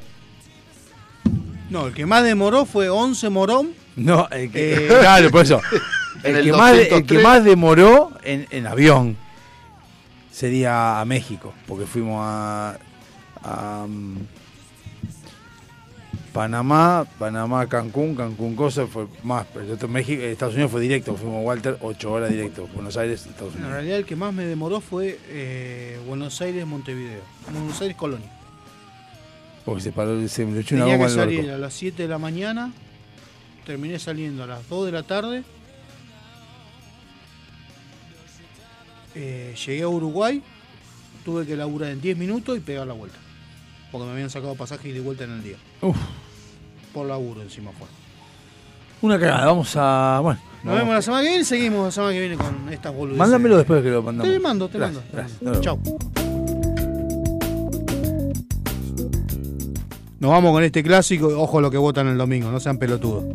[1.69, 3.73] No, el que más demoró fue 11 Morón.
[3.95, 4.85] No, el que.
[4.85, 5.61] Eh, claro, por eso.
[6.21, 7.23] El, el que, más, el que 203.
[7.23, 9.15] más demoró en, en avión
[10.39, 12.79] sería a México, porque fuimos a.
[13.43, 14.15] a, um,
[16.31, 19.45] Panamá, Panamá, Cancún, Cancún, cosa fue más.
[19.53, 22.69] Pero México, Estados Unidos fue directo, fuimos a Walter, 8 horas directo.
[22.73, 23.73] Buenos Aires, Estados En Unidos.
[23.73, 27.21] realidad el que más me demoró fue eh, Buenos Aires, Montevideo.
[27.51, 28.31] Buenos Aires, Colonia.
[29.65, 32.19] Porque se paró, se me echó una Tenía que salir a las 7 de la
[32.19, 32.71] mañana.
[33.65, 35.43] Terminé saliendo a las 2 de la tarde.
[39.21, 40.41] Eh, llegué a Uruguay.
[41.25, 43.17] Tuve que laburar en 10 minutos y pegar la vuelta.
[43.91, 45.57] Porque me habían sacado pasaje y de vuelta en el día.
[45.81, 45.97] Uf.
[46.93, 47.87] Por laburo encima fue.
[49.01, 50.19] Una cagada, vamos a.
[50.23, 51.43] Bueno, Nos vemos la semana que viene.
[51.43, 53.19] Seguimos la semana que viene con estas boludeces.
[53.19, 54.33] Mándamelo después que lo mandamos.
[54.33, 55.03] Te mando, te Gracias,
[55.41, 55.61] mando.
[55.61, 55.79] Chau.
[60.19, 61.27] Nos vamos con este clásico.
[61.27, 63.25] Ojo lo que votan el domingo, no sean pelotudos.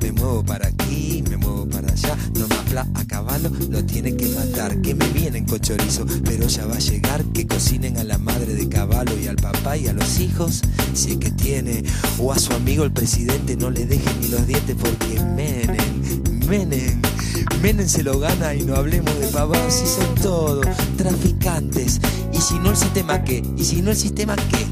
[0.00, 4.14] Me muevo para aquí, me muevo para allá, no me apla a caballo, lo tiene
[4.14, 8.04] que matar, que me vienen con chorizo, pero ya va a llegar, que cocinen a
[8.04, 10.62] la madre de caballo y al papá y a los hijos,
[10.94, 11.82] si es que tiene,
[12.18, 17.02] o a su amigo el presidente, no le dejen ni los dientes porque Menem, Menem,
[17.60, 22.00] Menem se lo gana y no hablemos de pavados si son todos traficantes.
[22.32, 23.42] Y si no el sistema qué?
[23.56, 24.36] Y si no el sistema?
[24.36, 24.71] ¿Qué?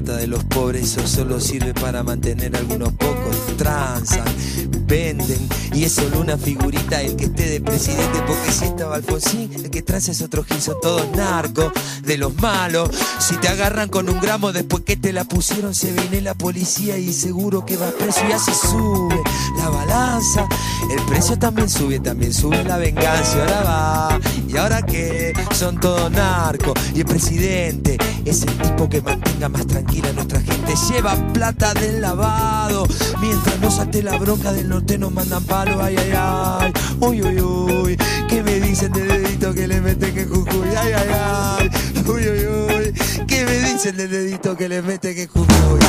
[0.00, 3.36] De los pobres, eso solo sirve para mantener a algunos pocos.
[3.56, 4.24] Transan,
[4.86, 9.52] venden, y es solo una figurita el que esté de presidente, porque si estaba Alfonsín,
[9.52, 11.72] el que trae es otro gil, todos narcos,
[12.02, 12.90] de los malos.
[13.18, 16.96] Si te agarran con un gramo después que te la pusieron, se viene la policía
[16.96, 19.20] y seguro que va preso y así sube
[19.56, 20.46] la balanza.
[20.90, 23.38] El precio también sube, también sube la venganza.
[23.40, 26.74] Ahora va, y ahora que son todos narcos.
[26.94, 30.74] Y el presidente es el tipo que mantenga más tranquila a nuestra gente.
[30.90, 32.86] Lleva plata del lavado.
[33.20, 35.82] Mientras no salte la bronca del norte nos mandan palo.
[35.82, 36.72] Ay, ay, ay.
[37.00, 37.96] Uy, uy, uy.
[38.28, 40.68] ¿Qué me dicen del dedito que le meten que Jujuy?
[40.76, 41.70] Ay, ay, ay.
[42.06, 43.26] Uy, uy, uy.
[43.26, 45.80] ¿Qué me dicen del dedito que le meten que Jujuy?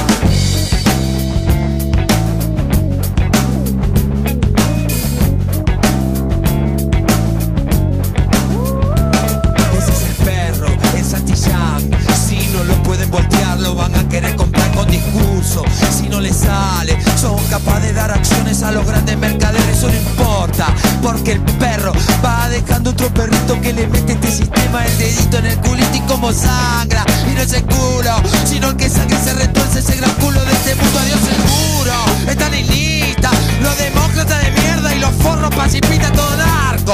[17.63, 19.77] Capaces de dar acciones a los grandes mercaderes.
[19.77, 20.67] Eso no importa,
[21.01, 21.91] porque el perro
[22.23, 25.99] va dejando otro perrito que le mete este sistema el dedito en el culito y
[26.01, 27.03] como sangra.
[27.29, 28.15] Y no es el culo,
[28.45, 30.99] sino el que sangre se retuerce ese gran culo de este mundo.
[30.99, 31.93] Adiós seguro,
[32.27, 33.31] están en lista.
[33.61, 36.93] Los demócratas de mierda y los forros pacifistas, todo narco,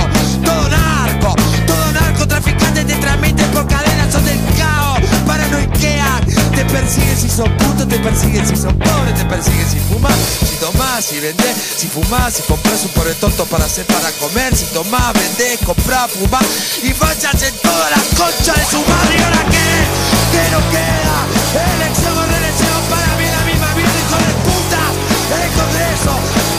[6.67, 10.13] persiguen si sos puto, te persiguen si sos pobre, te persiguen si fumas,
[10.47, 14.55] si tomás, si vendés, si fumás, si compras un pobre tonto para hacer para comer,
[14.55, 16.45] si tomás, vendés, comprás, fumás
[16.83, 19.69] y vayas en toda la concha de su madre y ahora qué,
[20.31, 21.17] que no queda,
[21.75, 24.81] elección o reelección para mí la misma vida, hijo de puta,
[25.43, 26.56] el Congreso,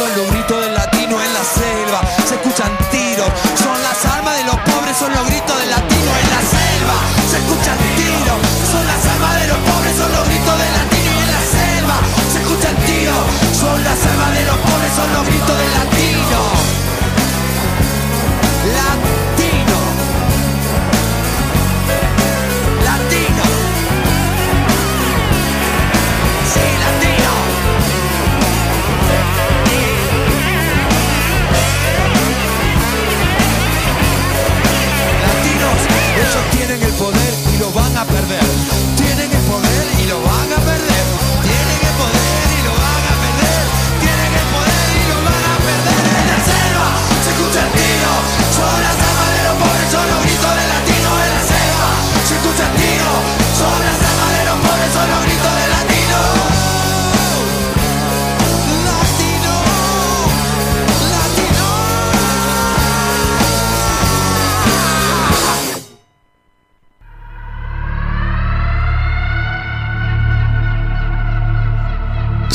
[0.00, 2.00] son los gritos del latino en la selva.
[2.26, 3.28] Se escuchan tiros,
[3.62, 6.96] son las almas de los pobres, son los gritos del latino en la selva.
[7.30, 8.38] Se escuchan tiros,
[8.72, 11.96] son las almas de los pobres, son los gritos del latino en la selva.
[12.32, 13.24] Se escuchan tiros,
[13.60, 16.59] son las almas de los pobres, son los gritos del latino.